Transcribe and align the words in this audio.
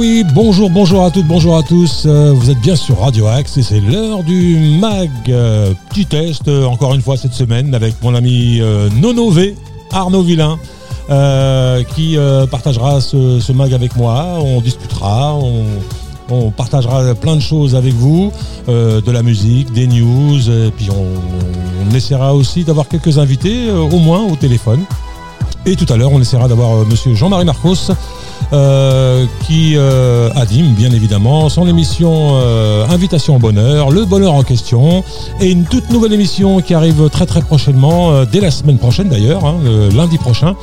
oui, 0.00 0.24
bonjour, 0.32 0.70
bonjour 0.70 1.04
à 1.04 1.10
toutes, 1.10 1.26
bonjour 1.26 1.58
à 1.58 1.62
tous. 1.62 2.04
Euh, 2.06 2.32
vous 2.34 2.48
êtes 2.48 2.60
bien 2.60 2.74
sur 2.74 3.00
Radio 3.00 3.26
Axe 3.26 3.58
et 3.58 3.62
c'est 3.62 3.80
l'heure 3.80 4.22
du 4.22 4.78
mag. 4.80 5.10
Euh, 5.28 5.74
petit 5.90 6.06
test, 6.06 6.48
euh, 6.48 6.64
encore 6.64 6.94
une 6.94 7.02
fois 7.02 7.18
cette 7.18 7.34
semaine, 7.34 7.74
avec 7.74 8.02
mon 8.02 8.14
ami 8.14 8.62
Nono 8.98 9.28
V, 9.28 9.54
Arnaud 9.92 10.22
Villain, 10.22 10.58
qui 11.94 12.16
partagera 12.50 13.02
ce, 13.02 13.52
mag 13.52 13.74
avec 13.74 13.94
moi. 13.94 14.38
On 14.40 14.62
discutera, 14.62 15.34
on, 16.30 16.50
partagera 16.50 17.14
plein 17.14 17.36
de 17.36 17.42
choses 17.42 17.74
avec 17.74 17.92
vous, 17.92 18.32
de 18.68 19.10
la 19.10 19.22
musique, 19.22 19.70
des 19.74 19.86
news, 19.86 20.50
et 20.50 20.70
puis 20.70 20.88
on, 20.90 21.94
essaiera 21.94 22.34
aussi 22.34 22.64
d'avoir 22.64 22.88
quelques 22.88 23.18
invités, 23.18 23.70
au 23.70 23.98
moins 23.98 24.22
au 24.22 24.36
téléphone. 24.36 24.80
Et 25.66 25.76
tout 25.76 25.92
à 25.92 25.98
l'heure, 25.98 26.12
on 26.12 26.20
essaiera 26.22 26.48
d'avoir 26.48 26.86
monsieur 26.86 27.14
Jean-Marie 27.14 27.44
Marcos, 27.44 27.92
euh, 28.52 29.26
qui 29.46 29.74
euh, 29.76 30.30
anime 30.34 30.74
bien 30.74 30.90
évidemment 30.90 31.48
son 31.48 31.66
émission 31.66 32.32
euh, 32.34 32.86
Invitation 32.88 33.36
au 33.36 33.38
bonheur, 33.38 33.90
le 33.90 34.04
bonheur 34.04 34.34
en 34.34 34.42
question, 34.42 35.04
et 35.40 35.50
une 35.50 35.64
toute 35.64 35.90
nouvelle 35.90 36.12
émission 36.12 36.60
qui 36.60 36.74
arrive 36.74 37.08
très 37.10 37.26
très 37.26 37.42
prochainement, 37.42 38.10
euh, 38.12 38.24
dès 38.30 38.40
la 38.40 38.50
semaine 38.50 38.78
prochaine 38.78 39.08
d'ailleurs, 39.08 39.44
hein, 39.44 39.56
lundi 39.94 40.18
prochain. 40.18 40.54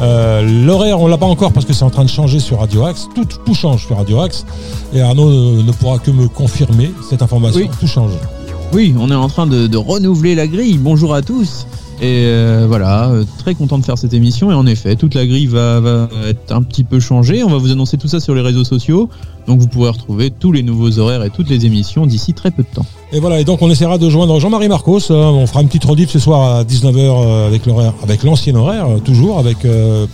Euh, 0.00 0.42
L'horaire, 0.42 1.00
on 1.00 1.06
l'a 1.06 1.18
pas 1.18 1.26
encore 1.26 1.52
parce 1.52 1.64
que 1.64 1.72
c'est 1.72 1.84
en 1.84 1.90
train 1.90 2.04
de 2.04 2.10
changer 2.10 2.40
sur 2.40 2.58
Radio 2.58 2.84
Axe. 2.84 3.08
Tout, 3.14 3.26
tout 3.44 3.54
change 3.54 3.86
sur 3.86 3.96
Radio 3.96 4.20
Axe. 4.20 4.44
Et 4.92 5.00
Arnaud 5.00 5.62
ne 5.62 5.72
pourra 5.72 5.98
que 5.98 6.10
me 6.10 6.26
confirmer 6.28 6.92
cette 7.08 7.22
information. 7.22 7.60
Oui. 7.60 7.70
Tout 7.78 7.86
change. 7.86 8.10
Oui, 8.72 8.94
on 8.98 9.10
est 9.10 9.14
en 9.14 9.28
train 9.28 9.46
de, 9.46 9.66
de 9.66 9.76
renouveler 9.76 10.34
la 10.34 10.48
grille. 10.48 10.78
Bonjour 10.78 11.14
à 11.14 11.22
tous. 11.22 11.66
Et 12.00 12.24
euh, 12.26 12.66
voilà, 12.68 13.10
euh, 13.10 13.24
très 13.38 13.54
content 13.54 13.78
de 13.78 13.84
faire 13.84 13.98
cette 13.98 14.14
émission. 14.14 14.50
Et 14.50 14.54
en 14.54 14.66
effet, 14.66 14.96
toute 14.96 15.14
la 15.14 15.26
grille 15.26 15.46
va, 15.46 15.80
va 15.80 16.08
être 16.26 16.52
un 16.52 16.62
petit 16.62 16.84
peu 16.84 17.00
changée. 17.00 17.44
On 17.44 17.50
va 17.50 17.58
vous 17.58 17.70
annoncer 17.70 17.96
tout 17.96 18.08
ça 18.08 18.18
sur 18.20 18.34
les 18.34 18.40
réseaux 18.40 18.64
sociaux. 18.64 19.08
Donc 19.46 19.60
vous 19.60 19.66
pourrez 19.66 19.90
retrouver 19.90 20.30
tous 20.30 20.52
les 20.52 20.62
nouveaux 20.62 20.98
horaires 20.98 21.24
et 21.24 21.30
toutes 21.30 21.48
les 21.48 21.66
émissions 21.66 22.06
d'ici 22.06 22.32
très 22.32 22.50
peu 22.50 22.62
de 22.62 22.68
temps. 22.74 22.86
Et 23.14 23.20
voilà, 23.20 23.38
et 23.40 23.44
donc 23.44 23.60
on 23.60 23.70
essaiera 23.70 23.98
de 23.98 24.08
joindre 24.08 24.40
Jean-Marie 24.40 24.68
Marcos. 24.68 25.10
Euh, 25.10 25.24
on 25.24 25.46
fera 25.46 25.60
une 25.60 25.66
petite 25.66 25.84
rediff 25.84 26.10
ce 26.10 26.18
soir 26.18 26.56
à 26.56 26.64
19h 26.64 26.96
euh, 26.96 27.90
avec 28.02 28.22
l'ancien 28.22 28.54
horaire, 28.54 28.86
euh, 28.88 28.98
toujours 29.00 29.42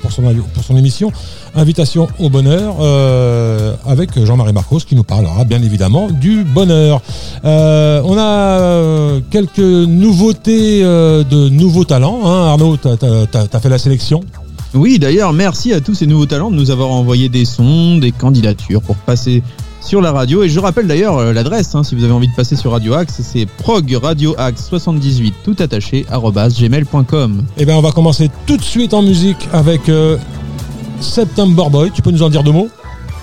pour 0.03 0.11
son 0.11 0.77
émission 0.77 1.13
Invitation 1.55 2.09
au 2.19 2.29
bonheur 2.29 2.75
avec 3.87 4.23
Jean-Marie 4.25 4.53
Marcos 4.53 4.81
qui 4.81 4.95
nous 4.95 5.03
parlera 5.03 5.45
bien 5.45 5.63
évidemment 5.63 6.09
du 6.09 6.45
bonheur. 6.45 7.01
On 7.45 8.17
a 8.19 9.21
quelques 9.31 9.59
nouveautés 9.59 10.83
de 10.83 11.49
nouveaux 11.49 11.85
talents. 11.85 12.21
Hein. 12.25 12.49
Arnaud, 12.49 12.77
t'as 12.77 12.97
as, 13.53 13.61
fait 13.61 13.69
la 13.69 13.79
sélection? 13.79 14.21
Oui, 14.75 14.99
d'ailleurs, 14.99 15.33
merci 15.33 15.73
à 15.73 15.81
tous 15.81 15.95
ces 15.95 16.07
nouveaux 16.07 16.27
talents 16.27 16.51
de 16.51 16.57
nous 16.57 16.71
avoir 16.71 16.91
envoyé 16.91 17.29
des 17.29 17.45
sons, 17.45 17.97
des 17.97 18.13
candidatures 18.13 18.83
pour 18.83 18.97
passer 18.97 19.43
sur 19.81 20.03
la 20.03 20.13
radio. 20.13 20.43
Et 20.43 20.49
je 20.51 20.61
rappelle 20.61 20.87
d'ailleurs 20.87 21.17
euh, 21.19 21.33
l'adresse, 21.33 21.75
hein, 21.75 21.83
si 21.83 21.95
vous 21.95 22.05
avez 22.05 22.13
envie 22.13 22.29
de 22.29 22.35
passer 22.35 22.55
sur 22.55 22.73
Radio 22.73 22.93
Axe, 22.95 23.21
c'est 23.23 23.47
progradioaxe78 23.65 25.33
tout 25.45 25.57
attaché 25.59 26.05
gmail.com. 26.11 27.43
Eh 27.57 27.65
bien, 27.65 27.77
on 27.77 27.81
va 27.81 27.93
commencer 27.93 28.31
tout 28.47 28.57
de 28.59 28.63
suite 28.63 28.93
en 28.93 29.03
musique 29.03 29.49
avec 29.53 29.89
euh, 29.89 30.19
September 31.01 31.65
Boy. 31.71 31.91
Tu 31.95 32.03
peux 32.03 32.11
nous 32.11 32.23
en 32.23 32.29
dire 32.29 32.43
deux 32.43 32.53
mots? 32.53 32.69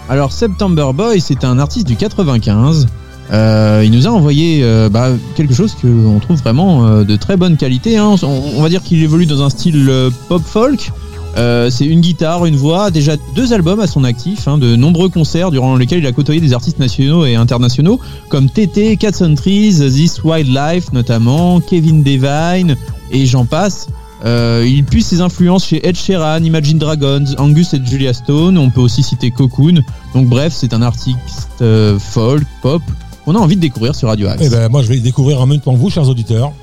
Alors 0.10 0.32
September 0.32 0.88
Boy, 0.96 1.22
c'est 1.22 1.44
un 1.44 1.60
artiste 1.60 1.88
du 1.88 1.96
95. 1.96 2.88
Euh, 3.32 3.82
il 3.84 3.92
nous 3.92 4.08
a 4.08 4.12
envoyé 4.12 4.62
euh, 4.64 4.88
bah, 4.90 5.10
quelque 5.36 5.54
chose 5.54 5.76
que 5.80 5.88
on 5.88 6.20
trouve 6.20 6.38
vraiment 6.38 7.04
de 7.04 7.16
très 7.16 7.38
bonne 7.38 7.58
qualité. 7.58 7.98
hein. 7.98 8.16
On, 8.24 8.42
on 8.58 8.62
va 8.62 8.70
dire 8.70 8.82
qu'il 8.84 9.02
évolue 9.04 9.26
dans 9.28 9.44
un 9.44 9.50
style 9.50 9.92
pop 10.28 10.42
folk. 10.44 10.92
Euh, 11.38 11.70
c'est 11.70 11.86
une 11.86 12.00
guitare, 12.00 12.46
une 12.46 12.56
voix, 12.56 12.92
déjà 12.92 13.18
deux 13.36 13.52
albums 13.52 13.80
à 13.82 13.88
son 13.88 14.04
actif, 14.04 14.48
hein, 14.48 14.58
de 14.58 14.76
nombreux 14.76 15.10
concerts 15.10 15.52
durant 15.52 15.76
lesquels 15.76 16.00
il 16.00 16.08
a 16.08 16.12
côtoyé 16.12 16.40
des 16.40 16.54
artistes 16.54 16.80
nationaux 16.80 17.26
et 17.26 17.36
internationaux 17.36 18.00
comme 18.30 18.50
TT, 18.50 18.96
Cats 18.98 19.22
on 19.22 19.36
Trees, 19.36 19.80
This 19.80 20.24
Wildlife 20.24 20.94
notamment, 20.94 21.60
Kevin 21.60 22.04
Devine 22.04 22.76
et 23.12 23.26
j'en 23.26 23.46
passe. 23.46 23.88
Euh, 24.24 24.66
il 24.66 24.84
puise 24.86 25.06
ses 25.06 25.22
influences 25.22 25.68
chez 25.68 25.86
Ed 25.88 25.96
Sheeran, 25.96 26.44
Imagine 26.44 26.80
Dragons, 26.80 27.26
Angus 27.38 27.74
et 27.74 27.82
Julia 27.86 28.14
Stone. 28.14 28.58
On 28.58 28.70
peut 28.70 28.82
aussi 28.82 29.04
citer 29.04 29.30
Cocoon. 29.30 29.82
Donc 30.14 30.28
bref, 30.28 30.54
c'est 30.56 30.74
un 30.74 30.82
artiste 30.82 31.62
euh, 31.62 32.00
folk, 32.00 32.44
pop. 32.62 32.82
On 33.28 33.36
a 33.36 33.40
envie 33.40 33.56
de 33.56 33.62
découvrir 33.62 33.94
sur 33.94 34.08
Radio 34.08 34.28
Axe. 34.28 34.44
Eh 34.46 34.50
ben, 34.50 34.70
moi, 34.70 34.84
je 34.84 34.88
vais 34.88 35.00
découvrir 35.00 35.42
en 35.42 35.46
même 35.46 35.60
temps 35.60 35.74
vous, 35.74 35.90
chers 35.90 36.08
auditeurs. 36.08 36.54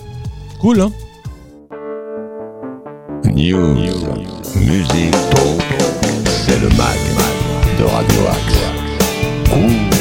Cool, 0.60 0.80
hein? 0.80 0.90
News, 3.34 3.76
musique, 4.56 5.10
talk, 5.30 5.62
c'est 6.26 6.60
le 6.60 6.68
mag 6.76 6.98
de 7.78 7.84
Radio 7.84 8.26
Axe. 8.28 8.60
Cool. 9.48 9.91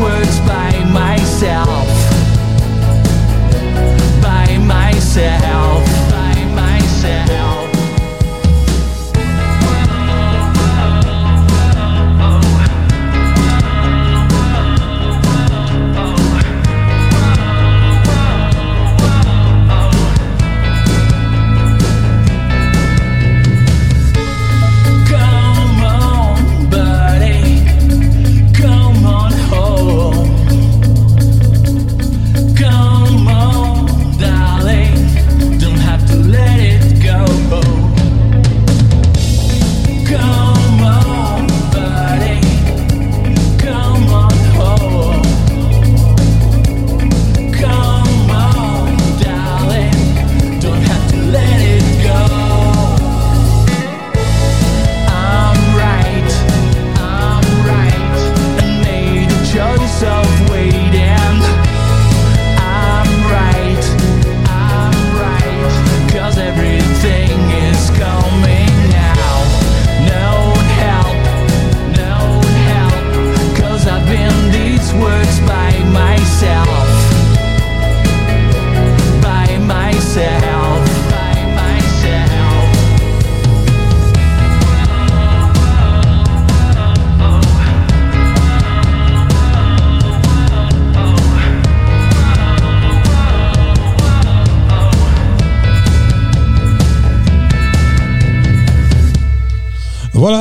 words 0.00 0.29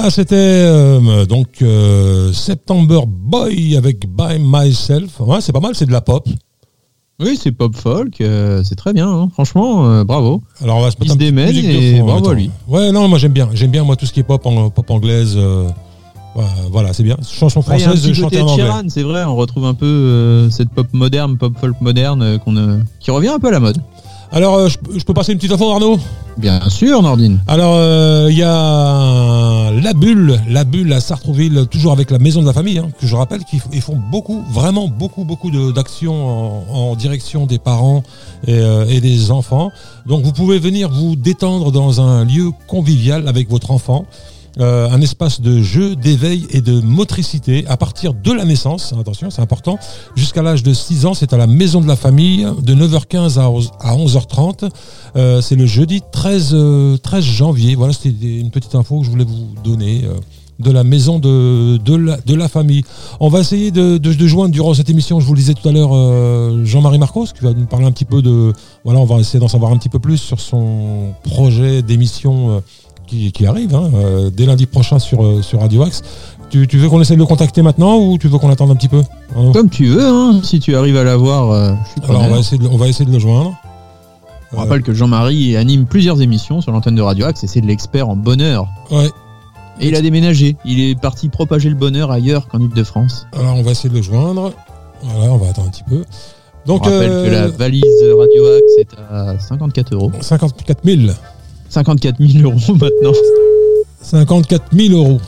Voilà, 0.10 0.24
c'était 0.24 0.36
euh, 0.36 1.26
donc 1.28 1.62
euh, 1.62 2.34
September 2.34 3.02
Boy 3.06 3.78
avec 3.78 4.08
By 4.08 4.40
Myself. 4.40 5.20
Ouais, 5.20 5.40
c'est 5.40 5.52
pas 5.52 5.60
mal, 5.60 5.76
c'est 5.76 5.86
de 5.86 5.92
la 5.92 6.02
pop. 6.02 6.28
Oui, 7.20 7.38
c'est 7.40 7.52
pop 7.52 7.76
folk, 7.76 8.20
euh, 8.20 8.64
c'est 8.64 8.74
très 8.74 8.92
bien, 8.92 9.08
hein. 9.08 9.30
franchement, 9.32 9.86
euh, 9.86 10.04
bravo. 10.04 10.42
Alors 10.64 10.78
on 10.78 10.82
va 10.82 10.90
se 10.90 10.96
mettre 10.96 11.06
Il 11.06 11.12
un 11.12 11.14
se 11.14 11.20
démène 11.20 11.56
et 11.56 12.00
fond 12.00 12.06
bravo 12.08 12.30
à 12.30 12.34
lui. 12.34 12.50
Ouais, 12.68 12.92
non, 12.92 13.08
moi 13.08 13.20
j'aime 13.20 13.34
bien. 13.34 13.50
J'aime 13.54 13.70
bien 13.70 13.84
moi 13.84 13.96
tout 13.98 14.08
ce 14.08 14.14
qui 14.14 14.22
est 14.22 14.24
pop 14.24 14.44
en 14.48 14.72
pop 14.72 14.90
anglaise. 14.90 15.38
ouais, 15.38 16.44
voilà, 16.72 16.92
c'est 16.94 17.04
bien. 17.04 17.18
Chanson 17.22 17.60
Ouais, 17.60 17.78
française 17.78 18.02
petit 18.02 18.16
chantée 18.16 18.42
en 18.42 18.48
anglais. 18.48 18.66
C'est 18.88 19.04
vrai, 19.04 19.24
on 19.26 19.36
retrouve 19.36 19.66
un 19.66 19.76
peu 19.76 20.50
cette 20.50 20.70
pop 20.70 20.88
moderne, 20.92 21.38
pop 21.38 21.54
folk 21.62 21.80
moderne 21.82 22.40
qu'on 22.40 22.82
qui 23.00 23.12
revient 23.12 23.30
un 23.30 23.40
peu 23.40 23.50
à 23.50 23.52
la 23.52 23.60
mode. 23.60 23.78
Alors, 24.32 24.56
euh, 24.56 24.70
je, 24.70 24.78
je 25.00 25.04
peux 25.04 25.14
passer 25.14 25.32
une 25.32 25.40
petite 25.40 25.52
info, 25.52 25.72
Arnaud? 25.72 25.98
Bien 26.38 26.70
sûr, 26.70 27.02
Nordine. 27.02 27.40
Alors, 27.48 27.74
euh, 27.76 28.28
il 28.30 28.38
y 28.38 28.44
a 28.44 29.72
la 29.72 29.94
bulle, 29.94 30.40
la 30.48 30.64
bulle 30.64 30.94
à 30.94 31.00
Sartrouville, 31.00 31.66
toujours 31.70 31.92
avec 31.92 32.12
la 32.12 32.20
maison 32.20 32.42
de 32.42 32.46
la 32.46 32.54
famille, 32.54 32.78
hein, 32.78 32.90
que 33.00 33.08
je 33.08 33.16
rappelle 33.16 33.44
qu'ils 33.44 33.82
font 33.82 33.98
beaucoup, 34.12 34.44
vraiment 34.52 34.88
beaucoup, 34.88 35.24
beaucoup 35.24 35.50
d'actions 35.72 36.64
en, 36.70 36.92
en 36.92 36.96
direction 36.96 37.48
des 37.48 37.58
parents 37.58 38.04
et, 38.48 38.54
euh, 38.54 38.86
et 38.88 39.02
des 39.02 39.32
enfants. 39.32 39.72
Donc, 40.06 40.24
vous 40.24 40.32
pouvez 40.32 40.60
venir 40.60 40.90
vous 40.90 41.16
détendre 41.16 41.72
dans 41.72 42.00
un 42.00 42.24
lieu 42.24 42.52
convivial 42.68 43.28
avec 43.28 43.50
votre 43.50 43.72
enfant. 43.72 44.06
Euh, 44.60 44.90
un 44.90 45.00
espace 45.00 45.40
de 45.40 45.62
jeu, 45.62 45.96
d'éveil 45.96 46.46
et 46.50 46.60
de 46.60 46.82
motricité 46.82 47.66
à 47.68 47.78
partir 47.78 48.14
de 48.14 48.32
la 48.34 48.44
naissance, 48.44 48.94
attention 49.00 49.30
c'est 49.30 49.42
important, 49.42 49.80
jusqu'à 50.18 50.42
l'âge 50.42 50.64
de 50.64 50.74
6 50.74 51.06
ans, 51.06 51.14
c'est 51.14 51.32
à 51.32 51.38
la 51.38 51.48
maison 51.48 51.80
de 51.80 51.88
la 51.88 51.96
famille 51.96 52.46
de 52.62 52.76
9h15 52.76 53.40
à 53.40 53.50
11 53.50 53.72
à 53.80 53.96
11h30. 53.96 54.70
Euh, 55.16 55.40
c'est 55.40 55.56
le 55.56 55.66
jeudi 55.66 56.02
13, 56.12 56.50
euh, 56.54 56.98
13 56.98 57.24
janvier. 57.24 57.76
Voilà, 57.76 57.94
c'était 57.94 58.10
une 58.10 58.52
petite 58.52 58.76
info 58.76 59.00
que 59.00 59.06
je 59.06 59.12
voulais 59.12 59.26
vous 59.26 59.48
donner. 59.64 60.04
de 60.60 60.72
la 60.72 60.84
maison 60.84 61.20
de, 61.20 62.36
la, 62.36 62.50
famille. 62.50 62.84
On 63.22 63.30
va 63.30 63.40
essayer 63.40 63.72
de, 63.72 64.28
joindre 64.28 64.52
durant 64.52 64.74
cette 64.74 64.90
émission, 64.90 65.22
je 65.22 65.26
vous 65.26 65.34
le 65.34 65.40
disais 65.40 65.54
tout 65.54 65.70
à 65.70 65.72
l'heure, 65.72 65.94
Jean-Marie 66.66 67.00
Marcos, 67.00 67.28
qui 67.28 67.46
va 67.46 67.54
nous 67.54 67.66
parler 67.66 67.86
un 67.86 67.94
petit 67.94 68.04
peu 68.04 68.22
de... 68.22 68.52
Voilà, 68.84 69.00
on 69.00 69.06
va 69.06 69.20
essayer 69.22 69.40
d'en 69.40 69.48
savoir 69.48 69.72
un 69.72 69.78
petit 69.78 69.88
peu 69.88 70.00
plus 70.00 70.18
sur 70.18 70.42
son 70.42 71.14
projet 71.24 71.82
d'émission 71.82 72.62
qui, 73.10 73.32
qui 73.32 73.46
arrive 73.46 73.74
hein, 73.76 73.90
euh, 73.96 74.30
dès 74.34 74.46
lundi 74.46 74.66
prochain 74.66 75.00
sur, 75.00 75.26
euh, 75.26 75.42
sur 75.42 75.60
Radio 75.62 75.84
Axe. 75.84 76.02
Tu, 76.50 76.68
tu 76.68 76.78
veux 76.78 76.90
qu'on 76.90 77.00
essaye 77.02 77.16
de 77.18 77.22
le 77.22 77.28
contacter 77.28 77.62
maintenant 77.62 77.98
ou 77.98 78.18
tu 78.18 78.28
veux 78.28 78.38
qu'on 78.40 78.50
attende 78.50 78.72
un 78.72 78.76
petit 78.76 78.88
peu 78.88 79.02
Arnaud 79.36 79.52
Comme 79.52 79.70
tu 79.70 79.86
veux, 79.88 80.06
hein, 80.08 80.40
si 80.44 80.60
tu 80.60 80.76
arrives 80.76 80.98
à 80.98 81.04
l'avoir, 81.04 81.52
euh, 81.52 81.74
je 81.86 81.90
suis 81.92 82.02
Alors 82.10 82.10
on 82.10 82.14
preneur. 82.24 82.34
va, 82.36 82.40
essayer 82.40 82.58
de, 82.58 82.64
le- 82.64 82.70
on 82.72 82.78
va 82.78 82.88
essayer 82.88 83.06
de 83.06 83.12
le 83.12 83.20
joindre. 83.20 83.54
On 84.52 84.58
rappelle 84.58 84.82
que 84.82 84.94
Jean-Marie 84.96 85.56
anime 85.58 85.86
plusieurs 85.86 86.22
émissions 86.24 86.60
sur 86.62 86.72
l'antenne 86.72 86.96
de 86.96 87.02
Radio 87.04 87.26
Axe 87.28 87.44
et 87.44 87.48
c'est 87.48 87.62
de 87.62 87.68
l'expert 87.68 88.10
en 88.10 88.16
bonheur. 88.16 88.68
Ouais, 88.90 89.10
Et 89.80 89.90
il 89.90 89.96
a 89.96 90.02
déménagé. 90.02 90.56
Il 90.66 90.80
est 90.80 91.00
parti 91.00 91.30
propager 91.30 91.70
le 91.70 91.76
bonheur 91.76 92.10
ailleurs 92.10 92.48
qu'en 92.48 92.60
Ile-de-France. 92.60 93.28
alors 93.38 93.56
on 93.58 93.62
va 93.62 93.72
essayer 93.72 93.90
de 93.90 93.96
le 93.96 94.02
joindre. 94.02 94.52
Voilà, 95.04 95.32
on 95.34 95.38
va 95.38 95.50
attendre 95.50 95.68
un 95.68 95.72
petit 95.72 95.84
peu. 95.84 96.04
On 96.66 96.74
Donc, 96.74 96.84
rappelle 96.86 97.12
euh, 97.12 97.26
que 97.26 97.30
la 97.32 97.48
valise 97.48 97.84
Radio 98.18 98.46
Axe 98.48 98.74
est 98.80 98.96
à 99.12 99.38
54 99.40 99.94
euros. 99.94 100.12
54 100.20 100.80
000. 100.84 101.12
54 101.70 102.16
000 102.20 102.44
euros 102.44 102.74
maintenant. 102.74 103.14
54 104.02 104.66
000 104.74 104.98
euros. 104.98 105.20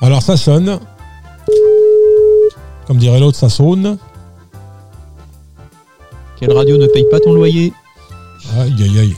Alors 0.00 0.22
ça 0.22 0.36
sonne. 0.36 0.78
Comme 2.86 2.98
dirait 2.98 3.20
l'autre, 3.20 3.36
ça 3.36 3.48
sonne. 3.48 3.98
Quelle 6.38 6.52
radio 6.52 6.76
ne 6.76 6.86
paye 6.86 7.06
pas 7.10 7.18
ton 7.18 7.32
loyer? 7.32 7.72
Aïe, 8.58 8.74
aïe, 8.78 8.98
aïe. 8.98 9.16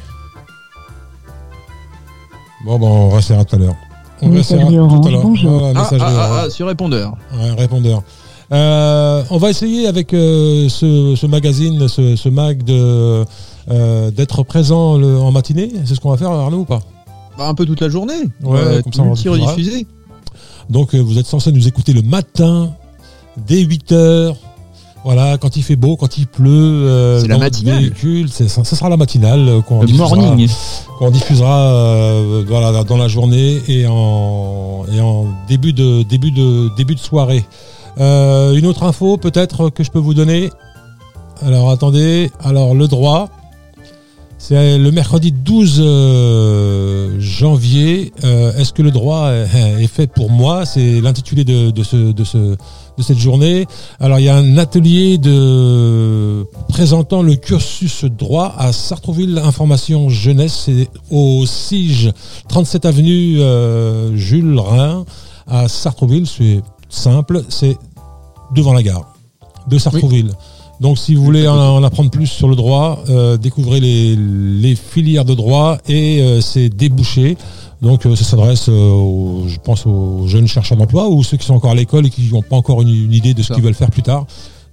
Bon, 2.65 2.79
bon, 2.79 2.89
on 2.89 3.11
restera 3.11 3.45
tout 3.45 3.57
à 3.57 3.59
l'heure. 3.59 3.77
On 4.23 4.31
restera 4.31 4.61
tout 4.63 4.69
à 4.69 5.11
l'heure. 5.11 5.23
bonjour. 5.23 5.59
Voilà, 5.59 5.81
ah, 5.81 5.91
ah, 5.93 5.97
ah, 6.01 6.43
ah, 6.45 6.51
sur 6.51 6.67
répondeur. 6.67 7.15
Ouais, 7.35 7.53
répondeur. 7.53 8.03
Euh, 8.51 9.23
on 9.31 9.37
va 9.37 9.51
essayer 9.51 9.87
avec 9.87 10.15
euh, 10.15 10.69
ce, 10.69 11.15
ce 11.17 11.27
magazine, 11.27 11.87
ce, 11.87 12.17
ce 12.17 12.29
mag 12.29 12.63
de 12.63 13.25
euh, 13.71 14.11
d'être 14.11 14.43
présent 14.43 14.97
le- 14.97 15.19
en 15.19 15.31
matinée. 15.31 15.71
C'est 15.85 15.95
ce 15.95 16.01
qu'on 16.01 16.11
va 16.11 16.17
faire, 16.17 16.31
Arnaud, 16.31 16.59
ou 16.61 16.65
pas? 16.65 16.81
Bah, 17.37 17.49
un 17.49 17.55
peu 17.55 17.67
toute 17.67 17.81
la 17.81 17.89
journée. 17.89 18.15
Ouais, 18.43 18.59
Euh, 18.59 18.83
comme 18.83 18.93
ça, 18.93 19.03
on 19.03 19.07
multi-rediffusé. 19.07 19.87
Donc 20.71 20.95
euh, 20.95 20.99
vous 21.01 21.19
êtes 21.19 21.27
censé 21.27 21.51
nous 21.53 21.67
écouter 21.69 21.93
le 21.93 22.03
matin, 22.03 22.73
dès 23.47 23.61
8 23.61 23.93
heures. 23.93 24.37
Voilà, 25.05 25.39
quand 25.39 25.57
il 25.57 25.63
fait 25.63 25.77
beau, 25.77 25.97
quand 25.97 26.19
il 26.19 26.27
pleut, 26.27 26.51
euh, 26.51 27.21
C'est 27.21 27.29
la 27.29 27.39
matinale. 27.39 27.79
véhicule, 27.79 28.29
c'est 28.31 28.49
ça, 28.49 28.65
ça 28.65 28.75
sera 28.77 28.89
la 28.89 28.97
matinale 28.97 29.63
qu'on 29.67 29.81
Le 29.81 29.87
diffusera, 29.87 30.17
morning. 30.17 30.49
qu'on 30.99 31.11
diffusera 31.11 31.57
euh, 31.73 32.45
voilà, 32.47 32.83
dans 32.85 32.97
la 32.97 33.07
journée 33.09 33.63
et 33.69 33.87
en, 33.87 34.85
et 34.93 35.01
en 35.01 35.27
début 35.49 35.73
de 35.73 36.03
début 36.03 36.33
de 36.33 36.69
début 36.77 36.97
de 36.97 37.01
soirée. 37.01 37.47
Euh, 38.01 38.55
une 38.55 38.67
autre 38.67 38.83
info 38.83 39.17
peut-être 39.17 39.71
que 39.71 39.85
je 39.85 39.91
peux 39.91 39.99
vous 40.01 40.15
donner? 40.15 40.51
Alors 41.43 41.71
attendez, 41.71 42.31
alors 42.45 42.75
le 42.75 42.89
droit, 42.89 43.29
c'est 44.41 44.79
le 44.79 44.93
mercredi 44.93 45.33
12 45.33 45.83
euh, 45.85 47.17
janvier. 47.19 48.13
Euh, 48.23 48.57
Est-ce 48.57 48.73
que 48.73 48.83
le 48.83 48.93
droit 48.93 49.31
est, 49.81 49.87
fait 49.89 50.07
pour 50.07 50.31
moi? 50.31 50.65
C'est 50.65 51.01
l'intitulé 51.01 51.45
de, 51.45 51.71
de, 51.71 51.83
ce, 51.83 52.13
de, 52.13 52.25
ce, 52.25 52.39
de 52.39 53.03
cette 53.03 53.19
journée. 53.19 53.67
Alors 53.99 54.21
il 54.21 54.27
y 54.27 54.29
a 54.29 54.37
un 54.37 54.57
atelier 54.57 55.19
présentant 56.69 57.23
le 57.23 57.35
cursus 57.35 58.05
droit 58.05 58.55
à 58.57 58.73
Sartrouville 58.73 59.39
Information 59.39 60.09
Jeunesse. 60.09 60.63
C'est 60.67 60.89
au 61.11 61.45
SIGE 61.45 62.13
37 62.49 62.87
avenue 62.87 63.41
euh, 63.41 64.17
Jules 64.17 64.59
Rhin 64.59 65.05
à 65.49 65.67
Sartrouville. 65.69 66.29
C'est 66.29 66.61
simple, 66.89 67.43
c'est 67.49 67.77
devant 68.55 68.73
la 68.73 68.85
gare 68.85 69.15
de 69.69 69.79
Sartrouville. 69.79 70.31
Donc 70.81 70.97
si 70.99 71.15
vous 71.15 71.25
voulez 71.25 71.49
en, 71.49 71.57
en 71.57 71.83
apprendre 71.83 72.11
plus 72.11 72.27
sur 72.27 72.49
le 72.49 72.55
droit, 72.55 73.03
euh, 73.09 73.37
découvrez 73.37 73.81
les, 73.81 74.15
les 74.17 74.77
filières 74.77 75.25
de 75.25 75.35
droit 75.35 75.79
et 75.89 76.23
euh, 76.23 76.41
ses 76.41 76.69
débouchés. 76.69 77.37
Donc 77.83 78.07
euh, 78.07 78.15
ça 78.17 78.25
s'adresse, 78.25 78.67
euh, 78.69 79.43
je 79.49 79.59
pense, 79.63 79.87
aux 79.87 80.27
jeunes 80.27 80.47
chercheurs 80.47 80.79
d'emploi 80.79 81.09
ou 81.09 81.23
ceux 81.25 81.37
qui 81.37 81.47
sont 81.47 81.55
encore 81.55 81.73
à 81.73 81.75
l'école 81.75 82.07
et 82.07 82.11
qui 82.11 82.29
n'ont 82.33 82.43
pas 82.43 82.57
encore 82.57 82.83
une, 82.83 82.89
une 82.89 83.13
idée 83.13 83.35
de 83.35 83.43
ce 83.43 83.53
qu'ils 83.53 83.63
veulent 83.63 83.75
faire 83.75 83.91
plus 83.91 84.03
tard. 84.03 84.27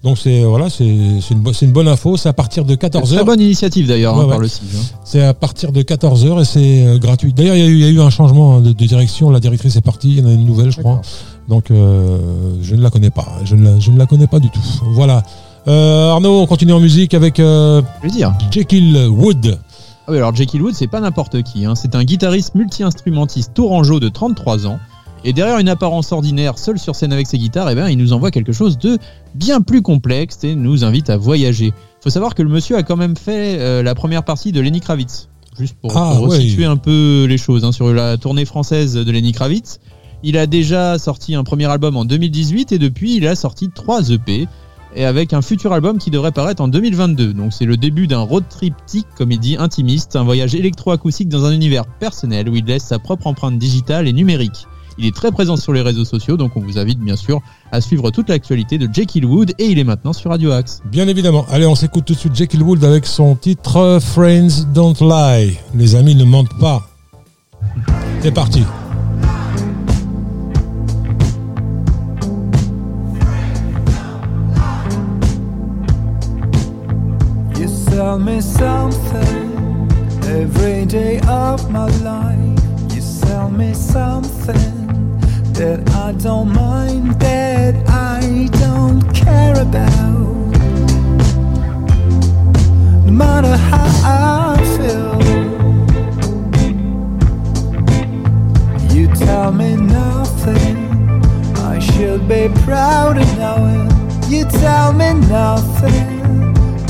Donc 0.04 0.20
c'est 0.20 0.44
voilà, 0.44 0.70
c'est 0.70 0.86
une, 0.86 1.72
bonne 1.72 1.88
info. 1.88 2.16
C'est 2.18 2.30
à 2.30 2.34
partir 2.34 2.64
de 2.66 2.76
Très 2.76 2.90
14h. 2.90 3.24
bonne 3.26 3.42
initiative 3.42 3.88
d'ailleurs 3.88 4.14
Ouais, 4.16 4.22
hein, 4.22 4.26
ouais. 4.26 4.30
par 4.30 4.40
le 4.40 4.48
CIG. 4.48 4.66
hein. 4.76 4.98
C'est 5.04 5.24
à 5.24 5.34
partir 5.34 5.72
de 5.72 5.82
14h 5.82 6.42
et 6.42 6.46
c'est 6.46 6.86
euh, 6.86 7.00
gratuit. 7.00 7.34
D'ailleurs, 7.34 7.56
il 7.56 7.62
y, 7.64 7.64
a 7.64 7.68
eu- 7.68 7.74
il 7.76 7.82
y 7.82 7.86
a 7.86 7.90
eu 7.90 8.00
un 8.02 8.12
changement 8.12 8.58
hein, 8.58 8.62
de, 8.62 8.72
de 8.74 8.86
direction. 8.86 9.32
La 9.32 9.40
directrice 9.40 9.76
est 9.76 9.82
partie. 9.82 10.10
Il 10.12 10.20
y 10.20 10.22
en 10.22 10.28
a 10.28 10.32
une 10.34 10.46
nouvelle, 10.46 10.70
je 10.72 10.80
crois. 10.80 11.02
Donc, 11.50 11.72
euh, 11.72 12.20
je 12.62 12.76
ne 12.76 12.82
la 12.84 12.92
connais 12.92 13.10
pas. 13.10 13.26
Je 13.46 13.56
ne 13.56 13.64
la, 13.64 13.80
je 13.80 13.90
ne 13.90 13.98
la 13.98 14.06
connais 14.06 14.28
pas 14.28 14.40
du 14.40 14.52
tout. 14.52 14.62
Voilà. 14.92 15.24
Euh, 15.68 16.10
Arnaud, 16.12 16.42
on 16.42 16.46
continue 16.46 16.74
en 16.74 16.80
musique 16.80 17.14
avec 17.14 17.40
euh. 17.40 17.82
Jekyll 18.52 19.08
Wood. 19.08 19.58
Ah 20.08 20.12
oui, 20.12 20.18
alors 20.18 20.36
Jekyll 20.36 20.62
Wood, 20.62 20.76
c'est 20.76 20.88
pas 20.88 21.00
n'importe 21.00 21.42
qui. 21.42 21.66
hein. 21.66 21.74
C'est 21.76 21.96
un 21.96 22.04
guitariste 22.04 22.54
multi-instrumentiste 22.56 23.54
tourangeau 23.56 24.00
de 24.00 24.08
33 24.10 24.68
ans. 24.68 24.80
Et 25.24 25.34
derrière 25.34 25.58
une 25.58 25.70
apparence 25.70 26.12
ordinaire, 26.12 26.60
seul 26.60 26.78
sur 26.78 26.96
scène 26.96 27.12
avec 27.12 27.26
ses 27.26 27.40
guitares, 27.40 27.68
eh 27.72 27.74
ben, 27.76 27.90
il 27.90 27.98
nous 27.98 28.14
envoie 28.14 28.30
quelque 28.30 28.52
chose 28.52 28.78
de 28.78 29.00
bien 29.34 29.62
plus 29.62 29.82
complexe 29.82 30.44
et 30.44 30.54
nous 30.54 30.84
invite 30.84 31.10
à 31.10 31.18
voyager. 31.18 31.74
Faut 32.02 32.12
savoir 32.12 32.36
que 32.36 32.44
le 32.44 32.50
monsieur 32.50 32.76
a 32.78 32.84
quand 32.84 32.96
même 32.96 33.18
fait 33.18 33.58
euh, 33.60 33.82
la 33.82 33.96
première 33.96 34.24
partie 34.24 34.52
de 34.52 34.62
Lenny 34.62 34.82
Kravitz. 34.82 35.30
Juste 35.58 35.78
pour, 35.82 35.98
Ah, 35.98 36.12
pour 36.16 36.28
ouais. 36.28 36.38
resituer 36.38 36.66
un 36.66 36.78
peu 36.78 37.26
les 37.28 37.40
choses 37.40 37.66
hein, 37.66 37.72
sur 37.72 37.92
la 37.92 38.18
tournée 38.18 38.46
française 38.46 38.94
de 38.94 39.12
Lenny 39.12 39.32
Kravitz. 39.32 39.80
Il 40.22 40.38
a 40.38 40.46
déjà 40.46 41.00
sorti 41.00 41.34
un 41.34 41.44
premier 41.44 41.66
album 41.66 41.98
en 41.98 42.06
2018 42.06 42.72
et 42.74 42.78
depuis 42.78 43.16
il 43.16 43.26
a 43.28 43.36
sorti 43.36 43.70
trois 43.74 44.10
EP 44.12 44.48
et 44.96 45.06
avec 45.06 45.34
un 45.34 45.42
futur 45.42 45.74
album 45.74 45.98
qui 45.98 46.10
devrait 46.10 46.32
paraître 46.32 46.62
en 46.62 46.68
2022. 46.68 47.34
Donc 47.34 47.54
c'est 47.54 47.66
le 47.66 47.78
début 47.78 48.08
d'un 48.08 48.22
road 48.22 48.44
triptyque 48.50 49.08
comédie 49.16 49.58
intimiste, 49.58 50.16
un 50.16 50.24
voyage 50.24 50.56
électroacoustique 50.56 51.30
dans 51.30 51.46
un 51.46 51.52
univers 51.52 51.86
personnel 51.86 52.50
où 52.50 52.56
il 52.56 52.66
laisse 52.66 52.86
sa 52.86 53.00
propre 53.00 53.28
empreinte 53.28 53.58
digitale 53.58 54.08
et 54.08 54.14
numérique. 54.14 54.68
Il 54.98 55.06
est 55.06 55.16
très 55.16 55.32
présent 55.32 55.58
sur 55.58 55.74
les 55.74 55.82
réseaux 55.82 56.06
sociaux, 56.06 56.38
donc 56.38 56.56
on 56.56 56.62
vous 56.62 56.78
invite 56.78 57.00
bien 57.00 57.18
sûr 57.18 57.42
à 57.72 57.82
suivre 57.82 58.12
toute 58.12 58.30
l'actualité 58.30 58.78
de 58.78 58.88
Jekyll 58.92 59.26
Wood 59.26 59.52
et 59.60 59.66
il 59.66 59.78
est 59.78 59.84
maintenant 59.84 60.14
sur 60.14 60.32
Radio 60.32 60.52
Axe. 60.52 60.82
Bien 60.86 61.08
évidemment. 61.08 61.46
Allez, 61.52 61.66
on 61.66 61.76
s'écoute 61.76 62.06
tout 62.06 62.14
de 62.14 62.20
suite 62.20 62.36
Jekyll 62.36 62.64
Wood 62.64 62.84
avec 62.84 63.06
son 63.06 63.36
titre 63.36 64.00
Friends 64.02 64.66
Don't 64.74 64.96
Lie. 65.02 65.58
Les 65.74 65.96
amis 65.96 66.16
ne 66.16 66.24
mentent 66.24 66.58
pas. 66.60 66.88
C'est 68.22 68.34
parti. 68.34 68.64
Sell 77.96 78.20
me 78.20 78.42
something 78.42 79.90
every 80.28 80.86
day 80.86 81.22
of 81.30 81.72
my 81.72 81.86
life. 82.04 82.60
You 82.94 83.00
sell 83.00 83.50
me 83.50 83.74
something 83.74 85.18
that 85.54 85.90
I 85.92 86.12
don't 86.12 86.50
mind, 86.54 87.18
that 87.22 87.76
I 87.88 88.50
don't 88.60 89.02
care 89.16 89.54
about. 89.62 90.52
No 93.06 93.12
matter 93.14 93.56
how 93.56 93.88
I 94.04 94.58
feel, 94.76 95.16
you 98.94 99.08
tell 99.16 99.54
me 99.54 99.78
nothing. 99.78 100.76
I 101.72 101.80
should 101.80 102.28
be 102.28 102.50
proud 102.66 103.18
of 103.20 103.38
knowing 103.38 103.90
you 104.30 104.44
tell 104.44 104.92
me 104.92 105.14
nothing 105.30 106.25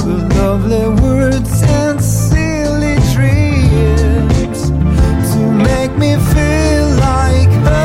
but 0.06 0.36
lovely 0.36 0.88
words 1.02 1.64
and 1.64 2.00
silly 2.00 2.96
dreams 3.16 4.70
to 5.34 5.40
make 5.52 5.98
me 5.98 6.16
feel 6.34 6.90
like 7.00 7.50
her. 7.66 7.85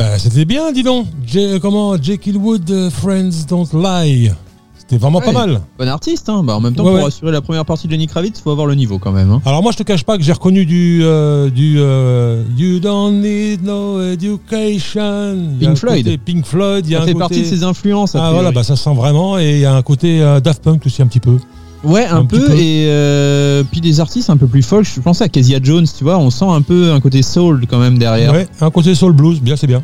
Ben, 0.00 0.16
c'était 0.18 0.46
bien, 0.46 0.72
dis 0.72 0.82
donc. 0.82 1.06
J- 1.26 1.58
comment 1.60 2.00
Jekyll 2.00 2.38
Wood, 2.38 2.70
euh, 2.70 2.88
Friends 2.88 3.44
Don't 3.46 3.66
Lie. 3.74 4.30
C'était 4.78 4.96
vraiment 4.96 5.20
pas 5.20 5.30
mal. 5.30 5.60
Bon 5.78 5.86
artiste, 5.88 6.30
hein. 6.30 6.42
Bah, 6.42 6.56
en 6.56 6.60
même 6.60 6.74
temps, 6.74 6.84
Ouais, 6.84 6.92
pour 6.92 7.00
ouais. 7.00 7.06
assurer 7.08 7.30
la 7.32 7.42
première 7.42 7.66
partie 7.66 7.86
de 7.86 7.92
Lenny 7.92 8.06
Kravitz, 8.06 8.40
faut 8.40 8.50
avoir 8.50 8.66
le 8.66 8.74
niveau 8.76 8.98
quand 8.98 9.12
même. 9.12 9.30
Hein. 9.30 9.42
Alors 9.44 9.62
moi, 9.62 9.72
je 9.72 9.76
te 9.76 9.82
cache 9.82 10.04
pas 10.04 10.16
que 10.16 10.24
j'ai 10.24 10.32
reconnu 10.32 10.64
du 10.64 11.00
euh, 11.04 11.50
du 11.50 11.74
euh, 11.78 12.42
You 12.56 12.78
Don't 12.80 13.20
Need 13.20 13.62
No 13.62 14.00
Education. 14.02 15.36
Pink 15.60 15.76
Floyd. 15.76 16.18
Pink 16.24 16.46
Floyd. 16.46 16.86
Il 16.86 16.92
y 16.92 16.94
a 16.94 16.98
Ça 17.00 17.02
un 17.04 17.06
fait 17.06 17.12
côté... 17.12 17.20
partie 17.20 17.40
de 17.42 17.46
ses 17.46 17.62
influences. 17.62 18.14
Ah 18.14 18.30
voilà, 18.32 18.52
bah 18.52 18.62
ça 18.64 18.76
sent 18.76 18.94
vraiment 18.94 19.38
et 19.38 19.50
il 19.56 19.60
y 19.60 19.66
a 19.66 19.74
un 19.74 19.82
côté 19.82 20.22
euh, 20.22 20.40
Daft 20.40 20.62
Punk 20.62 20.86
aussi 20.86 21.02
un 21.02 21.06
petit 21.08 21.20
peu. 21.20 21.36
Ouais, 21.82 22.04
un, 22.04 22.18
Un 22.18 22.24
peu, 22.26 22.50
et 22.56 22.84
euh, 22.88 23.62
puis 23.70 23.80
des 23.80 24.00
artistes 24.00 24.28
un 24.28 24.36
peu 24.36 24.46
plus 24.46 24.62
folk. 24.62 24.84
Je 24.86 25.00
pensais 25.00 25.24
à 25.24 25.28
Kezia 25.28 25.58
Jones, 25.62 25.86
tu 25.96 26.04
vois, 26.04 26.18
on 26.18 26.28
sent 26.30 26.44
un 26.46 26.60
peu 26.60 26.92
un 26.92 27.00
côté 27.00 27.22
soul 27.22 27.64
quand 27.66 27.78
même 27.78 27.96
derrière. 27.96 28.32
Ouais, 28.32 28.46
un 28.60 28.70
côté 28.70 28.94
soul 28.94 29.12
blues, 29.14 29.40
bien 29.40 29.56
c'est 29.56 29.66
bien. 29.66 29.82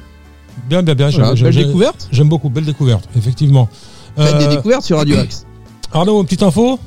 Bien, 0.69 0.83
bien, 0.83 0.95
bien. 0.95 1.09
Voilà, 1.11 1.33
belle 1.35 1.55
découverte. 1.55 2.09
J'aime 2.13 2.29
beaucoup, 2.29 2.51
belle 2.51 2.65
découverte, 2.67 3.09
effectivement. 3.17 3.69
Faites 4.17 4.39
des 4.39 4.45
Euh, 4.45 4.57
découvertes 4.57 4.83
sur 4.85 4.99
Radio 4.99 5.17
Axe. 5.17 5.47
Arnaud, 5.93 6.21
une 6.21 6.27
petite 6.27 6.43
info? 6.43 6.79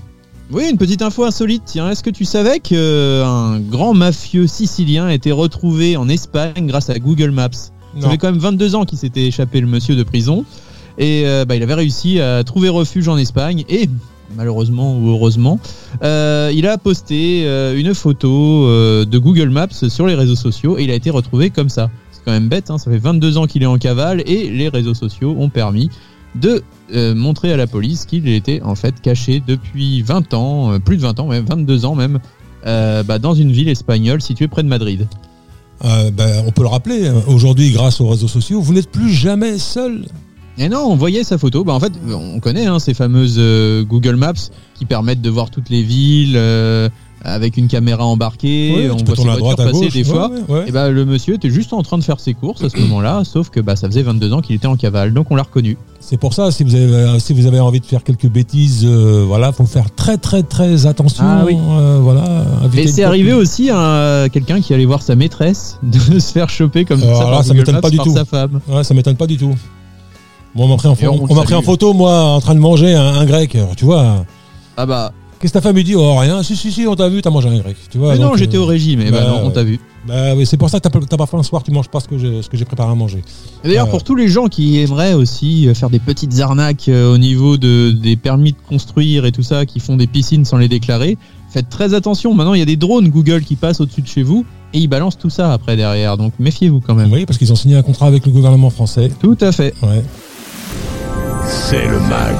Oui, 0.51 0.67
une 0.69 0.77
petite 0.77 1.01
info 1.01 1.23
insolite. 1.23 1.63
Tiens, 1.65 1.89
est-ce 1.89 2.03
que 2.03 2.09
tu 2.09 2.25
savais 2.25 2.59
qu'un 2.59 3.59
grand 3.59 3.93
mafieux 3.93 4.47
sicilien 4.47 5.05
a 5.05 5.13
été 5.13 5.31
retrouvé 5.31 5.95
en 5.97 6.09
Espagne 6.09 6.67
grâce 6.67 6.89
à 6.89 6.97
Google 6.99 7.31
Maps? 7.31 7.49
Ça 7.53 7.69
Non. 7.95 8.09
fait 8.09 8.17
quand 8.17 8.31
même 8.31 8.39
22 8.39 8.75
ans 8.75 8.85
qu'il 8.85 8.97
s'était 8.99 9.25
échappé 9.25 9.59
le 9.61 9.67
monsieur 9.67 9.95
de 9.95 10.03
prison 10.03 10.45
et 10.99 11.23
euh, 11.25 11.45
bah, 11.45 11.55
il 11.55 11.63
avait 11.63 11.73
réussi 11.75 12.19
à 12.19 12.43
trouver 12.43 12.69
refuge 12.69 13.07
en 13.07 13.17
Espagne 13.17 13.63
et 13.69 13.89
malheureusement 14.35 14.97
ou 14.97 15.09
heureusement, 15.09 15.59
euh, 16.03 16.51
il 16.53 16.67
a 16.67 16.77
posté 16.77 17.43
euh, 17.45 17.77
une 17.77 17.93
photo 17.93 18.65
euh, 18.67 19.05
de 19.05 19.17
Google 19.17 19.49
Maps 19.49 19.67
sur 19.71 20.07
les 20.07 20.15
réseaux 20.15 20.35
sociaux 20.35 20.77
et 20.77 20.83
il 20.83 20.91
a 20.91 20.95
été 20.95 21.09
retrouvé 21.09 21.49
comme 21.49 21.69
ça. 21.69 21.89
C'est 22.11 22.21
quand 22.25 22.31
même 22.31 22.49
bête, 22.49 22.69
hein, 22.69 22.77
ça 22.77 22.91
fait 22.91 22.97
22 22.97 23.37
ans 23.37 23.47
qu'il 23.47 23.63
est 23.63 23.67
en 23.67 23.77
cavale 23.77 24.21
et 24.25 24.49
les 24.49 24.69
réseaux 24.69 24.93
sociaux 24.93 25.35
ont 25.37 25.49
permis 25.49 25.89
de 26.35 26.63
montrer 27.15 27.51
à 27.51 27.57
la 27.57 27.65
police 27.65 28.05
qu'il 28.05 28.27
était 28.29 28.61
en 28.61 28.75
fait 28.75 29.01
caché 29.01 29.41
depuis 29.45 30.03
20 30.03 30.33
ans, 30.35 30.79
plus 30.79 30.97
de 30.97 31.01
20 31.01 31.19
ans, 31.19 31.27
même 31.27 31.45
22 31.45 31.85
ans 31.85 31.95
même, 31.95 32.19
bah, 32.63 33.19
dans 33.19 33.33
une 33.33 33.51
ville 33.51 33.67
espagnole 33.67 34.21
située 34.21 34.47
près 34.47 34.61
de 34.61 34.67
Madrid. 34.67 35.07
Ben, 35.81 36.43
on 36.45 36.51
peut 36.51 36.61
le 36.61 36.67
rappeler, 36.67 37.07
euh, 37.07 37.13
aujourd'hui, 37.27 37.71
grâce 37.71 38.01
aux 38.01 38.07
réseaux 38.07 38.27
sociaux, 38.27 38.61
vous 38.61 38.73
n'êtes 38.73 38.91
plus 38.91 39.11
jamais 39.11 39.57
seul. 39.57 40.05
Et 40.61 40.67
non, 40.67 40.81
on 40.91 40.95
voyait 40.97 41.23
sa 41.23 41.37
photo. 41.37 41.63
Bah, 41.63 41.73
en 41.73 41.79
fait, 41.79 41.93
on 42.13 42.39
connaît 42.41 42.65
hein, 42.65 42.79
ces 42.79 42.93
fameuses 42.93 43.35
euh, 43.37 43.83
Google 43.85 44.17
Maps 44.17 44.33
qui 44.75 44.83
permettent 44.85 45.21
de 45.21 45.29
voir 45.29 45.49
toutes 45.49 45.69
les 45.69 45.81
villes 45.83 46.35
euh, 46.35 46.89
avec 47.23 47.55
une 47.55 47.69
caméra 47.69 48.05
embarquée. 48.05 48.73
Ouais, 48.75 48.89
on 48.89 48.97
voit 48.97 49.15
ses 49.15 49.23
voitures 49.23 49.37
droite, 49.37 49.57
passer 49.57 49.71
gauche. 49.85 49.93
des 49.93 50.03
fois. 50.03 50.29
Ouais, 50.29 50.35
ouais, 50.49 50.59
ouais. 50.59 50.65
Et 50.67 50.71
bah, 50.73 50.89
le 50.89 51.05
monsieur 51.05 51.35
était 51.35 51.49
juste 51.49 51.71
en 51.71 51.81
train 51.81 51.97
de 51.97 52.03
faire 52.03 52.19
ses 52.19 52.33
courses 52.33 52.61
à 52.61 52.69
ce 52.69 52.77
moment-là, 52.77 53.23
sauf 53.23 53.49
que 53.49 53.61
bah, 53.61 53.77
ça 53.77 53.87
faisait 53.87 54.01
22 54.01 54.33
ans 54.33 54.41
qu'il 54.41 54.53
était 54.53 54.67
en 54.67 54.75
cavale, 54.75 55.13
donc 55.13 55.31
on 55.31 55.35
l'a 55.35 55.43
reconnu. 55.43 55.77
C'est 56.01 56.17
pour 56.17 56.33
ça, 56.33 56.51
si 56.51 56.65
vous 56.65 56.75
avez, 56.75 57.19
si 57.19 57.31
vous 57.33 57.45
avez 57.45 57.61
envie 57.61 57.79
de 57.79 57.85
faire 57.85 58.03
quelques 58.03 58.27
bêtises, 58.29 58.85
euh, 58.85 59.23
voilà, 59.25 59.53
faut 59.53 59.65
faire 59.65 59.93
très 59.95 60.17
très 60.17 60.43
très 60.43 60.87
attention. 60.87 61.23
Ah 61.25 61.43
oui. 61.45 61.55
euh, 61.57 61.99
voilà. 62.01 62.43
Et 62.75 62.87
c'est 62.87 63.03
arrivé 63.03 63.31
aussi 63.31 63.69
à 63.69 64.27
quelqu'un 64.31 64.59
qui 64.59 64.73
allait 64.73 64.85
voir 64.85 65.01
sa 65.01 65.15
maîtresse 65.15 65.77
de 65.83 66.19
se 66.19 66.31
faire 66.33 66.49
choper 66.49 66.83
comme 66.83 66.99
ça 66.99 67.05
par 67.07 67.43
ça 67.43 67.49
Google 67.49 67.59
m'étonne 67.59 67.75
Maps 67.75 67.81
pas 67.81 67.89
du 67.89 67.97
par 67.97 68.05
tout. 68.05 68.13
sa 68.13 68.25
femme. 68.25 68.59
Ouais, 68.67 68.83
ça 68.83 68.93
m'étonne 68.93 69.15
pas 69.15 69.27
du 69.27 69.37
tout. 69.37 69.55
On 70.63 70.67
m'a 70.67 70.75
pris 70.77 70.87
en, 70.87 70.95
Et 70.95 71.07
on 71.07 71.23
on 71.23 71.27
le 71.27 71.35
m'a 71.35 71.43
pris 71.43 71.53
en 71.53 71.57
salue. 71.57 71.65
photo, 71.65 71.93
moi, 71.93 72.21
en 72.23 72.39
train 72.41 72.55
de 72.55 72.59
manger 72.59 72.93
un, 72.93 73.01
un 73.15 73.25
grec. 73.25 73.55
Alors, 73.55 73.75
tu 73.75 73.85
vois, 73.85 74.25
Ah 74.77 74.85
bah, 74.85 75.11
qu'est-ce 75.39 75.53
que 75.53 75.57
ta 75.57 75.61
femme 75.61 75.75
lui 75.75 75.83
dit 75.83 75.95
Oh, 75.95 76.15
rien. 76.17 76.43
Si, 76.43 76.55
si, 76.55 76.71
si, 76.71 76.85
on 76.87 76.95
t'a 76.95 77.09
vu, 77.09 77.21
t'as 77.21 77.29
mangé 77.29 77.49
un 77.49 77.57
grec. 77.57 77.75
Tu 77.89 77.97
vois, 77.97 78.13
mais 78.13 78.19
non, 78.19 78.29
donc, 78.29 78.37
j'étais 78.37 78.57
euh, 78.57 78.61
au 78.61 78.65
régime, 78.65 79.01
et 79.01 79.11
bah, 79.11 79.21
bah, 79.21 79.27
non, 79.29 79.41
on 79.45 79.49
t'a 79.51 79.63
vu. 79.63 79.79
Bah 80.07 80.33
oui, 80.35 80.45
c'est 80.45 80.55
pour 80.57 80.69
ça 80.69 80.79
que 80.79 80.83
t'as 80.83 80.89
pas, 80.89 80.99
t'as 81.07 81.17
pas 81.17 81.25
faim 81.25 81.37
le 81.37 81.43
soir, 81.43 81.61
tu 81.61 81.71
manges 81.71 81.89
pas 81.89 81.99
ce 81.99 82.07
que 82.07 82.17
j'ai, 82.17 82.41
ce 82.41 82.49
que 82.49 82.55
j'ai 82.55 82.63
préparé 82.65 82.89
à 82.89 82.95
manger. 82.95 83.21
Et 83.63 83.67
D'ailleurs, 83.67 83.85
Ouais. 83.85 83.91
pour 83.91 84.03
tous 84.03 84.15
les 84.15 84.29
gens 84.29 84.47
qui 84.47 84.79
aimeraient 84.79 85.13
aussi 85.13 85.67
euh, 85.67 85.73
faire 85.73 85.89
des 85.89 85.99
petites 85.99 86.39
arnaques 86.39 86.87
euh, 86.87 87.13
au 87.13 87.17
niveau 87.17 87.57
de, 87.57 87.91
des 87.91 88.15
permis 88.15 88.53
de 88.53 88.57
construire 88.67 89.25
et 89.25 89.31
tout 89.33 89.43
ça, 89.43 89.65
qui 89.65 89.79
font 89.81 89.97
des 89.97 90.07
piscines 90.07 90.45
sans 90.45 90.57
les 90.57 90.69
déclarer, 90.69 91.17
faites 91.51 91.67
très 91.69 91.93
attention. 91.93 92.33
Maintenant, 92.33 92.53
il 92.53 92.59
y 92.59 92.63
a 92.63 92.65
des 92.65 92.77
drones 92.77 93.09
Google 93.09 93.43
qui 93.43 93.55
passent 93.57 93.81
au-dessus 93.81 94.01
de 94.01 94.07
chez 94.07 94.23
vous 94.23 94.45
et 94.73 94.79
ils 94.79 94.87
balancent 94.87 95.17
tout 95.17 95.29
ça 95.29 95.51
après 95.51 95.75
derrière. 95.75 96.15
Donc 96.15 96.31
méfiez-vous 96.39 96.79
quand 96.79 96.95
même. 96.95 97.11
Oui, 97.11 97.25
parce 97.25 97.37
qu'ils 97.37 97.51
ont 97.51 97.55
signé 97.57 97.75
un 97.75 97.81
contrat 97.83 98.07
avec 98.07 98.25
le 98.25 98.31
gouvernement 98.31 98.69
français. 98.69 99.11
Tout 99.19 99.37
à 99.41 99.51
fait. 99.51 99.73
Ouais. 99.83 100.01
C'est 101.69 101.85
le 101.87 101.99
mag 101.99 102.35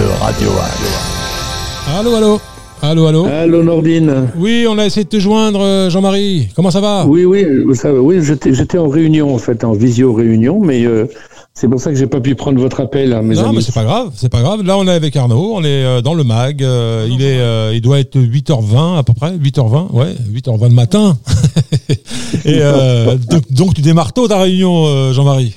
de 0.00 0.06
Radio 0.20 0.48
Axe. 0.60 1.98
Allô, 1.98 2.14
allô 2.16 2.40
Allô, 2.82 3.06
allô 3.06 3.26
Allô 3.26 3.62
Nordine. 3.62 4.28
Oui, 4.36 4.66
on 4.68 4.76
a 4.78 4.86
essayé 4.86 5.04
de 5.04 5.08
te 5.08 5.20
joindre, 5.20 5.60
euh, 5.60 5.88
Jean-Marie. 5.90 6.48
Comment 6.56 6.70
ça 6.72 6.80
va? 6.80 7.04
Oui, 7.06 7.24
oui, 7.24 7.44
oui, 7.64 8.18
j'étais, 8.22 8.52
j'étais 8.52 8.78
en 8.78 8.88
réunion 8.88 9.32
en 9.34 9.38
fait, 9.38 9.62
en 9.62 9.72
visio 9.72 10.12
réunion, 10.12 10.58
mais 10.60 10.84
euh, 10.84 11.06
c'est 11.54 11.68
pour 11.68 11.80
ça 11.80 11.90
que 11.90 11.96
j'ai 11.96 12.08
pas 12.08 12.20
pu 12.20 12.34
prendre 12.34 12.58
votre 12.60 12.80
appel, 12.80 13.12
hein, 13.12 13.22
mes 13.22 13.36
Non, 13.36 13.46
amis. 13.46 13.56
mais 13.56 13.62
c'est 13.62 13.74
pas 13.74 13.84
grave, 13.84 14.10
c'est 14.16 14.28
pas 14.30 14.40
grave. 14.40 14.62
Là, 14.64 14.76
on 14.78 14.86
est 14.88 14.92
avec 14.92 15.14
Arnaud, 15.14 15.52
on 15.54 15.62
est 15.62 15.84
euh, 15.84 16.00
dans 16.00 16.14
le 16.14 16.24
mag. 16.24 16.60
euh, 16.62 17.06
il 17.08 17.22
est, 17.22 17.38
euh, 17.38 17.70
il 17.72 17.80
doit 17.82 18.00
être 18.00 18.18
8h20 18.18 18.98
à 18.98 19.02
peu 19.04 19.12
près, 19.12 19.30
8h20, 19.36 19.92
ouais, 19.92 20.14
8h20 20.34 20.68
le 20.68 20.74
matin. 20.74 21.16
Et 22.44 22.58
euh, 22.60 23.16
donc, 23.30 23.42
donc, 23.50 23.74
tu 23.74 23.82
démarres 23.82 24.12
tôt 24.12 24.26
ta 24.26 24.38
réunion, 24.38 24.86
euh, 24.86 25.12
Jean-Marie. 25.12 25.54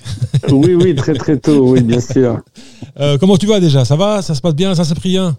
Oui, 0.51 0.75
oui, 0.75 0.95
très 0.95 1.13
très 1.13 1.38
tôt, 1.38 1.71
oui, 1.71 1.81
bien 1.81 1.99
sûr. 1.99 2.39
Euh, 2.99 3.17
comment 3.17 3.38
tu 3.38 3.45
vas 3.45 3.60
déjà? 3.60 3.86
Ça 3.86 3.95
va? 3.95 4.21
Ça 4.21 4.36
se 4.36 4.41
passe 4.41 4.55
bien? 4.55 4.73
Saint-Cyprien 4.75 5.38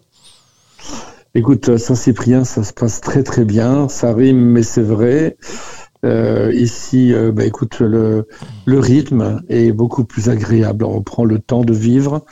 Écoute, 1.35 1.69
euh, 1.69 1.79
Saint-Cyprien, 1.79 2.45
ça 2.45 2.65
se 2.65 2.73
passe 2.73 3.01
très 3.01 3.23
très 3.23 3.45
bien. 3.45 3.89
Ça 3.89 4.13
rime, 4.15 4.39
mais 4.41 4.63
c'est 4.63 4.83
vrai. 4.83 5.37
Euh, 6.05 6.53
ici, 6.55 7.13
euh, 7.13 7.33
bah, 7.33 7.45
écoute, 7.45 7.81
le, 7.81 8.27
le 8.65 8.79
rythme 8.79 9.43
est 9.49 9.73
beaucoup 9.73 10.05
plus 10.05 10.29
agréable. 10.29 10.85
On 10.85 11.03
prend 11.03 11.25
le 11.25 11.39
temps 11.39 11.63
de 11.65 11.73
vivre. 11.75 12.25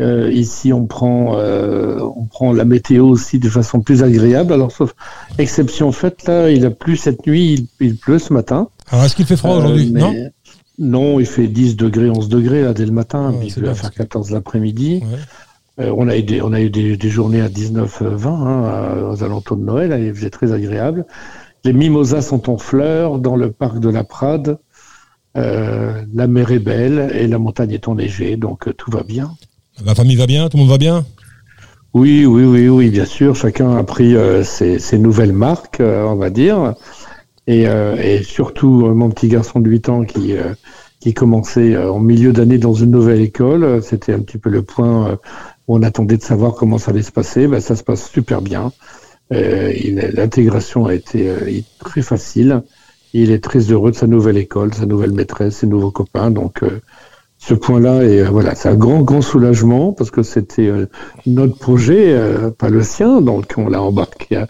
Euh, 0.00 0.30
ici, 0.32 0.72
on 0.72 0.86
prend, 0.86 1.36
euh, 1.38 2.00
on 2.16 2.24
prend 2.26 2.52
la 2.52 2.64
météo 2.64 3.06
aussi 3.06 3.38
de 3.38 3.48
façon 3.48 3.80
plus 3.80 4.02
agréable. 4.02 4.52
Alors, 4.52 4.72
sauf 4.72 4.94
exception 5.38 5.90
faite, 5.92 6.26
là, 6.26 6.50
il 6.50 6.66
a 6.66 6.70
plu 6.70 6.96
cette 6.96 7.26
nuit, 7.26 7.54
il, 7.80 7.86
il 7.86 7.96
pleut 7.96 8.18
ce 8.18 8.32
matin. 8.32 8.68
Alors, 8.90 9.04
est-ce 9.04 9.14
qu'il 9.16 9.24
fait 9.26 9.36
froid 9.36 9.54
Euh, 9.54 9.58
aujourd'hui? 9.58 9.90
Mais- 9.92 10.00
Non 10.00 10.14
Non, 10.78 11.20
il 11.20 11.26
fait 11.26 11.46
10 11.46 11.76
degrés, 11.76 12.10
11 12.10 12.28
degrés 12.28 12.62
là, 12.62 12.72
dès 12.74 12.84
le 12.86 12.92
matin, 12.92 13.30
Ouais, 13.30 13.38
puis 13.38 13.54
il 13.56 13.62
va 13.64 13.74
faire 13.74 13.90
c'est- 13.92 13.98
14 13.98 14.30
l'après-midi. 14.30 15.02
Ouais. 15.04 15.84
Euh, 15.84 15.94
on 15.96 16.08
a 16.08 16.16
eu 16.16 16.22
des, 16.22 16.40
on 16.42 16.52
a 16.52 16.60
eu 16.60 16.70
des, 16.70 16.96
des 16.96 17.08
journées 17.08 17.40
à 17.40 17.48
19, 17.48 18.02
euh, 18.02 18.10
20 18.16 18.30
hein, 18.32 18.64
à- 18.64 19.10
aux 19.10 19.22
alentours 19.24 19.56
de 19.56 19.64
Noël, 19.64 19.90
là, 19.90 19.98
il 19.98 20.12
faisait 20.14 20.30
très 20.30 20.52
agréable. 20.52 21.04
Les 21.64 21.72
mimosas 21.72 22.22
sont 22.22 22.50
en 22.50 22.58
fleurs 22.58 23.18
dans 23.18 23.36
le 23.36 23.50
parc 23.50 23.78
de 23.80 23.88
la 23.88 24.04
Prade. 24.04 24.58
Euh, 25.36 26.02
la 26.14 26.26
mer 26.28 26.52
est 26.52 26.58
belle 26.60 27.10
et 27.14 27.26
la 27.26 27.38
montagne 27.38 27.72
est 27.72 27.88
enneigée, 27.88 28.36
donc 28.36 28.68
euh, 28.68 28.72
tout 28.72 28.90
va 28.90 29.02
bien. 29.02 29.32
La 29.84 29.94
famille 29.94 30.14
va 30.16 30.26
bien? 30.26 30.48
Tout 30.48 30.56
le 30.56 30.62
monde 30.62 30.70
va 30.70 30.78
bien? 30.78 31.04
Oui, 31.92 32.24
oui, 32.26 32.44
oui, 32.44 32.68
oui, 32.68 32.90
bien 32.90 33.04
sûr. 33.04 33.34
Chacun 33.34 33.76
a 33.76 33.82
pris 33.84 34.14
euh, 34.16 34.42
ses, 34.44 34.78
ses 34.78 34.98
nouvelles 34.98 35.32
marques, 35.32 35.80
euh, 35.80 36.04
on 36.04 36.16
va 36.16 36.30
dire. 36.30 36.74
Et, 37.46 37.68
euh, 37.68 37.96
et 37.96 38.22
surtout, 38.22 38.86
euh, 38.86 38.94
mon 38.94 39.10
petit 39.10 39.28
garçon 39.28 39.60
de 39.60 39.68
8 39.68 39.88
ans 39.88 40.04
qui, 40.04 40.36
euh, 40.36 40.54
qui 41.00 41.12
commençait 41.12 41.74
euh, 41.74 41.92
en 41.92 42.00
milieu 42.00 42.32
d'année 42.32 42.58
dans 42.58 42.72
une 42.72 42.90
nouvelle 42.90 43.20
école, 43.20 43.64
euh, 43.64 43.80
c'était 43.82 44.14
un 44.14 44.20
petit 44.20 44.38
peu 44.38 44.48
le 44.48 44.62
point 44.62 45.10
euh, 45.10 45.16
où 45.68 45.76
on 45.76 45.82
attendait 45.82 46.16
de 46.16 46.22
savoir 46.22 46.54
comment 46.54 46.78
ça 46.78 46.90
allait 46.90 47.02
se 47.02 47.12
passer. 47.12 47.46
Ben, 47.46 47.60
ça 47.60 47.76
se 47.76 47.82
passe 47.82 48.08
super 48.10 48.40
bien. 48.40 48.72
Euh, 49.32 49.72
L'intégration 50.14 50.86
a 50.86 50.94
été 50.94 51.28
euh, 51.28 51.60
très 51.78 52.02
facile. 52.02 52.62
Il 53.12 53.30
est 53.30 53.42
très 53.42 53.60
heureux 53.60 53.90
de 53.90 53.96
sa 53.96 54.06
nouvelle 54.06 54.38
école, 54.38 54.74
sa 54.74 54.86
nouvelle 54.86 55.12
maîtresse, 55.12 55.58
ses 55.58 55.66
nouveaux 55.66 55.90
copains. 55.90 56.30
Donc, 56.30 56.62
euh, 56.62 56.80
ce 57.46 57.52
point-là, 57.54 58.04
et 58.04 58.20
euh, 58.22 58.30
voilà, 58.30 58.54
c'est 58.54 58.70
un 58.70 58.74
grand, 58.74 59.00
grand 59.02 59.20
soulagement 59.20 59.92
parce 59.92 60.10
que 60.10 60.22
c'était 60.22 60.66
euh, 60.66 60.86
notre 61.26 61.58
projet, 61.58 62.12
euh, 62.14 62.50
pas 62.50 62.70
le 62.70 62.82
sien, 62.82 63.20
donc 63.20 63.54
on 63.58 63.68
l'a 63.68 63.82
embarqué 63.82 64.44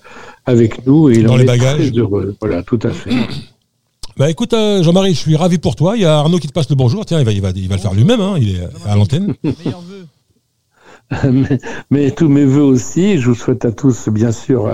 avec 0.46 0.86
nous 0.86 1.10
et 1.10 1.14
il 1.14 1.24
Dans 1.26 1.32
en 1.32 1.36
les 1.36 1.42
est 1.42 1.46
bagages. 1.46 1.90
très 1.90 1.98
heureux. 1.98 2.36
Voilà, 2.40 2.62
tout 2.62 2.78
à 2.82 2.90
fait. 2.90 3.10
Bah 4.16 4.30
écoute, 4.30 4.52
euh, 4.54 4.80
Jean-Marie, 4.84 5.12
je 5.12 5.18
suis 5.18 5.34
ravi 5.34 5.58
pour 5.58 5.74
toi. 5.74 5.96
Il 5.96 6.02
y 6.02 6.04
a 6.04 6.18
Arnaud 6.18 6.38
qui 6.38 6.46
te 6.46 6.52
passe 6.52 6.70
le 6.70 6.76
bonjour. 6.76 7.04
Tiens, 7.04 7.18
il 7.18 7.24
va, 7.24 7.32
il 7.32 7.42
va, 7.42 7.50
il 7.52 7.68
va 7.68 7.74
le 7.74 7.80
faire 7.80 7.94
lui-même. 7.94 8.20
Hein. 8.20 8.36
Il 8.38 8.54
est 8.54 8.60
à 8.86 8.94
l'antenne. 8.94 9.34
Meilleur 9.42 9.80
vœu. 9.80 10.06
mais, 11.32 11.58
mais 11.90 12.10
tous 12.12 12.28
mes 12.28 12.44
voeux 12.44 12.62
aussi, 12.62 13.18
je 13.18 13.26
vous 13.30 13.34
souhaite 13.34 13.64
à 13.64 13.72
tous, 13.72 14.08
bien 14.10 14.30
sûr, 14.30 14.70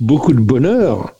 beaucoup 0.00 0.32
de 0.32 0.40
bonheur. 0.40 1.12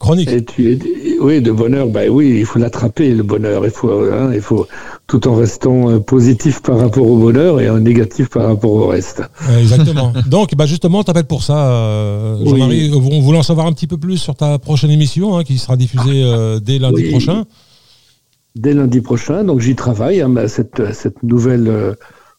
Chronique. 0.00 0.30
Et 0.32 0.42
tu, 0.44 0.72
et- 0.72 1.18
oui, 1.20 1.42
de 1.42 1.52
bonheur, 1.52 1.86
bah 1.88 2.00
oui, 2.10 2.38
il 2.38 2.46
faut 2.46 2.58
l'attraper, 2.58 3.14
le 3.14 3.22
bonheur. 3.22 3.64
Il 3.66 3.70
faut, 3.70 3.90
hein, 4.10 4.30
il 4.32 4.40
faut, 4.40 4.66
tout 5.06 5.28
en 5.28 5.34
restant 5.36 5.90
euh, 5.90 5.98
positif 5.98 6.62
par 6.62 6.78
rapport 6.78 7.06
au 7.06 7.18
bonheur 7.18 7.60
et 7.60 7.68
en 7.68 7.78
négatif 7.78 8.30
par 8.30 8.46
rapport 8.46 8.70
au 8.72 8.86
reste. 8.86 9.22
Exactement. 9.60 10.14
Donc, 10.26 10.54
bah 10.56 10.64
justement, 10.64 11.00
on 11.00 11.02
t'appelle 11.04 11.26
pour 11.26 11.42
ça, 11.42 11.70
euh, 11.70 12.38
Oui. 12.40 12.48
Jean-Marie. 12.48 12.90
On 12.94 13.20
voulait 13.20 13.38
en 13.38 13.42
savoir 13.42 13.66
un 13.66 13.72
petit 13.72 13.86
peu 13.86 13.98
plus 13.98 14.16
sur 14.16 14.34
ta 14.34 14.58
prochaine 14.58 14.90
émission, 14.90 15.36
hein, 15.36 15.44
qui 15.44 15.58
sera 15.58 15.76
diffusée 15.76 16.22
euh, 16.24 16.58
dès 16.60 16.78
lundi 16.78 17.02
Oui. 17.02 17.10
prochain. 17.10 17.44
dès 18.56 18.72
lundi 18.72 19.02
prochain. 19.02 19.44
Donc 19.44 19.60
j'y 19.60 19.76
travaille, 19.76 20.22
hein, 20.22 20.30
bah, 20.30 20.48
cette, 20.48 20.94
cette 20.94 21.22
nouvelle 21.22 21.68
euh, 21.68 21.92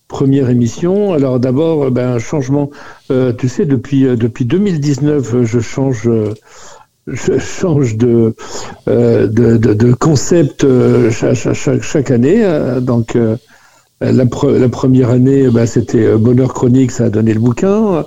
première 0.07 0.49
émission. 0.49 1.13
Alors 1.13 1.39
d'abord, 1.39 1.91
ben, 1.91 2.09
un 2.15 2.19
changement. 2.19 2.71
Tu 3.37 3.47
sais, 3.47 3.65
depuis, 3.67 4.01
depuis 4.17 4.45
2019, 4.45 5.35
euh, 5.35 5.45
je 5.45 5.59
change. 5.59 6.09
Change 7.15 7.97
de, 7.97 8.33
euh, 8.87 9.27
de, 9.27 9.57
de, 9.57 9.73
de 9.73 9.93
concept 9.93 10.63
euh, 10.63 11.09
chaque, 11.11 11.35
chaque, 11.53 11.81
chaque 11.83 12.11
année. 12.11 12.43
euh, 12.43 12.79
donc, 12.79 13.15
euh, 13.15 13.35
la, 14.01 14.25
pre- 14.25 14.57
la 14.57 14.69
première 14.69 15.09
année, 15.11 15.47
bah, 15.49 15.65
c'était 15.67 16.05
euh, 16.05 16.17
Bonheur 16.17 16.53
chronique, 16.53 16.91
ça 16.91 17.05
a 17.05 17.09
donné 17.09 17.33
le 17.33 17.39
bouquin. 17.39 18.03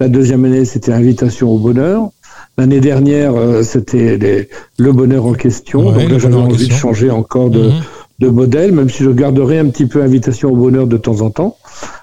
La 0.00 0.08
deuxième 0.08 0.44
année, 0.44 0.64
c'était 0.64 0.92
Invitation 0.92 1.48
au 1.50 1.58
bonheur. 1.58 2.10
L'année 2.58 2.80
dernière, 2.80 3.34
euh, 3.36 3.62
c'était 3.62 4.48
le 4.78 4.92
bonheur 4.92 5.26
en 5.26 5.32
question. 5.32 5.86
Ouais, 5.88 5.92
Donc 6.02 6.10
là, 6.10 6.18
j'avais 6.18 6.34
envie 6.34 6.68
de 6.68 6.72
changer 6.72 7.10
encore 7.10 7.50
de, 7.50 7.62
Mhm. 7.68 7.72
de 8.18 8.28
modèle, 8.28 8.72
même 8.72 8.90
si 8.90 9.02
je 9.04 9.10
garderai 9.10 9.58
un 9.58 9.66
petit 9.70 9.86
peu 9.86 10.02
Invitation 10.02 10.50
au 10.52 10.56
bonheur 10.56 10.86
de 10.86 10.96
temps 10.96 11.20
en 11.20 11.30
temps. 11.30 11.56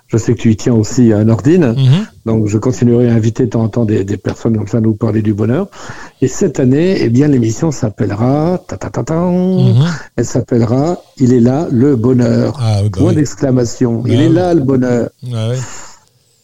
Je 0.08 0.18
sais 0.18 0.34
que 0.36 0.40
tu 0.40 0.52
y 0.52 0.56
tiens 0.56 0.74
aussi 0.76 1.12
à 1.14 1.24
Nordine. 1.24 1.74
Mhm. 1.76 2.06
Donc, 2.28 2.48
je 2.48 2.58
continuerai 2.60 3.10
à 3.10 3.14
inviter 3.16 3.46
de 3.46 3.50
temps 3.50 3.64
en 3.64 3.70
temps 3.70 3.86
des, 3.86 4.04
des 4.04 4.18
personnes 4.18 4.56
comme 4.56 4.68
ça 4.68 4.78
à 4.78 4.82
nous 4.82 4.94
parler 4.94 5.22
du 5.24 5.34
bonheur. 5.34 5.68
Et 6.22 6.28
cette 6.28 6.60
année, 6.60 6.98
eh 7.02 7.10
bien, 7.10 7.28
l'émission 7.28 7.72
s'appellera, 7.72 8.62
ta 8.68 8.78
ta 8.78 8.90
ta 8.92 9.04
ta, 9.04 9.16
Mhm. 9.16 9.84
elle 10.16 10.26
s'appellera 10.26 11.02
Il 11.18 11.34
est 11.34 11.40
là, 11.40 11.68
le 11.72 11.96
bonheur. 11.96 12.58
Ah, 12.62 12.82
bah 12.84 12.90
Point 12.94 13.10
oui. 13.10 13.16
d'exclamation. 13.16 14.04
Il 14.06 14.22
est 14.22 14.28
oui. 14.28 14.34
là, 14.34 14.54
le 14.54 14.62
bonheur. 14.62 15.10
Ouais. 15.24 15.58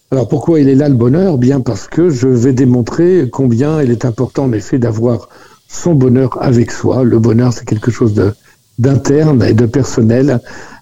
Alors, 0.10 0.28
pourquoi 0.28 0.60
il 0.60 0.68
est 0.68 0.76
là, 0.76 0.90
le 0.90 0.96
bonheur? 0.96 1.38
Bien 1.38 1.62
parce 1.62 1.88
que 1.88 2.10
je 2.10 2.28
vais 2.28 2.54
démontrer 2.54 3.30
combien 3.32 3.82
il 3.82 3.92
est 3.92 4.06
important, 4.06 4.46
en 4.46 4.54
effet, 4.54 4.80
d'avoir 4.80 5.30
son 5.68 5.94
bonheur 5.94 6.38
avec 6.42 6.72
soi. 6.72 7.04
Le 7.04 7.20
bonheur, 7.20 7.54
c'est 7.54 7.66
quelque 7.66 7.92
chose 7.92 8.14
de 8.16 8.34
d'interne 8.80 9.44
et 9.44 9.54
de 9.54 9.66
personnel 9.68 10.40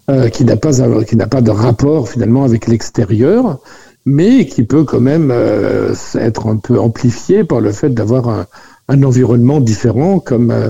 euh, 0.10 0.30
qui 0.30 0.44
n'a 0.44 0.58
pas 0.58 0.72
qui 1.04 1.16
n'a 1.16 1.28
pas 1.28 1.42
de 1.42 1.52
rapport 1.52 2.10
finalement 2.10 2.44
avec 2.44 2.68
l'extérieur, 2.68 3.60
mais 4.06 4.46
qui 4.46 4.64
peut 4.64 4.84
quand 4.84 5.02
même 5.02 5.30
euh, 5.32 5.94
être 6.16 6.48
un 6.48 6.58
peu 6.58 6.80
amplifié 6.80 7.44
par 7.44 7.62
le 7.62 7.72
fait 7.72 7.90
d'avoir 7.90 8.30
un, 8.30 8.48
un 8.90 9.04
environnement 9.04 9.62
différent, 9.62 10.20
comme 10.20 10.52
euh, 10.52 10.70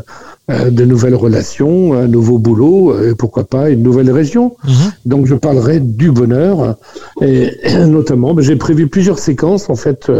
euh, 0.51 0.69
de 0.69 0.83
nouvelles 0.83 1.15
relations, 1.15 1.93
un 1.93 2.07
nouveau 2.07 2.37
boulot, 2.37 2.91
euh, 2.91 3.11
et 3.11 3.15
pourquoi 3.15 3.45
pas 3.45 3.69
une 3.69 3.81
nouvelle 3.81 4.11
région. 4.11 4.57
Mhm. 4.65 4.73
Donc 5.05 5.25
je 5.25 5.35
parlerai 5.35 5.79
du 5.79 6.11
bonheur 6.11 6.75
et 7.21 7.51
notamment 7.87 8.33
ben, 8.33 8.43
j'ai 8.43 8.57
prévu 8.57 8.87
plusieurs 8.87 9.19
séquences 9.19 9.69
en 9.69 9.75
fait 9.75 10.11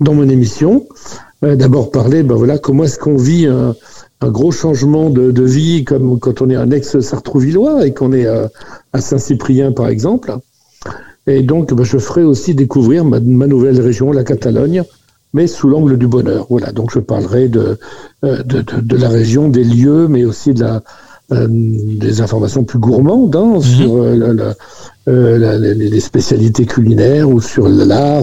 dans 0.00 0.12
mon 0.12 0.28
émission. 0.28 0.86
D'abord 1.42 1.90
parler 1.90 2.22
ben 2.22 2.34
voilà 2.34 2.58
comment 2.58 2.84
est-ce 2.84 2.98
qu'on 2.98 3.16
vit 3.16 3.46
un, 4.20 4.30
gros 4.30 4.50
changement 4.52 5.10
de, 5.10 5.30
de 5.30 5.42
vie, 5.42 5.84
comme 5.84 6.18
quand 6.18 6.42
on 6.42 6.50
est 6.50 6.56
un 6.56 6.70
ex-sartrouvillois 6.70 7.86
et 7.86 7.94
qu'on 7.94 8.12
est 8.12 8.26
à, 8.26 8.50
à 8.92 9.00
Saint-Cyprien, 9.00 9.72
par 9.72 9.88
exemple. 9.88 10.36
Et 11.26 11.42
donc, 11.42 11.74
bah, 11.74 11.84
je 11.84 11.98
ferai 11.98 12.22
aussi 12.22 12.54
découvrir 12.54 13.04
ma, 13.04 13.18
ma 13.20 13.46
nouvelle 13.46 13.80
région, 13.80 14.12
la 14.12 14.24
Catalogne, 14.24 14.84
mais 15.32 15.46
sous 15.46 15.68
l'angle 15.68 15.98
du 15.98 16.06
bonheur. 16.06 16.46
Voilà, 16.48 16.72
donc 16.72 16.92
je 16.92 17.00
parlerai 17.00 17.48
de, 17.48 17.78
euh, 18.24 18.42
de, 18.42 18.62
de, 18.62 18.80
de 18.80 18.96
la 18.96 19.08
région, 19.08 19.48
des 19.48 19.64
lieux, 19.64 20.06
mais 20.08 20.24
aussi 20.24 20.54
de 20.54 20.62
la, 20.62 20.82
euh, 21.32 21.48
des 21.50 22.20
informations 22.20 22.62
plus 22.62 22.78
gourmandes 22.78 23.34
hein, 23.34 23.60
sur 23.60 23.96
euh, 23.96 24.14
la- 24.14 24.32
la- 24.32 24.54
euh, 25.08 25.36
la- 25.38 25.58
les, 25.58 26.00
spécialités 26.00 26.64
culinaires 26.64 27.28
ou 27.28 27.40
sur 27.40 27.68
l'art, 27.68 28.22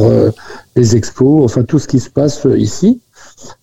les 0.76 0.96
expos, 0.96 1.44
enfin 1.44 1.64
tout 1.64 1.80
ce 1.80 1.88
qui 1.88 2.00
se 2.00 2.10
passe 2.10 2.48
ici 2.58 3.02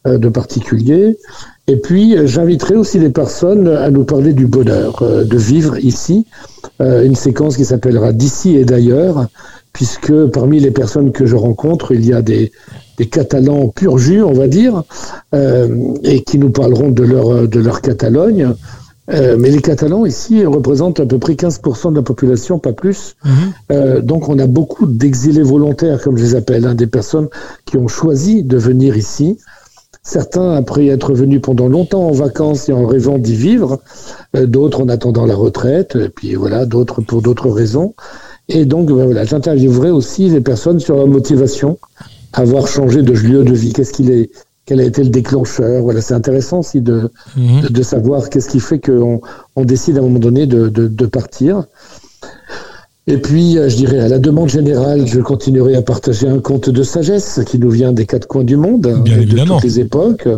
de 0.07 0.29
particulier. 0.29 1.19
Et 1.67 1.77
puis 1.77 2.17
euh, 2.17 2.27
j'inviterai 2.27 2.75
aussi 2.75 2.99
les 2.99 3.11
personnes 3.11 3.69
à 3.69 3.91
nous 3.91 4.05
parler 4.05 4.33
du 4.33 4.47
bonheur, 4.47 5.03
euh, 5.03 5.25
de 5.25 5.37
vivre 5.37 5.79
ici, 5.79 6.27
euh, 6.81 7.05
une 7.05 7.15
séquence 7.15 7.57
qui 7.57 7.65
s'appellera 7.65 8.13
d'ici 8.13 8.57
et 8.57 8.65
d'ailleurs, 8.65 9.27
puisque 9.73 10.13
parmi 10.27 10.59
les 10.59 10.71
personnes 10.71 11.13
que 11.13 11.27
je 11.27 11.37
rencontre, 11.37 11.93
il 11.93 12.05
y 12.05 12.13
a 12.13 12.23
des, 12.23 12.51
des 12.99 13.07
Catalans 13.07 13.69
pur 13.69 13.99
jus, 13.99 14.23
on 14.23 14.33
va 14.33 14.49
dire, 14.49 14.83
euh, 15.35 15.95
et 16.03 16.23
qui 16.23 16.39
nous 16.39 16.51
parleront 16.51 16.91
de 16.91 17.05
leur, 17.05 17.47
de 17.47 17.61
leur 17.61 17.81
Catalogne. 17.81 18.55
Mais 19.13 19.51
les 19.51 19.61
Catalans 19.61 20.07
ici 20.07 20.47
représentent 20.47 21.01
à 21.01 21.07
peu 21.07 21.19
près 21.19 21.33
15% 21.33 21.91
de 21.91 21.97
la 21.97 22.03
population, 22.03 22.61
pas 22.61 22.73
plus. 22.73 23.17
Euh, 23.73 24.01
donc 24.01 24.29
on 24.29 24.39
a 24.39 24.47
beaucoup 24.47 24.87
d'exilés 24.87 25.43
volontaires, 25.43 26.01
comme 26.01 26.17
je 26.17 26.23
les 26.23 26.35
appelle, 26.37 26.65
hein, 26.65 26.77
des 26.77 26.87
personnes 26.87 27.29
qui 27.65 27.77
ont 27.77 27.89
choisi 27.89 28.45
de 28.45 28.57
venir 28.57 28.97
ici. 28.97 29.37
Certains 30.03 30.53
après 30.53 30.87
être 30.87 31.13
venus 31.13 31.41
pendant 31.43 31.69
longtemps 31.69 32.09
en 32.09 32.13
vacances 32.13 32.69
et 32.69 32.73
en 32.73 32.87
rêvant 32.87 33.19
d'y 33.19 33.35
vivre, 33.37 33.81
euh, 34.35 34.47
d'autres 34.47 34.81
en 34.83 34.89
attendant 34.89 35.27
la 35.27 35.35
retraite, 35.35 35.97
et 35.97 36.09
puis 36.09 36.35
voilà, 36.35 36.65
d'autres 36.65 37.03
pour 37.03 37.21
d'autres 37.21 37.51
raisons. 37.51 37.95
Et 38.49 38.65
donc 38.65 38.89
ben 38.89 39.05
voilà, 39.05 39.25
j'interviewerai 39.25 39.91
aussi 39.91 40.29
les 40.31 40.41
personnes 40.41 40.81
sur 40.81 40.97
leur 40.97 41.07
motivation 41.07 41.79
à 42.33 42.41
avoir 42.41 42.67
changé 42.67 43.03
de 43.03 43.13
lieu 43.13 43.45
de 43.45 43.53
vie. 43.53 43.73
Qu'est-ce 43.73 43.93
qu'il 43.93 44.11
est, 44.11 44.31
quel 44.65 44.81
a 44.81 44.85
été 44.85 45.03
le 45.05 45.11
déclencheur? 45.11 45.83
Voilà, 45.83 46.01
c'est 46.01 46.15
intéressant 46.15 46.61
aussi 46.61 46.81
de, 46.81 47.11
Mhm. 47.37 47.61
de, 47.63 47.69
de 47.69 47.83
savoir 47.83 48.31
qu'est-ce 48.31 48.49
qui 48.49 48.61
fait 48.61 48.79
qu'on 48.81 49.21
on 49.55 49.65
décide 49.65 49.97
à 49.99 50.01
un 50.01 50.05
moment 50.05 50.19
donné 50.19 50.47
de, 50.47 50.69
de, 50.69 50.89
de 50.89 51.07
partir. 51.07 51.65
Et 53.07 53.19
puis, 53.19 53.59
euh, 53.59 53.69
je 53.69 53.77
dirais, 53.77 53.99
à 53.99 54.09
la 54.09 54.19
demande 54.19 54.49
générale, 54.49 55.07
je 55.07 55.21
continuerai 55.21 55.75
à 55.75 55.83
partager 55.83 56.29
un 56.29 56.39
conte 56.39 56.71
de 56.71 56.83
sagesse 56.83 57.41
qui 57.47 57.59
nous 57.59 57.71
vient 57.71 57.93
des 57.93 58.07
quatre 58.07 58.27
coins 58.27 58.45
du 58.45 58.57
monde, 58.57 58.83
Bien 59.03 59.17
de 59.17 59.23
évidemment. 59.23 59.57
toutes 59.57 59.65
les 59.65 59.81
époques. 59.81 60.29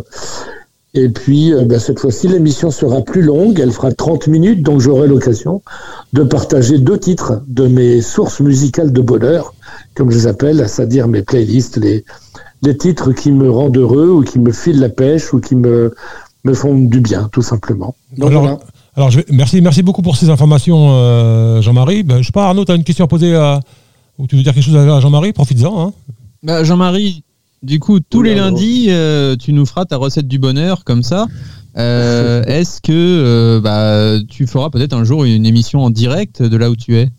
Et 0.95 1.09
puis, 1.09 1.53
euh, 1.53 1.65
ben, 1.65 1.79
cette 1.79 1.99
fois-ci, 1.99 2.27
l'émission 2.27 2.69
sera 2.69 3.01
plus 3.01 3.21
longue, 3.23 3.59
elle 3.59 3.71
fera 3.71 3.91
30 3.91 4.27
minutes, 4.27 4.61
donc 4.61 4.79
j'aurai 4.79 5.07
l'occasion 5.07 5.61
de 6.13 6.23
partager 6.23 6.77
deux 6.77 6.99
titres 6.99 7.41
de 7.47 7.67
mes 7.67 8.01
sources 8.01 8.39
musicales 8.39 8.93
de 8.93 9.01
bonheur, 9.01 9.55
comme 9.95 10.11
je 10.11 10.17
les 10.17 10.27
appelle, 10.27 10.63
c'est-à-dire 10.69 11.07
mes 11.07 11.23
playlists, 11.23 11.77
les, 11.77 12.05
les 12.61 12.77
titres 12.77 13.11
qui 13.11 13.31
me 13.31 13.49
rendent 13.49 13.77
heureux 13.77 14.09
ou 14.09 14.21
qui 14.23 14.37
me 14.39 14.51
filent 14.51 14.79
la 14.79 14.89
pêche 14.89 15.33
ou 15.33 15.39
qui 15.39 15.55
me, 15.55 15.95
me 16.43 16.53
font 16.53 16.77
du 16.77 16.99
bien, 16.99 17.27
tout 17.31 17.41
simplement. 17.41 17.95
Donc 18.17 18.29
Alors, 18.29 18.43
voilà. 18.43 18.59
Alors 18.95 19.11
je 19.11 19.17
vais- 19.19 19.25
merci, 19.31 19.61
merci 19.61 19.83
beaucoup 19.83 20.01
pour 20.01 20.15
ces 20.17 20.29
informations, 20.29 20.89
euh, 20.91 21.61
Jean-Marie. 21.61 22.03
Ben, 22.03 22.21
je 22.21 22.27
sais 22.27 22.31
pas, 22.31 22.45
Arnaud, 22.47 22.65
tu 22.65 22.71
as 22.71 22.75
une 22.75 22.83
question 22.83 23.05
à 23.05 23.07
poser 23.07 23.35
à, 23.35 23.59
ou 24.17 24.27
tu 24.27 24.35
veux 24.35 24.43
dire 24.43 24.53
quelque 24.53 24.63
chose 24.63 24.75
à 24.75 24.99
Jean-Marie? 24.99 25.33
Profites-en. 25.33 25.87
Hein. 25.87 25.93
Bah, 26.43 26.63
Jean-Marie, 26.63 27.23
du 27.63 27.79
coup, 27.79 27.99
tous 27.99 28.19
Oula, 28.19 28.29
les 28.29 28.35
lundis, 28.35 28.87
euh, 28.89 29.35
tu 29.35 29.53
nous 29.53 29.65
feras 29.65 29.85
ta 29.85 29.97
recette 29.97 30.27
du 30.27 30.37
bonheur 30.39 30.83
comme 30.83 31.01
ça. 31.03 31.27
Euh, 31.77 32.43
Est-ce 32.43 32.81
que 32.81 32.91
euh, 32.91 33.59
bah, 33.59 34.23
tu 34.29 34.45
feras 34.45 34.69
peut-être 34.69 34.93
un 34.93 35.03
jour 35.03 35.23
une 35.23 35.45
émission 35.45 35.83
en 35.83 35.89
direct 35.89 36.43
de 36.43 36.55
là 36.57 36.69
où 36.69 36.75
tu 36.75 36.95
es? 36.97 37.09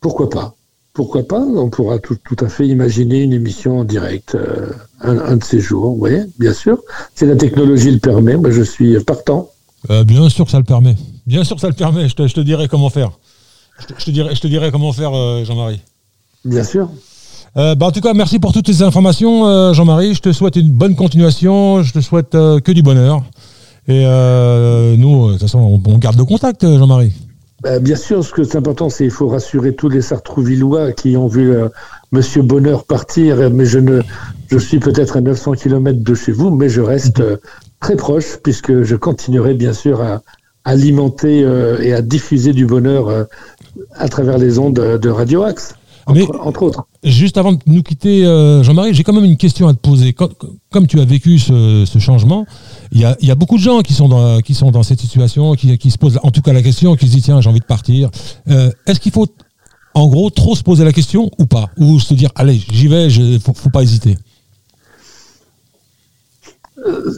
Pourquoi 0.00 0.28
pas 0.30 0.56
Pourquoi 0.92 1.22
pas? 1.28 1.40
On 1.40 1.68
pourra 1.70 1.98
tout, 2.00 2.16
tout 2.24 2.36
à 2.44 2.48
fait 2.48 2.66
imaginer 2.66 3.22
une 3.22 3.32
émission 3.32 3.78
en 3.80 3.84
direct 3.84 4.34
euh, 4.34 4.70
un, 5.00 5.18
un 5.18 5.36
de 5.36 5.44
ces 5.44 5.60
jours, 5.60 5.96
oui, 6.00 6.10
bien 6.40 6.52
sûr. 6.52 6.78
Si 7.14 7.24
la 7.24 7.36
technologie 7.36 7.90
le 7.92 7.98
permet, 7.98 8.36
moi 8.36 8.50
je 8.50 8.62
suis 8.62 8.98
partant. 9.04 9.50
Euh, 9.90 10.04
bien 10.04 10.28
sûr 10.28 10.44
que 10.44 10.50
ça 10.50 10.58
le 10.58 10.64
permet. 10.64 10.96
Bien 11.26 11.44
sûr 11.44 11.56
que 11.56 11.60
ça 11.62 11.68
le 11.68 11.74
permet. 11.74 12.08
Je 12.08 12.14
te, 12.14 12.26
je 12.26 12.34
te 12.34 12.40
dirai 12.40 12.68
comment 12.68 12.90
faire. 12.90 13.10
Je 13.80 13.86
te, 13.86 13.94
je 13.98 14.04
te 14.04 14.10
dirai, 14.10 14.34
je 14.34 14.40
te 14.40 14.46
dirai 14.46 14.70
comment 14.70 14.92
faire, 14.92 15.14
euh, 15.14 15.44
Jean-Marie. 15.44 15.80
Bien 16.44 16.64
sûr. 16.64 16.88
Euh, 17.56 17.74
bah, 17.74 17.86
en 17.86 17.92
tout 17.92 18.00
cas, 18.00 18.12
merci 18.14 18.38
pour 18.38 18.52
toutes 18.52 18.66
ces 18.66 18.82
informations, 18.82 19.46
euh, 19.46 19.72
Jean-Marie. 19.72 20.14
Je 20.14 20.20
te 20.20 20.32
souhaite 20.32 20.56
une 20.56 20.70
bonne 20.70 20.94
continuation. 20.94 21.82
Je 21.82 21.92
te 21.92 22.00
souhaite 22.00 22.34
euh, 22.34 22.60
que 22.60 22.72
du 22.72 22.82
bonheur. 22.82 23.22
Et 23.88 24.04
nous, 24.96 25.28
de 25.28 25.32
toute 25.32 25.42
façon, 25.42 25.58
on, 25.60 25.80
on 25.90 25.98
garde 25.98 26.18
le 26.18 26.24
contact, 26.24 26.62
Jean-Marie. 26.62 27.12
Euh, 27.64 27.78
bien 27.78 27.96
sûr, 27.96 28.22
ce 28.24 28.32
que 28.32 28.44
c'est 28.44 28.58
important, 28.58 28.90
c'est 28.90 29.04
qu'il 29.04 29.12
faut 29.12 29.28
rassurer 29.28 29.74
tous 29.74 29.88
les 29.88 30.02
Sartrouvillois 30.02 30.92
qui 30.92 31.16
ont 31.16 31.28
vu 31.28 31.54
Monsieur 32.12 32.42
Bonheur 32.42 32.84
partir, 32.84 33.50
mais 33.50 33.64
je 33.64 33.78
ne, 33.78 34.02
je 34.48 34.58
suis 34.58 34.78
peut-être 34.78 35.16
à 35.16 35.20
900 35.20 35.52
km 35.52 36.02
de 36.02 36.14
chez 36.14 36.32
vous, 36.32 36.50
mais 36.50 36.68
je 36.68 36.80
reste 36.80 37.20
euh, 37.20 37.36
très 37.80 37.96
proche 37.96 38.38
puisque 38.42 38.82
je 38.82 38.96
continuerai 38.96 39.54
bien 39.54 39.72
sûr 39.72 40.00
à 40.00 40.22
alimenter 40.64 41.42
euh, 41.44 41.80
et 41.80 41.92
à 41.92 42.02
diffuser 42.02 42.52
du 42.52 42.66
bonheur 42.66 43.08
euh, 43.08 43.24
à 43.94 44.08
travers 44.08 44.36
les 44.36 44.58
ondes 44.58 44.74
de, 44.74 45.08
Radio 45.08 45.44
Axe, 45.44 45.74
entre, 46.06 46.18
Mais- 46.18 46.38
entre 46.40 46.62
autres. 46.62 46.86
Juste 47.04 47.38
avant 47.38 47.52
de 47.52 47.58
nous 47.66 47.82
quitter, 47.84 48.26
euh, 48.26 48.64
Jean-Marie, 48.64 48.92
j'ai 48.92 49.04
quand 49.04 49.12
même 49.12 49.24
une 49.24 49.36
question 49.36 49.68
à 49.68 49.74
te 49.74 49.78
poser. 49.78 50.12
Comme 50.12 50.88
tu 50.88 50.98
as 50.98 51.04
vécu 51.04 51.38
ce, 51.38 51.84
ce 51.86 51.98
changement, 52.00 52.46
il 52.90 53.00
y 53.00 53.04
a, 53.04 53.16
il 53.20 53.28
y 53.28 53.30
a 53.30 53.36
beaucoup 53.36 53.56
de 53.56 53.62
gens 53.62 53.80
qui 53.82 53.92
sont 53.92 54.08
dans, 54.08 54.40
qui 54.40 54.54
sont 54.54 54.72
dans 54.72 54.82
cette 54.82 55.00
situation, 55.00 55.54
qui, 55.54 55.78
qui 55.78 55.90
se 55.92 55.98
posent 55.98 56.18
en 56.24 56.32
tout 56.32 56.42
cas 56.42 56.52
la 56.52 56.62
question, 56.62 56.96
qui 56.96 57.06
se 57.06 57.12
disent 57.12 57.24
tiens, 57.24 57.40
j'ai 57.40 57.48
envie 57.48 57.60
de 57.60 57.64
partir. 57.64 58.10
Est-ce 58.48 58.98
qu'il 58.98 59.12
faut, 59.12 59.26
en 59.94 60.08
gros, 60.08 60.30
trop 60.30 60.56
se 60.56 60.64
poser 60.64 60.84
la 60.84 60.92
question 60.92 61.30
ou 61.38 61.46
pas? 61.46 61.70
Ou 61.76 62.00
se 62.00 62.12
dire 62.14 62.30
allez, 62.34 62.60
j'y 62.72 62.88
vais, 62.88 63.06
il 63.06 63.38
faut, 63.38 63.54
faut 63.54 63.70
pas 63.70 63.82
hésiter? 63.84 64.16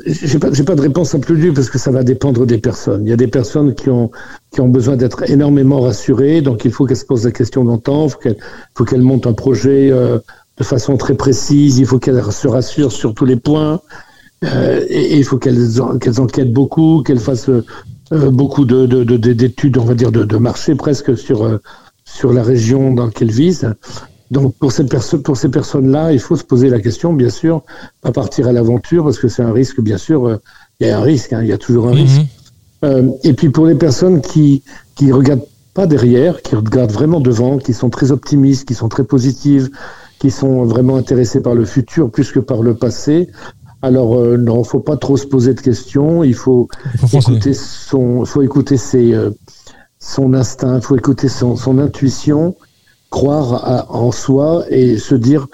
J'ai 0.07 0.39
pas, 0.39 0.51
pas 0.51 0.75
de 0.75 0.81
réponse 0.81 1.15
absolue 1.15 1.53
parce 1.53 1.71
que 1.71 1.79
ça 1.79 1.91
va 1.91 2.03
dépendre 2.03 2.47
des 2.47 2.59
personnes. 2.59 3.05
Il 3.07 3.11
y 3.11 3.13
a 3.13 3.17
des 3.17 3.27
personnes 3.29 3.75
qui 3.75 3.91
ont, 3.91 4.11
qui 4.53 4.61
ont 4.61 4.69
besoin 4.69 4.97
d'être 4.97 5.29
énormément 5.31 5.81
rassurées, 5.81 6.41
donc 6.41 6.65
il 6.65 6.71
faut 6.73 6.87
qu'elles 6.87 6.97
se 6.97 7.05
posent 7.05 7.25
la 7.25 7.33
question 7.33 7.65
longtemps, 7.65 8.07
il 8.07 8.11
faut 8.11 8.19
qu'elles, 8.19 8.37
faut 8.75 8.85
qu'elles 8.85 9.03
montent 9.03 9.27
un 9.27 9.33
projet 9.33 9.91
euh, 9.91 10.19
de 10.59 10.65
façon 10.65 10.97
très 10.97 11.15
précise, 11.15 11.79
il 11.79 11.87
faut 11.87 11.99
qu'elles 11.99 12.23
se 12.33 12.49
rassurent 12.49 12.93
sur 12.93 13.15
tous 13.15 13.25
les 13.25 13.37
points, 13.37 13.81
euh, 14.45 14.85
et, 14.89 15.17
il 15.19 15.25
faut 15.25 15.39
qu'elles, 15.39 15.69
qu'elles 16.01 16.21
enquêtent 16.21 16.53
beaucoup, 16.53 17.03
qu'elles 17.05 17.21
fassent 17.21 17.51
euh, 17.51 18.31
beaucoup 18.31 18.65
de, 18.65 18.87
de, 18.87 19.05
de- 19.05 19.17
de- 19.17 19.33
d'études, 19.33 19.77
on 19.79 19.85
va 19.85 19.95
dire, 19.95 20.13
de, 20.13 20.25
de 20.25 20.37
marché 20.37 20.75
presque 20.75 21.17
sur, 21.17 21.45
euh, 21.45 21.59
sur 22.05 22.33
la 22.33 22.43
région 22.43 22.95
dans 22.95 23.07
laquelle 23.07 23.29
elles 23.29 23.35
visent. 23.35 23.75
Donc 24.31 24.55
pour 24.57 24.73
ces, 24.73 24.85
perso- 24.85 25.19
pour 25.19 25.37
ces 25.37 25.49
personnes-là, 25.49 26.13
il 26.13 26.19
faut 26.21 26.37
se 26.37 26.45
poser 26.45 26.69
la 26.69 26.81
question, 26.81 27.13
bien 27.13 27.31
sûr, 27.31 27.63
pas 28.03 28.13
partir 28.13 28.47
à 28.49 28.53
l'aventure 28.53 29.05
parce 29.05 29.19
que 29.19 29.29
c'est 29.29 29.43
un 29.43 29.53
risque, 29.53 29.81
bien 29.81 29.99
sûr. 29.99 30.27
euh, 30.27 30.37
Il 30.81 30.87
y 30.87 30.91
a 30.91 30.99
un 30.99 31.03
risque, 31.03 31.33
hein, 31.33 31.41
il 31.43 31.49
y 31.49 31.53
a 31.53 31.59
toujours 31.59 31.89
un 31.89 31.93
risque. 31.93 32.21
Mhm. 32.21 32.27
Euh, 32.85 33.09
et 33.25 33.33
puis 33.33 33.49
pour 33.49 33.67
les 33.67 33.75
personnes 33.75 34.21
qui 34.21 34.63
qui 34.95 35.11
regardent 35.13 35.47
pas 35.75 35.87
derrière, 35.87 36.43
qui 36.43 36.55
regardent 36.57 36.93
vraiment 36.93 37.21
devant, 37.21 37.59
qui 37.59 37.73
sont 37.73 37.91
très 37.91 38.11
optimistes, 38.13 38.67
qui 38.69 38.75
sont 38.75 38.89
très 38.89 39.05
positives, 39.05 39.71
qui 40.19 40.31
sont 40.31 40.65
vraiment 40.65 40.97
intéressées 40.97 41.41
par 41.41 41.55
le 41.55 41.65
futur 41.65 42.11
plus 42.11 42.31
que 42.31 42.41
par 42.41 42.63
le 42.63 42.75
passé. 42.75 43.29
Alors 43.81 44.17
euh, 44.19 44.37
non, 44.37 44.63
faut 44.65 44.81
pas 44.81 44.97
trop 44.97 45.17
se 45.17 45.27
poser 45.27 45.55
de 45.55 45.61
questions. 45.61 46.23
Il 46.23 46.35
faut 46.35 46.69
écouter 47.33 47.55
son, 47.55 48.25
faut 48.25 48.43
écouter 48.43 48.77
ses, 48.77 49.15
euh, 49.15 49.31
son 49.99 50.35
instinct, 50.35 50.81
faut 50.81 50.97
écouter 50.97 51.29
son, 51.29 51.57
son 51.57 51.79
intuition, 51.79 52.55
croire 53.11 53.65
à- 53.65 53.93
en 53.95 54.13
soi 54.13 54.65
et 54.71 54.99
se 54.99 55.15
dire 55.15 55.47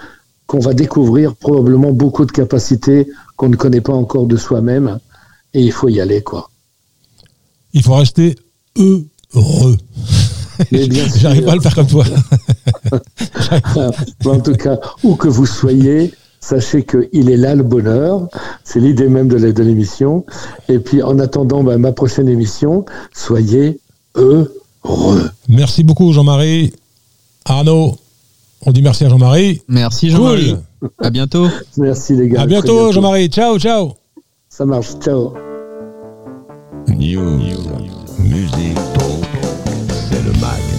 qu'on 0.47 0.59
va 0.59 0.73
découvrir 0.73 1.35
probablement 1.35 1.91
beaucoup 1.91 2.25
de 2.25 2.31
capacités 2.31 3.07
qu'on 3.35 3.49
ne 3.49 3.55
connaît 3.55 3.81
pas 3.81 3.93
encore 3.93 4.27
de 4.27 4.37
soi-même 4.37 4.99
et 5.53 5.61
il 5.61 5.71
faut 5.71 5.89
y 5.89 5.99
aller 5.99 6.21
quoi. 6.21 6.49
Il 7.73 7.83
faut 7.83 7.95
rester 7.95 8.35
heureux. 8.77 9.77
J'arrive 10.71 11.43
pas 11.43 11.51
à 11.51 11.55
le 11.55 11.61
faire 11.61 11.75
comme 11.75 11.87
toi. 11.87 12.05
en 14.25 14.39
tout 14.39 14.53
cas, 14.53 14.79
où 15.03 15.15
que 15.15 15.27
vous 15.27 15.45
soyez, 15.45 16.13
sachez 16.39 16.85
qu'il 16.85 17.29
est 17.29 17.37
là 17.37 17.55
le 17.55 17.63
bonheur. 17.63 18.29
C'est 18.63 18.79
l'idée 18.79 19.09
même 19.09 19.27
de 19.27 19.63
l'émission. 19.63 20.25
Et 20.69 20.79
puis, 20.79 21.01
en 21.03 21.19
attendant 21.19 21.63
bah, 21.63 21.77
ma 21.77 21.91
prochaine 21.91 22.29
émission, 22.29 22.85
soyez 23.13 23.79
heureux. 24.15 24.53
Merci 25.49 25.83
beaucoup, 25.83 26.13
Jean-Marie. 26.13 26.73
Arnaud, 27.45 27.95
on 28.65 28.71
dit 28.71 28.81
merci 28.81 29.05
à 29.05 29.09
Jean-Marie. 29.09 29.61
Merci 29.67 30.09
Jean-Marie. 30.09 30.55
À 30.99 31.11
bientôt. 31.11 31.47
Merci 31.77 32.15
les 32.15 32.29
gars. 32.29 32.41
À 32.41 32.45
bientôt, 32.47 32.91
Jean-Marie. 32.91 33.29
Ciao, 33.29 33.59
ciao. 33.59 33.93
Ça 34.49 34.65
marche. 34.65 34.97
Ciao. 34.99 35.33
News, 36.87 37.39
musique, 38.19 38.75
talk, 38.93 39.25
c'est 40.09 40.23
le 40.23 40.31
mag 40.41 40.74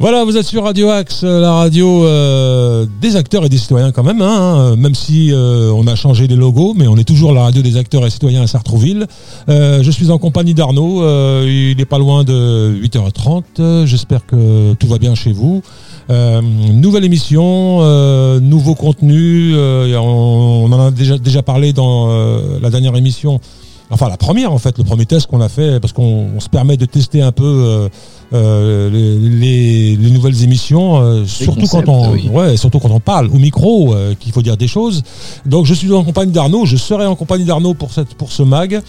Voilà, 0.00 0.24
vous 0.24 0.38
êtes 0.38 0.46
sur 0.46 0.64
Radio 0.64 0.88
Axe, 0.88 1.24
euh, 1.24 1.42
la 1.42 1.52
radio 1.52 2.06
euh, 2.06 2.86
des 3.02 3.16
acteurs 3.16 3.44
et 3.44 3.50
des 3.50 3.58
citoyens 3.58 3.92
quand 3.92 4.02
même, 4.02 4.22
hein, 4.22 4.74
même 4.74 4.94
si 4.94 5.30
euh, 5.30 5.70
on 5.76 5.86
a 5.86 5.94
changé 5.94 6.26
les 6.26 6.36
logos, 6.36 6.72
mais 6.74 6.88
on 6.88 6.96
est 6.96 7.04
toujours 7.04 7.34
la 7.34 7.42
radio 7.42 7.60
des 7.60 7.76
acteurs 7.76 8.06
et 8.06 8.08
citoyens 8.08 8.40
à 8.40 8.46
Sartrouville. 8.46 9.06
Je 9.46 9.90
suis 9.90 10.10
en 10.10 10.16
compagnie 10.16 10.54
d'Arnaud, 10.54 11.02
il 11.44 11.78
est 11.78 11.84
pas 11.84 11.98
loin 11.98 12.24
de 12.24 12.80
8h30, 12.82 13.42
euh, 13.58 13.84
j'espère 13.84 14.24
que 14.24 14.72
tout 14.72 14.86
va 14.86 14.96
bien 14.96 15.14
chez 15.14 15.32
vous. 15.32 15.60
Nouvelle 16.08 17.04
émission, 17.04 17.80
nouveau 18.40 18.74
contenu, 18.74 19.54
on, 19.54 20.72
en 20.72 20.80
a 20.80 20.90
déjà, 20.90 21.42
parlé 21.42 21.74
dans 21.74 22.08
la 22.62 22.70
dernière 22.70 22.96
émission 22.96 23.38
enfin 23.90 24.08
la 24.08 24.16
première 24.16 24.52
en 24.52 24.58
fait, 24.58 24.78
le 24.78 24.84
premier 24.84 25.06
test 25.06 25.26
qu'on 25.26 25.40
a 25.40 25.48
fait, 25.48 25.80
parce 25.80 25.92
qu'on 25.92 26.28
on 26.36 26.40
se 26.40 26.48
permet 26.48 26.76
de 26.76 26.84
tester 26.84 27.22
un 27.22 27.32
peu 27.32 27.44
euh, 27.44 27.88
euh, 28.32 28.90
les, 28.90 29.18
les- 29.18 29.96
les 29.96 30.10
nouvelles 30.10 30.42
émissions, 30.44 31.00
euh, 31.00 31.24
surtout 31.24 31.60
concepts, 31.60 31.86
quand 31.86 31.92
on, 31.92 32.12
oui. 32.12 32.28
ouais, 32.32 32.56
surtout 32.56 32.78
quand 32.78 32.90
on 32.90 33.00
parle 33.00 33.26
au 33.28 33.38
micro, 33.38 33.94
qu'il 34.20 34.32
faut 34.32 34.42
dire 34.42 34.56
des 34.56 34.68
choses. 34.68 35.02
Donc 35.46 35.66
je 35.66 35.74
suis 35.74 35.92
en 35.92 36.04
compagnie 36.04 36.32
d'Arnaud, 36.32 36.64
je 36.66 36.76
serai 36.76 37.06
en 37.06 37.16
compagnie 37.16 37.44
d'Arnaud 37.44 37.74
pour 37.74 37.92
cette 37.92 38.14
pour 38.14 38.30
ce 38.32 38.42
mag. 38.42 38.80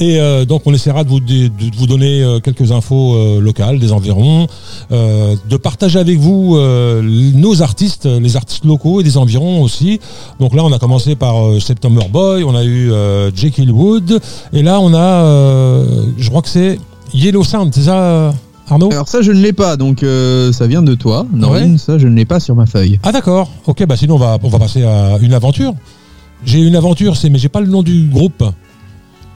Et 0.00 0.20
euh, 0.20 0.44
donc 0.44 0.62
on 0.64 0.72
essaiera 0.72 1.04
de 1.04 1.08
vous, 1.10 1.20
de, 1.20 1.48
de 1.48 1.76
vous 1.76 1.86
donner 1.86 2.22
euh, 2.22 2.40
quelques 2.40 2.72
infos 2.72 3.14
euh, 3.14 3.40
locales 3.40 3.78
des 3.78 3.92
environs, 3.92 4.46
de 4.90 5.56
partager 5.56 5.98
avec 5.98 6.18
vous 6.18 6.56
nos 6.58 7.62
artistes, 7.62 8.06
les 8.06 8.36
artistes 8.36 8.64
locaux 8.64 9.00
et 9.00 9.04
des 9.04 9.16
environs 9.16 9.62
aussi. 9.62 10.00
Donc 10.40 10.54
là 10.54 10.64
on 10.64 10.72
a 10.72 10.78
commencé 10.78 11.14
par 11.14 11.34
September 11.60 12.02
Boy, 12.10 12.44
on 12.44 12.54
a 12.54 12.64
eu 12.64 12.90
Jekyll 13.34 13.70
Wood, 13.70 14.20
et 14.52 14.62
là 14.62 14.80
on 14.80 14.92
a, 14.94 15.84
je 16.16 16.28
crois 16.28 16.42
que 16.42 16.48
c'est 16.48 16.78
Yellow 17.14 17.44
Sound, 17.44 17.72
c'est 17.74 17.82
ça 17.82 18.32
Arnaud? 18.68 18.90
Alors 18.92 19.08
ça, 19.08 19.22
je 19.22 19.32
ne 19.32 19.40
l'ai 19.40 19.52
pas, 19.52 19.76
donc 19.76 20.02
euh, 20.02 20.52
ça 20.52 20.66
vient 20.66 20.82
de 20.82 20.94
toi, 20.94 21.26
Norine. 21.32 21.72
Ouais. 21.72 21.78
Ça, 21.78 21.98
je 21.98 22.06
ne 22.06 22.14
l'ai 22.14 22.24
pas 22.24 22.40
sur 22.40 22.54
ma 22.54 22.66
feuille. 22.66 22.98
Ah 23.02 23.12
d'accord, 23.12 23.50
ok, 23.66 23.84
bah 23.86 23.96
sinon 23.96 24.14
on 24.14 24.18
va, 24.18 24.38
on 24.42 24.48
va 24.48 24.58
passer 24.58 24.82
à 24.84 25.18
une 25.20 25.34
aventure. 25.34 25.74
J'ai 26.44 26.60
une 26.60 26.76
aventure, 26.76 27.16
c'est 27.16 27.28
mais 27.28 27.38
j'ai 27.38 27.48
pas 27.48 27.60
le 27.60 27.66
nom 27.66 27.82
du 27.82 28.08
groupe. 28.08 28.44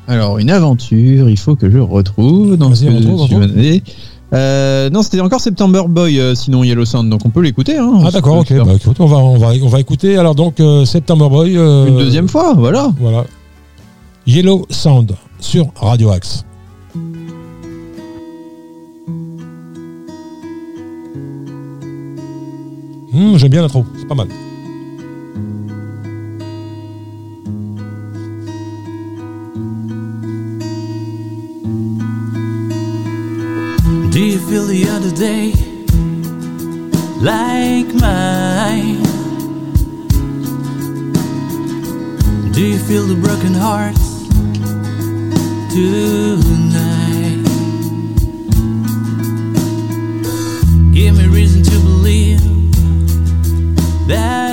Alors, 0.08 0.38
une 0.38 0.50
aventure, 0.50 1.28
il 1.28 1.38
faut 1.38 1.56
que 1.56 1.70
je 1.70 1.78
retrouve. 1.78 2.56
dans 2.56 2.74
ce 2.74 2.86
retrouve, 2.86 3.22
retrouve. 3.22 3.80
Euh, 4.32 4.90
non, 4.90 5.02
c'était 5.02 5.20
encore 5.20 5.40
September 5.40 5.82
Boy, 5.88 6.18
euh, 6.20 6.34
sinon 6.34 6.64
Yellow 6.64 6.84
Sound, 6.84 7.08
donc 7.08 7.20
on 7.24 7.30
peut 7.30 7.42
l'écouter. 7.42 7.76
Hein, 7.76 7.92
Ah 8.04 8.10
d'accord, 8.10 8.38
ok, 8.38 8.52
bah 8.64 8.72
écoute, 8.74 8.96
on 8.98 9.06
va, 9.06 9.18
on 9.18 9.38
va, 9.38 9.50
on 9.62 9.68
va 9.68 9.78
écouter 9.80 10.16
alors 10.16 10.34
donc 10.34 10.58
euh, 10.58 10.84
September 10.84 11.28
Boy. 11.28 11.52
Une 11.54 11.96
deuxième 11.96 12.28
fois, 12.28 12.54
voilà. 12.56 12.92
Voilà. 13.00 13.24
Yellow 14.26 14.66
Sound 14.68 15.14
sur 15.38 15.66
Radio 15.76 16.10
Axe. 16.10 16.44
Hmm, 23.12 23.36
J'aime 23.36 23.50
bien 23.50 23.62
l'intro, 23.62 23.84
c'est 23.98 24.08
pas 24.08 24.14
mal. 24.14 24.28
Do 34.16 34.24
you 34.24 34.38
feel 34.38 34.64
the 34.64 34.88
other 34.88 35.10
day 35.10 35.52
like 37.20 37.92
mine? 38.00 39.02
Do 42.54 42.62
you 42.66 42.78
feel 42.78 43.04
the 43.04 43.16
broken 43.20 43.52
hearts 43.52 44.22
tonight? 45.74 47.44
Give 50.94 51.14
me 51.18 51.26
reason 51.26 51.62
to 51.64 51.78
believe 51.80 52.40
that's 54.08 54.45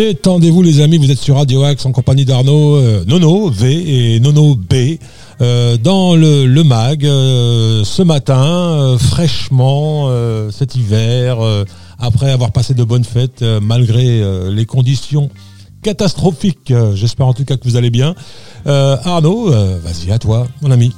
Détendez-vous 0.00 0.62
les 0.62 0.80
amis, 0.80 0.96
vous 0.96 1.10
êtes 1.10 1.18
sur 1.18 1.36
Radio 1.36 1.62
Axe 1.62 1.84
en 1.84 1.92
compagnie 1.92 2.24
d'Arnaud, 2.24 2.76
euh, 2.76 3.04
Nono 3.06 3.50
V 3.50 4.14
et 4.14 4.18
Nono 4.18 4.54
B. 4.54 4.96
euh, 5.42 5.76
dans 5.76 6.16
le, 6.16 6.62
mag 6.62 7.04
euh, 7.04 7.84
ce 7.84 8.00
matin, 8.00 8.96
fraîchement, 8.98 10.08
cet 10.50 10.74
hiver, 10.74 11.36
après 11.98 12.32
avoir 12.32 12.50
passé 12.50 12.72
de 12.72 12.82
bonnes 12.82 13.04
fêtes, 13.04 13.44
malgré 13.60 14.22
les 14.50 14.64
conditions 14.64 15.28
catastrophiques. 15.82 16.72
J'espère 16.94 17.26
en 17.26 17.34
tout 17.34 17.44
cas 17.44 17.58
que 17.58 17.64
vous 17.64 17.76
allez 17.76 17.90
bien. 17.90 18.14
Arnaud, 18.64 19.50
vas-y 19.50 20.12
à 20.12 20.18
toi, 20.18 20.48
mon 20.62 20.70
ami. 20.70 20.94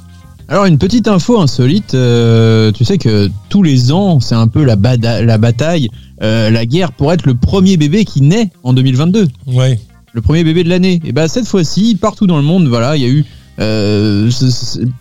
Alors 0.47 0.63
une 0.63 0.77
petite 0.77 1.09
info 1.09 1.41
insolite, 1.41 1.91
tu 1.91 2.85
sais 2.85 2.97
que 2.97 3.29
tous 3.49 3.63
les 3.63 3.91
ans, 3.91 4.21
c'est 4.21 4.35
un 4.35 4.47
peu 4.47 4.63
la 4.63 4.77
bataille, 4.77 5.89
euh, 6.23 6.49
la 6.49 6.65
guerre 6.65 6.91
pour 6.93 7.11
être 7.11 7.25
le 7.25 7.35
premier 7.35 7.77
bébé 7.77 8.05
qui 8.05 8.21
naît 8.21 8.49
en 8.63 8.73
2022. 8.73 9.27
Ouais. 9.47 9.79
le 10.13 10.21
premier 10.21 10.43
bébé 10.43 10.63
de 10.63 10.69
l'année. 10.69 11.01
Et 11.03 11.11
ben 11.11 11.27
cette 11.27 11.47
fois-ci, 11.47 11.97
partout 11.99 12.27
dans 12.27 12.37
le 12.37 12.43
monde, 12.43 12.67
voilà, 12.67 12.95
il 12.95 13.01
y 13.01 13.05
a 13.05 13.09
eu 13.09 13.25
euh, 13.59 14.29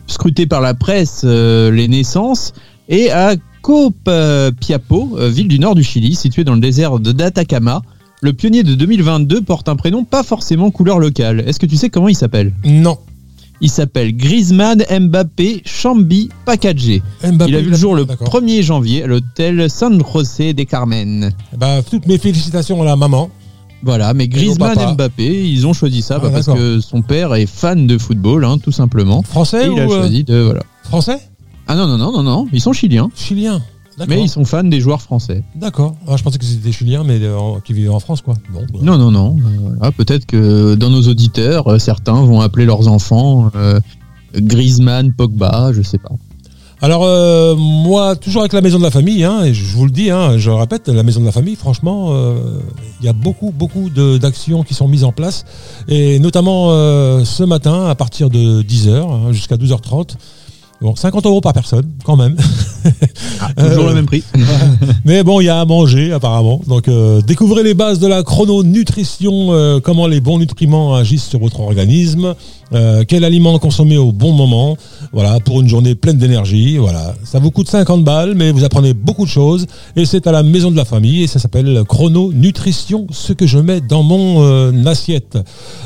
scruté 0.06 0.46
par 0.46 0.60
la 0.60 0.74
presse 0.74 1.22
euh, 1.24 1.70
les 1.70 1.88
naissances 1.88 2.52
et 2.88 3.10
à 3.10 3.36
Copiapo, 3.62 5.16
ville 5.28 5.46
du 5.46 5.60
nord 5.60 5.76
du 5.76 5.84
Chili, 5.84 6.16
située 6.16 6.42
dans 6.42 6.54
le 6.54 6.60
désert 6.60 6.98
de 6.98 7.12
d'Atacama, 7.12 7.82
le 8.20 8.32
pionnier 8.32 8.64
de 8.64 8.74
2022 8.74 9.42
porte 9.42 9.68
un 9.68 9.76
prénom 9.76 10.04
pas 10.04 10.24
forcément 10.24 10.70
couleur 10.70 10.98
locale. 10.98 11.44
Est-ce 11.46 11.60
que 11.60 11.66
tu 11.66 11.76
sais 11.76 11.90
comment 11.90 12.08
il 12.08 12.16
s'appelle? 12.16 12.52
Non. 12.64 12.98
Il 13.64 13.70
s'appelle 13.70 14.14
Griezmann 14.16 14.82
Mbappé 14.90 15.62
Chambi 15.64 16.28
Packagé. 16.44 17.00
Mbappé, 17.24 17.50
Il 17.52 17.56
a 17.56 17.60
vu 17.60 17.70
le 17.70 17.76
jour 17.76 17.94
le 17.94 18.04
D'accord. 18.04 18.28
1er 18.28 18.60
janvier 18.62 19.04
à 19.04 19.06
l'hôtel 19.06 19.70
San 19.70 20.02
José 20.12 20.52
de 20.52 20.64
Carmen. 20.64 21.32
Ben, 21.56 21.80
toutes 21.88 22.06
mes 22.08 22.18
félicitations 22.18 22.82
à 22.82 22.84
la 22.84 22.96
maman. 22.96 23.30
Voilà, 23.84 24.14
mais 24.14 24.26
Griezmann. 24.26 24.94
Mbappé, 24.94 25.48
ils 25.48 25.64
ont 25.66 25.72
choisi 25.72 26.02
ça 26.02 26.16
Ah, 26.16 26.18
bah, 26.24 26.30
parce 26.30 26.46
que 26.46 26.80
son 26.80 27.02
père 27.02 27.34
est 27.34 27.46
fan 27.46 27.86
de 27.86 27.98
football, 27.98 28.44
hein, 28.44 28.58
tout 28.58 28.72
simplement. 28.72 29.22
Français 29.22 29.66
Et 29.68 29.70
il 29.72 29.78
a 29.80 29.86
ou 29.86 29.92
euh, 29.92 29.98
choisi 30.00 30.24
de 30.24 30.38
voilà. 30.40 30.62
français? 30.82 31.18
Ah 31.68 31.76
non 31.76 31.86
non 31.86 31.96
non 31.96 32.10
non 32.12 32.22
non, 32.24 32.48
ils 32.52 32.60
sont 32.60 32.72
chiliens, 32.72 33.08
Chilien. 33.14 33.62
Mais 34.08 34.22
ils 34.22 34.28
sont 34.28 34.44
fans 34.44 34.64
des 34.64 34.80
joueurs 34.80 35.02
français. 35.02 35.42
D'accord. 35.54 35.94
Ah, 36.08 36.16
je 36.16 36.22
pensais 36.22 36.38
que 36.38 36.44
c'était 36.44 36.62
des 36.64 36.72
Chiliens, 36.72 37.04
mais 37.04 37.18
euh, 37.22 37.38
qui 37.64 37.72
vivaient 37.72 37.88
en 37.88 38.00
France, 38.00 38.22
quoi. 38.22 38.34
Bon, 38.52 38.62
bah. 38.72 38.78
Non 38.82 38.96
non 38.98 39.10
non, 39.10 39.36
euh, 39.82 39.90
peut-être 39.90 40.26
que 40.26 40.74
dans 40.74 40.90
nos 40.90 41.02
auditeurs, 41.08 41.68
euh, 41.68 41.78
certains 41.78 42.24
vont 42.24 42.40
appeler 42.40 42.64
leurs 42.64 42.88
enfants 42.88 43.50
euh, 43.54 43.80
Griezmann, 44.34 45.12
Pogba, 45.12 45.72
je 45.72 45.82
sais 45.82 45.98
pas. 45.98 46.12
Alors, 46.84 47.04
euh, 47.04 47.54
moi, 47.54 48.16
toujours 48.16 48.42
avec 48.42 48.52
la 48.52 48.60
maison 48.60 48.78
de 48.78 48.82
la 48.82 48.90
famille, 48.90 49.22
hein, 49.22 49.44
et 49.44 49.54
je 49.54 49.64
vous 49.76 49.84
le 49.84 49.92
dis, 49.92 50.10
hein, 50.10 50.36
je 50.36 50.50
le 50.50 50.56
répète, 50.56 50.88
la 50.88 51.04
maison 51.04 51.20
de 51.20 51.26
la 51.26 51.30
famille, 51.30 51.54
franchement, 51.54 52.08
euh, 52.10 52.58
il 53.00 53.06
y 53.06 53.08
a 53.08 53.12
beaucoup, 53.12 53.52
beaucoup 53.56 53.88
d'actions 53.88 54.64
qui 54.64 54.74
sont 54.74 54.88
mises 54.88 55.04
en 55.04 55.12
place, 55.12 55.44
et 55.86 56.18
notamment 56.18 56.70
euh, 56.70 57.24
ce 57.24 57.44
matin, 57.44 57.86
à 57.86 57.94
partir 57.94 58.30
de 58.30 58.62
10h 58.62 59.32
jusqu'à 59.32 59.54
12h30. 59.54 60.14
Bon, 60.82 60.96
50 60.96 61.26
euros 61.26 61.40
par 61.40 61.52
personne, 61.52 61.88
quand 62.04 62.16
même. 62.16 62.34
Toujours 63.56 63.84
Euh, 63.84 63.88
le 63.90 63.94
même 63.94 64.06
prix. 64.06 64.24
Mais 65.04 65.22
bon, 65.22 65.40
il 65.40 65.44
y 65.44 65.48
a 65.48 65.60
à 65.60 65.64
manger 65.64 66.12
apparemment. 66.12 66.60
Donc 66.66 66.88
euh, 66.88 67.20
découvrez 67.20 67.62
les 67.62 67.74
bases 67.74 68.00
de 68.00 68.08
la 68.08 68.24
chrononutrition, 68.24 69.52
euh, 69.52 69.78
comment 69.78 70.08
les 70.08 70.20
bons 70.20 70.40
nutriments 70.40 70.96
agissent 70.96 71.28
sur 71.28 71.38
votre 71.38 71.60
organisme, 71.60 72.34
quel 73.06 73.22
aliment 73.24 73.58
consommer 73.58 73.98
au 73.98 74.12
bon 74.12 74.32
moment, 74.32 74.78
voilà, 75.12 75.38
pour 75.40 75.60
une 75.60 75.68
journée 75.68 75.94
pleine 75.94 76.16
d'énergie. 76.16 76.78
Voilà, 76.78 77.14
ça 77.22 77.38
vous 77.38 77.50
coûte 77.50 77.68
50 77.68 78.02
balles, 78.02 78.34
mais 78.34 78.50
vous 78.50 78.64
apprenez 78.64 78.94
beaucoup 78.94 79.26
de 79.26 79.30
choses. 79.30 79.66
Et 79.94 80.06
c'est 80.06 80.26
à 80.26 80.32
la 80.32 80.42
maison 80.42 80.70
de 80.70 80.76
la 80.76 80.86
famille 80.86 81.22
et 81.22 81.26
ça 81.26 81.38
s'appelle 81.38 81.82
chrononutrition, 81.86 83.06
ce 83.10 83.34
que 83.34 83.46
je 83.46 83.58
mets 83.58 83.82
dans 83.82 84.02
mon 84.02 84.86
assiette. 84.86 85.38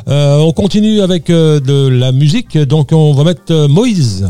On 0.07 0.53
continue 0.53 1.01
avec 1.01 1.27
de 1.27 1.89
la 1.89 2.13
musique, 2.13 2.57
donc 2.57 2.91
on 2.93 3.13
va 3.13 3.25
mettre 3.25 3.67
Moïse. 3.67 4.29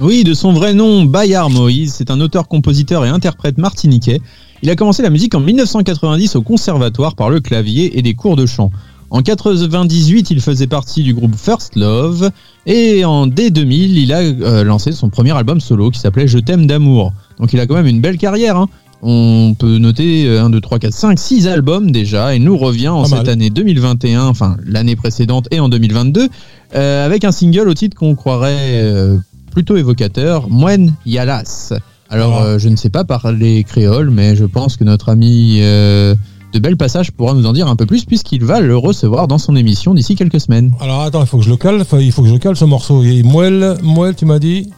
Oui, 0.00 0.24
de 0.24 0.34
son 0.34 0.52
vrai 0.52 0.74
nom, 0.74 1.04
Bayard 1.04 1.50
Moïse, 1.50 1.94
c'est 1.96 2.10
un 2.10 2.20
auteur, 2.20 2.48
compositeur 2.48 3.04
et 3.04 3.08
interprète 3.08 3.58
martiniquais. 3.58 4.20
Il 4.62 4.70
a 4.70 4.76
commencé 4.76 5.02
la 5.02 5.10
musique 5.10 5.34
en 5.34 5.40
1990 5.40 6.36
au 6.36 6.42
conservatoire 6.42 7.14
par 7.14 7.30
le 7.30 7.40
clavier 7.40 7.96
et 7.98 8.02
des 8.02 8.14
cours 8.14 8.36
de 8.36 8.44
chant. 8.46 8.70
En 9.10 9.22
98, 9.22 10.30
il 10.30 10.40
faisait 10.40 10.66
partie 10.66 11.02
du 11.04 11.14
groupe 11.14 11.36
First 11.36 11.76
Love 11.76 12.30
et 12.66 13.04
en 13.04 13.26
dès 13.28 13.50
2000, 13.50 13.96
il 13.98 14.12
a 14.12 14.18
euh, 14.20 14.64
lancé 14.64 14.90
son 14.92 15.08
premier 15.10 15.30
album 15.36 15.60
solo 15.60 15.90
qui 15.90 16.00
s'appelait 16.00 16.26
Je 16.26 16.38
t'aime 16.38 16.66
d'amour. 16.66 17.12
Donc 17.38 17.52
il 17.52 17.60
a 17.60 17.66
quand 17.66 17.74
même 17.74 17.86
une 17.86 18.00
belle 18.00 18.18
carrière. 18.18 18.56
hein. 18.56 18.68
On 19.02 19.54
peut 19.56 19.78
noter 19.78 20.26
euh, 20.26 20.42
1, 20.42 20.50
2, 20.50 20.60
3, 20.60 20.78
4, 20.80 20.92
5, 20.92 21.18
6 21.18 21.46
albums 21.46 21.92
déjà 21.92 22.34
et 22.34 22.38
nous 22.40 22.56
revient 22.56 22.88
en 22.88 23.02
Pas 23.02 23.08
cette 23.08 23.18
mal. 23.18 23.28
année 23.28 23.50
2021, 23.50 24.24
enfin 24.24 24.56
l'année 24.66 24.96
précédente 24.96 25.46
et 25.52 25.60
en 25.60 25.68
2022, 25.68 26.28
euh, 26.74 27.06
avec 27.06 27.22
un 27.24 27.32
single 27.32 27.68
au 27.68 27.74
titre 27.74 27.96
qu'on 27.96 28.14
croirait 28.16 28.56
euh, 28.82 29.18
plutôt 29.54 29.76
évocateur, 29.76 30.50
Moine 30.50 30.92
Yalas. 31.06 31.72
Alors, 32.10 32.38
Ah. 32.40 32.44
euh, 32.44 32.58
je 32.58 32.68
ne 32.68 32.76
sais 32.76 32.90
pas 32.90 33.04
parler 33.04 33.64
créole, 33.64 34.10
mais 34.10 34.36
je 34.36 34.44
pense 34.44 34.76
que 34.76 34.84
notre 34.84 35.08
ami 35.08 35.58
euh, 35.60 36.14
de 36.52 36.58
Bel 36.58 36.76
Passage 36.76 37.10
pourra 37.12 37.32
nous 37.34 37.46
en 37.46 37.52
dire 37.52 37.66
un 37.66 37.76
peu 37.76 37.86
plus, 37.86 38.04
puisqu'il 38.04 38.44
va 38.44 38.60
le 38.60 38.76
recevoir 38.76 39.26
dans 39.26 39.38
son 39.38 39.56
émission 39.56 39.94
d'ici 39.94 40.14
quelques 40.14 40.40
semaines. 40.40 40.72
Alors 40.80 41.00
attends, 41.02 41.22
il 41.22 41.26
faut 41.26 41.38
que 41.38 41.44
je 41.44 41.50
le 41.50 41.56
cale, 41.56 41.82
il 42.00 42.12
faut 42.12 42.22
que 42.22 42.28
je 42.28 42.34
le 42.34 42.38
cale 42.38 42.56
ce 42.56 42.64
morceau. 42.66 43.02
Et 43.02 43.22
Moelle, 43.22 43.76
Moelle, 43.82 44.14
tu 44.14 44.26
m'as 44.26 44.38
dit 44.38 44.70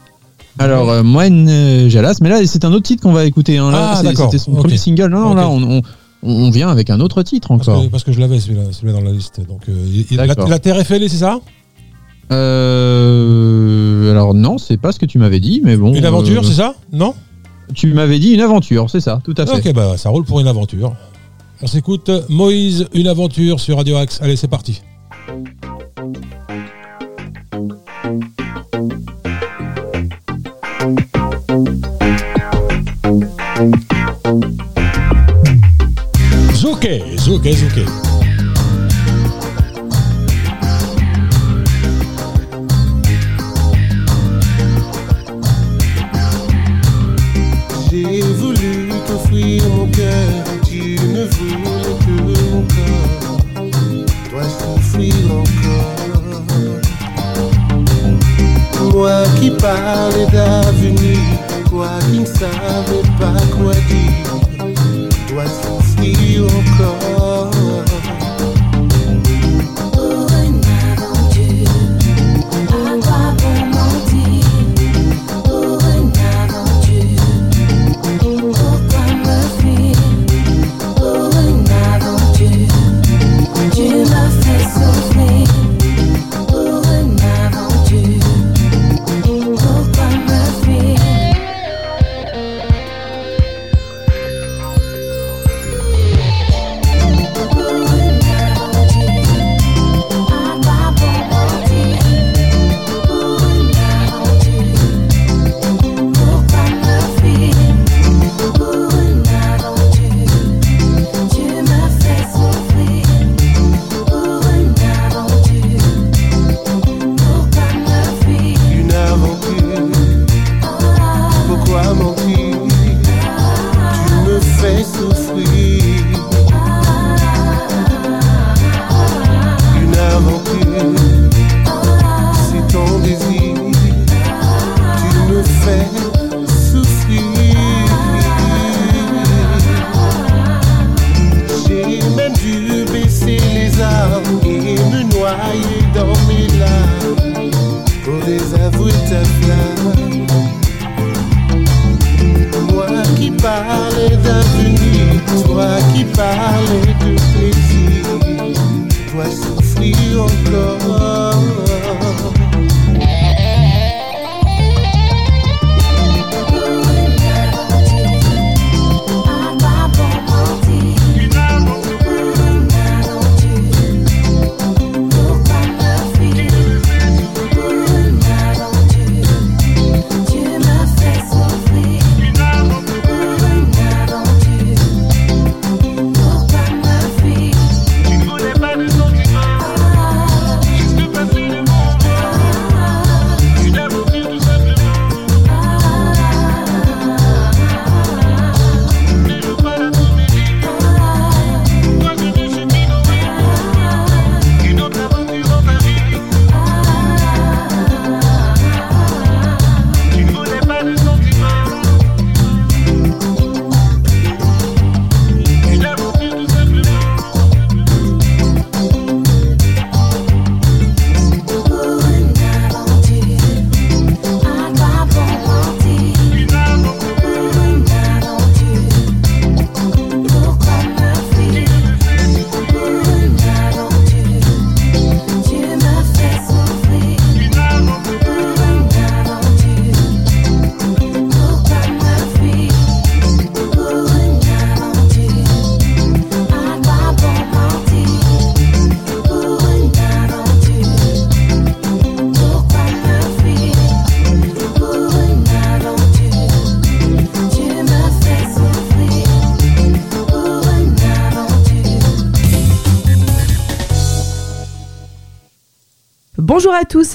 Alors, 0.59 0.89
euh, 0.91 1.03
Moine 1.03 1.49
euh, 1.51 1.89
Jalas, 1.91 2.19
mais 2.23 2.29
là, 2.31 2.39
c'est 2.47 2.65
un 2.65 2.73
autre 2.73 2.85
titre 2.87 3.03
qu'on 3.03 3.13
va 3.13 3.25
écouter. 3.25 3.59
hein. 3.59 3.71
Là, 3.71 3.95
Ah, 3.97 4.03
d'accord. 4.03 4.27
C'était 4.31 4.43
son 4.43 4.53
premier 4.53 4.79
single. 4.79 5.09
Non, 5.11 5.35
là, 5.35 5.49
on, 5.49 5.79
on- 5.79 5.83
on 6.23 6.51
vient 6.51 6.71
avec 6.71 6.89
un 6.91 6.99
autre 7.01 7.23
titre 7.23 7.49
Parce 7.49 7.69
encore. 7.69 7.85
que, 7.85 7.89
parce 7.89 8.03
que 8.05 8.11
je 8.13 8.21
l'avais 8.21 8.41
celui-là, 8.41 8.93
dans 8.93 9.03
la 9.03 9.13
liste. 9.13 9.41
Donc, 9.47 9.61
euh, 9.69 9.75
la, 10.13 10.27
la 10.27 10.59
Terre 10.59 10.79
est 10.79 10.85
fêlée, 10.85 11.09
c'est 11.11 11.19
ça? 11.19 11.39
Euh, 12.33 14.11
alors, 14.11 14.35
non, 14.35 14.59
c'est 14.59 14.77
pas 14.77 14.93
ce 14.93 14.99
que 14.99 15.07
tu 15.07 15.19
m'avais 15.19 15.41
dit, 15.41 15.61
mais 15.65 15.77
bon. 15.77 15.95
Une 15.95 16.05
aventure, 16.05 16.43
euh, 16.43 16.47
c'est 16.47 16.55
ça? 16.55 16.75
Non? 16.93 17.15
Tu 17.75 17.93
m'avais 17.95 18.19
dit 18.19 18.33
une 18.33 18.41
aventure, 18.41 18.91
c'est 18.91 19.01
ça, 19.01 19.21
tout 19.25 19.35
à 19.37 19.47
fait. 19.47 19.69
Ok, 19.69 19.75
bah 19.75 19.97
ça 19.97 20.09
roule 20.11 20.25
pour 20.25 20.41
une 20.41 20.47
aventure. 20.47 20.95
On 21.63 21.67
s'écoute 21.67 22.11
Moïse, 22.29 22.87
une 22.95 23.09
aventure 23.09 23.61
sur 23.61 23.77
Radio 23.77 23.97
Axe. 23.97 24.21
Allez, 24.23 24.37
c'est 24.37 24.47
parti. 24.49 24.83
Zouké, 36.55 37.03
zouké, 37.19 37.53
zouké. 37.53 37.85
Qui 59.77 59.83
parlais 59.83 60.27
d'avenir, 60.27 61.19
toi 61.69 61.89
qui 62.11 62.21
ne 62.21 62.27
savais 62.27 63.03
pas 63.19 63.41
quoi 63.57 63.75
dire, 63.75 64.75
dois 65.29 65.47
souffrir 65.47 66.45
encore. 66.45 67.16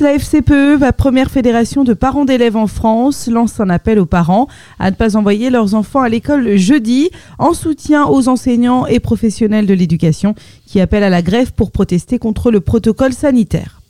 La 0.02 0.14
FCPE, 0.18 0.80
la 0.80 0.94
première 0.94 1.30
fédération 1.30 1.84
de 1.84 1.94
parents 1.94 2.26
d'élèves 2.26 2.58
en 2.58 2.68
France, 2.68 3.28
lance 3.28 3.60
un 3.60 3.70
appel 3.70 4.00
aux 4.00 4.06
parents 4.06 4.48
à 4.80 4.90
ne 4.90 4.96
pas 4.96 5.16
envoyer 5.16 5.50
leurs 5.50 5.76
enfants 5.76 6.02
à 6.02 6.10
l'école 6.10 6.44
le 6.44 6.58
jeudi 6.58 7.10
en 7.38 7.54
soutien 7.54 8.08
aux 8.08 8.28
enseignants 8.28 8.88
et 8.88 9.00
professionnels 9.00 9.68
de 9.68 9.74
l'éducation 9.74 10.34
qui 10.66 10.82
appellent 10.82 11.04
à 11.04 11.10
la 11.10 11.22
grève 11.22 11.54
pour 11.54 11.72
protester 11.72 12.18
contre 12.20 12.52
le 12.52 12.62
protocole 12.62 13.14
sanitaire. 13.14 13.81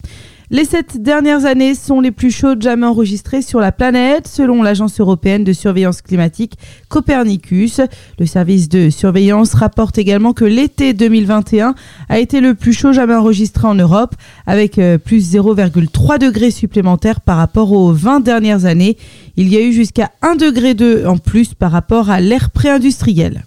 Les 0.54 0.66
sept 0.66 1.02
dernières 1.02 1.46
années 1.46 1.76
sont 1.76 2.02
les 2.02 2.12
plus 2.12 2.30
chaudes 2.30 2.62
jamais 2.62 2.86
enregistrées 2.86 3.42
sur 3.42 3.62
la 3.62 3.72
planète, 3.72 4.28
selon 4.28 4.62
l'Agence 4.64 5.00
européenne 5.00 5.46
de 5.46 5.54
surveillance 5.54 6.02
climatique 6.02 6.56
Copernicus. 6.90 7.80
Le 8.20 8.26
service 8.26 8.68
de 8.68 8.90
surveillance 8.90 9.54
rapporte 9.54 9.98
également 9.98 10.34
que 10.34 10.44
l'été 10.44 10.92
2021 10.92 11.74
a 12.10 12.20
été 12.20 12.42
le 12.42 12.54
plus 12.54 12.74
chaud 12.74 12.92
jamais 12.92 13.16
enregistré 13.16 13.66
en 13.66 13.76
Europe, 13.76 14.14
avec 14.46 14.78
euh, 14.78 14.98
plus 14.98 15.34
0,3 15.34 16.20
degrés 16.20 16.52
supplémentaires 16.52 17.22
par 17.22 17.38
rapport 17.38 17.72
aux 17.72 17.94
20 17.94 18.20
dernières 18.20 18.66
années. 18.66 18.98
Il 19.38 19.48
y 19.48 19.56
a 19.56 19.62
eu 19.62 19.72
jusqu'à 19.72 20.12
1 20.22 20.36
degré 20.36 20.74
2 20.74 21.06
en 21.06 21.18
plus 21.18 21.54
par 21.54 21.72
rapport 21.72 22.10
à 22.10 22.20
l'ère 22.20 22.50
pré-industrielle. 22.50 23.46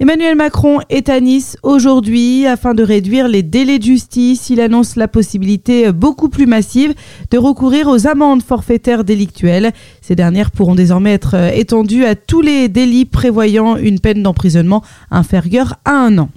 Emmanuel 0.00 0.36
Macron 0.36 0.78
est 0.90 1.08
à 1.08 1.18
Nice 1.18 1.56
aujourd'hui 1.64 2.46
afin 2.46 2.72
de 2.72 2.84
réduire 2.84 3.26
les 3.26 3.42
délais 3.42 3.80
de 3.80 3.84
justice. 3.84 4.48
Il 4.48 4.60
annonce 4.60 4.94
la 4.94 5.08
possibilité 5.08 5.90
beaucoup 5.90 6.28
plus 6.28 6.46
massive 6.46 6.94
de 7.32 7.38
recourir 7.38 7.88
aux 7.88 8.06
amendes 8.06 8.44
forfaitaires 8.44 9.02
délictuelles. 9.02 9.72
Ces 10.00 10.14
dernières 10.14 10.52
pourront 10.52 10.76
désormais 10.76 11.14
être 11.14 11.34
étendues 11.52 12.04
à 12.04 12.14
tous 12.14 12.42
les 12.42 12.68
délits 12.68 13.06
prévoyant 13.06 13.76
une 13.76 13.98
peine 13.98 14.22
d'emprisonnement 14.22 14.84
inférieure 15.10 15.74
à 15.84 15.94
un 15.94 16.16
an. 16.18 16.28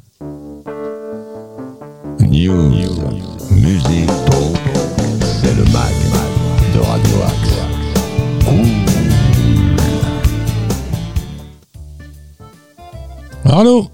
Arnaud, 13.51 13.89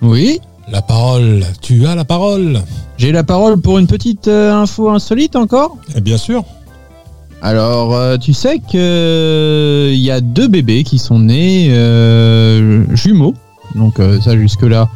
Oui 0.00 0.40
la 0.68 0.80
parole, 0.80 1.44
tu 1.60 1.86
as 1.86 1.94
la 1.94 2.04
parole. 2.04 2.60
J'ai 2.96 3.12
la 3.12 3.22
parole 3.22 3.60
pour 3.60 3.78
une 3.78 3.86
petite 3.86 4.26
euh, 4.26 4.52
info 4.52 4.88
insolite 4.88 5.36
encore 5.36 5.76
Et 5.94 6.00
bien 6.00 6.16
sûr. 6.16 6.44
Alors, 7.42 7.94
euh, 7.94 8.16
tu 8.16 8.32
sais 8.32 8.58
que 8.58 8.74
euh, 8.74 9.92
il 9.92 10.00
y 10.00 10.10
a 10.10 10.20
deux 10.20 10.48
bébés 10.48 10.82
qui 10.82 10.98
sont 10.98 11.18
nés 11.18 11.68
euh, 11.70 12.84
jumeaux. 12.96 13.34
Donc 13.74 14.00
ça 14.24 14.34
jusque-là, 14.36 14.88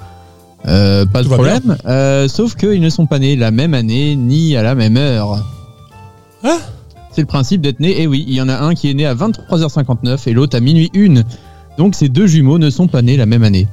euh, 0.67 1.05
pas 1.05 1.23
de 1.23 1.29
Tout 1.29 1.35
problème. 1.35 1.77
Euh, 1.85 2.27
sauf 2.27 2.57
qu'ils 2.57 2.81
ne 2.81 2.89
sont 2.89 3.05
pas 3.05 3.19
nés 3.19 3.37
la 3.37 3.51
même 3.51 3.75
année 3.75 4.17
ni 4.17 4.57
à 4.57 4.63
la 4.63 4.75
même 4.75 4.97
heure. 4.97 5.45
Hein? 6.43 6.59
C'est 7.13 7.21
le 7.21 7.27
principe 7.27 7.61
d'être 7.61 7.81
né. 7.81 8.01
Et 8.01 8.07
oui, 8.07 8.25
il 8.27 8.35
y 8.35 8.41
en 8.41 8.49
a 8.49 8.61
un 8.61 8.75
qui 8.75 8.91
est 8.91 8.95
né 8.95 9.05
à 9.05 9.15
23h59 9.15 10.27
et 10.27 10.33
l'autre 10.33 10.57
à 10.57 10.61
minuit 10.61 10.91
1. 10.97 11.23
Donc 11.77 11.95
ces 11.95 12.09
deux 12.09 12.27
jumeaux 12.27 12.59
ne 12.59 12.71
sont 12.71 12.89
pas 12.89 13.03
nés 13.03 13.19
la 13.19 13.27
même 13.27 13.45
année. 13.45 13.69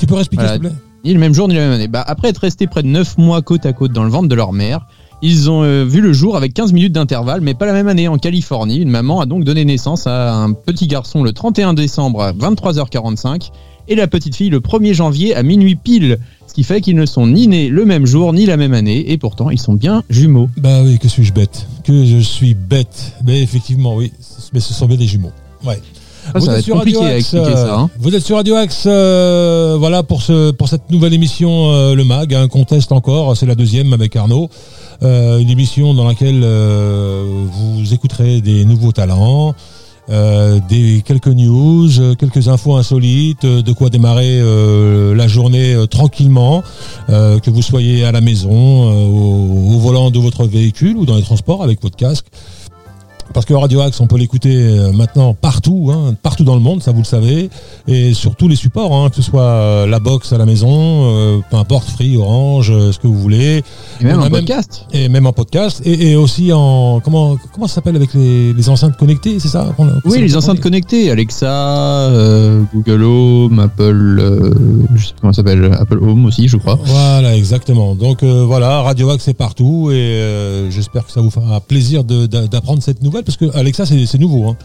Tu 0.00 0.06
peux 0.06 0.18
expliquer 0.18 0.42
Voilà. 0.44 0.54
s'il 0.54 0.62
te 0.62 0.68
plaît 0.68 0.76
Ni 1.04 1.12
le 1.14 1.20
même 1.20 1.34
jour 1.34 1.46
ni 1.46 1.54
la 1.54 1.60
même 1.60 1.72
année. 1.72 1.86
Bah, 1.88 2.02
après 2.06 2.28
être 2.30 2.38
restés 2.38 2.66
près 2.66 2.82
de 2.82 2.88
9 2.88 3.18
mois 3.18 3.42
côte 3.42 3.66
à 3.66 3.72
côte 3.72 3.92
dans 3.92 4.02
le 4.04 4.10
ventre 4.10 4.28
de 4.28 4.34
leur 4.34 4.52
mère, 4.52 4.86
ils 5.22 5.50
ont 5.50 5.62
euh, 5.62 5.84
vu 5.84 6.00
le 6.00 6.12
jour 6.14 6.36
avec 6.36 6.54
15 6.54 6.72
minutes 6.72 6.92
d'intervalle, 6.94 7.42
mais 7.42 7.52
pas 7.52 7.66
la 7.66 7.74
même 7.74 7.86
année. 7.88 8.08
En 8.08 8.16
Californie, 8.16 8.78
une 8.78 8.88
maman 8.90 9.20
a 9.20 9.26
donc 9.26 9.44
donné 9.44 9.64
naissance 9.66 10.06
à 10.06 10.34
un 10.34 10.52
petit 10.54 10.86
garçon 10.86 11.22
le 11.22 11.32
31 11.32 11.74
décembre 11.74 12.22
à 12.22 12.32
23h45 12.32 13.50
et 13.88 13.94
la 13.94 14.06
petite 14.06 14.36
fille 14.36 14.48
le 14.50 14.60
1er 14.60 14.94
janvier 14.94 15.34
à 15.34 15.42
minuit 15.42 15.76
pile. 15.76 16.18
Ce 16.46 16.54
qui 16.54 16.64
fait 16.64 16.80
qu'ils 16.80 16.96
ne 16.96 17.06
sont 17.06 17.26
ni 17.26 17.46
nés 17.46 17.68
le 17.68 17.84
même 17.84 18.06
jour 18.06 18.32
ni 18.32 18.46
la 18.46 18.56
même 18.56 18.72
année 18.74 19.12
et 19.12 19.18
pourtant 19.18 19.50
ils 19.50 19.60
sont 19.60 19.74
bien 19.74 20.02
jumeaux. 20.10 20.48
Bah 20.56 20.82
oui, 20.82 20.98
que 20.98 21.08
suis-je 21.08 21.32
bête? 21.32 21.66
Que 21.84 22.04
je 22.04 22.18
suis 22.18 22.54
bête. 22.54 23.12
Mais 23.24 23.42
effectivement, 23.42 23.94
oui. 23.96 24.12
Mais 24.52 24.60
ce 24.60 24.72
sont 24.74 24.86
bien 24.86 24.96
des 24.96 25.06
jumeaux. 25.06 25.32
Ouais. 25.64 25.80
Ah, 26.34 26.38
à 27.06 27.16
expliquer 27.18 27.56
ça, 27.56 27.74
hein. 27.78 27.90
Vous 27.98 28.14
êtes 28.14 28.24
sur 28.24 28.36
Radio 28.36 28.54
Axe, 28.56 28.84
euh, 28.86 29.76
voilà 29.78 30.02
pour 30.02 30.22
ce 30.22 30.50
pour 30.52 30.68
cette 30.68 30.90
nouvelle 30.90 31.14
émission 31.14 31.72
euh, 31.72 31.94
le 31.94 32.04
Mag, 32.04 32.34
un 32.34 32.48
contest 32.48 32.92
encore, 32.92 33.36
c'est 33.36 33.46
la 33.46 33.54
deuxième 33.54 33.92
avec 33.92 34.16
Arnaud, 34.16 34.48
Euh, 35.02 35.38
une 35.38 35.48
émission 35.48 35.94
dans 35.94 36.04
laquelle 36.04 36.42
euh, 36.44 37.24
vous 37.56 37.94
écouterez 37.94 38.42
des 38.42 38.66
nouveaux 38.66 38.92
talents, 38.92 39.54
euh, 40.10 40.60
des 40.68 41.02
quelques 41.02 41.28
news, 41.28 41.88
euh, 42.00 42.14
quelques 42.14 42.48
infos 42.48 42.76
insolites, 42.76 43.44
euh, 43.46 43.62
de 43.62 43.72
quoi 43.72 43.88
démarrer 43.88 44.38
euh, 44.40 45.14
la 45.14 45.26
journée 45.26 45.72
euh, 45.72 45.86
tranquillement, 45.86 46.62
euh, 47.08 47.38
que 47.38 47.48
vous 47.48 47.62
soyez 47.62 48.04
à 48.04 48.12
la 48.12 48.20
maison, 48.20 48.90
euh, 48.90 49.06
au, 49.06 49.74
au 49.74 49.78
volant 49.78 50.10
de 50.10 50.18
votre 50.18 50.44
véhicule 50.44 50.96
ou 50.98 51.06
dans 51.06 51.16
les 51.16 51.22
transports 51.22 51.62
avec 51.62 51.80
votre 51.80 51.96
casque. 51.96 52.26
Parce 53.32 53.46
que 53.46 53.54
Radio 53.54 53.80
Axe, 53.80 54.00
on 54.00 54.06
peut 54.08 54.18
l'écouter 54.18 54.54
euh, 54.56 54.92
maintenant 54.92 55.34
partout, 55.34 55.90
hein, 55.92 56.14
partout 56.20 56.42
dans 56.42 56.54
le 56.56 56.60
monde, 56.60 56.82
ça 56.82 56.90
vous 56.90 56.98
le 56.98 57.04
savez, 57.04 57.48
et 57.86 58.12
sur 58.12 58.34
tous 58.34 58.48
les 58.48 58.56
supports, 58.56 58.92
hein, 58.92 59.08
que 59.08 59.16
ce 59.16 59.22
soit 59.22 59.42
euh, 59.42 59.86
la 59.86 60.00
box 60.00 60.32
à 60.32 60.38
la 60.38 60.46
maison, 60.46 60.68
euh, 60.72 61.38
peu 61.48 61.56
importe, 61.56 61.88
Free, 61.88 62.16
Orange, 62.16 62.70
euh, 62.70 62.90
ce 62.90 62.98
que 62.98 63.06
vous 63.06 63.18
voulez. 63.18 63.62
Et 64.00 64.04
même 64.04 64.18
On 64.18 64.24
en 64.24 64.30
podcast. 64.30 64.84
et 64.92 65.08
même 65.08 65.26
en 65.26 65.32
podcast, 65.32 65.80
et, 65.84 66.10
et 66.10 66.16
aussi 66.16 66.52
en 66.52 67.00
comment 67.00 67.36
comment 67.54 67.68
ça 67.68 67.76
s'appelle 67.76 67.94
avec 67.94 68.14
les, 68.14 68.52
les 68.52 68.68
enceintes 68.68 68.96
connectées, 68.96 69.38
c'est 69.38 69.48
ça? 69.48 69.74
Oui, 70.04 70.18
les 70.20 70.36
enceintes 70.36 70.60
connectées, 70.60 71.10
Alexa, 71.10 71.46
euh, 71.46 72.62
Google 72.74 73.04
Home, 73.04 73.58
Apple, 73.60 74.86
je 74.96 75.06
sais 75.06 75.12
pas 75.12 75.18
comment 75.20 75.32
ça 75.32 75.36
s'appelle, 75.36 75.70
Apple 75.78 75.98
Home 76.02 76.26
aussi, 76.26 76.48
je 76.48 76.56
crois. 76.56 76.78
Voilà, 76.84 77.36
exactement. 77.36 77.94
Donc 77.94 78.24
voilà, 78.24 78.82
Radio 78.82 79.08
Axe 79.10 79.24
c'est 79.24 79.34
partout, 79.34 79.90
et 79.92 80.66
j'espère 80.70 81.06
que 81.06 81.12
ça 81.12 81.20
vous 81.20 81.30
fera 81.30 81.60
plaisir 81.60 82.02
d'apprendre 82.02 82.82
cette 82.82 83.02
nouvelle, 83.02 83.19
parce 83.22 83.36
que 83.36 83.54
Alexa 83.56 83.84
c'est 83.86 84.18
nouveau. 84.18 84.48
Hein. 84.48 84.56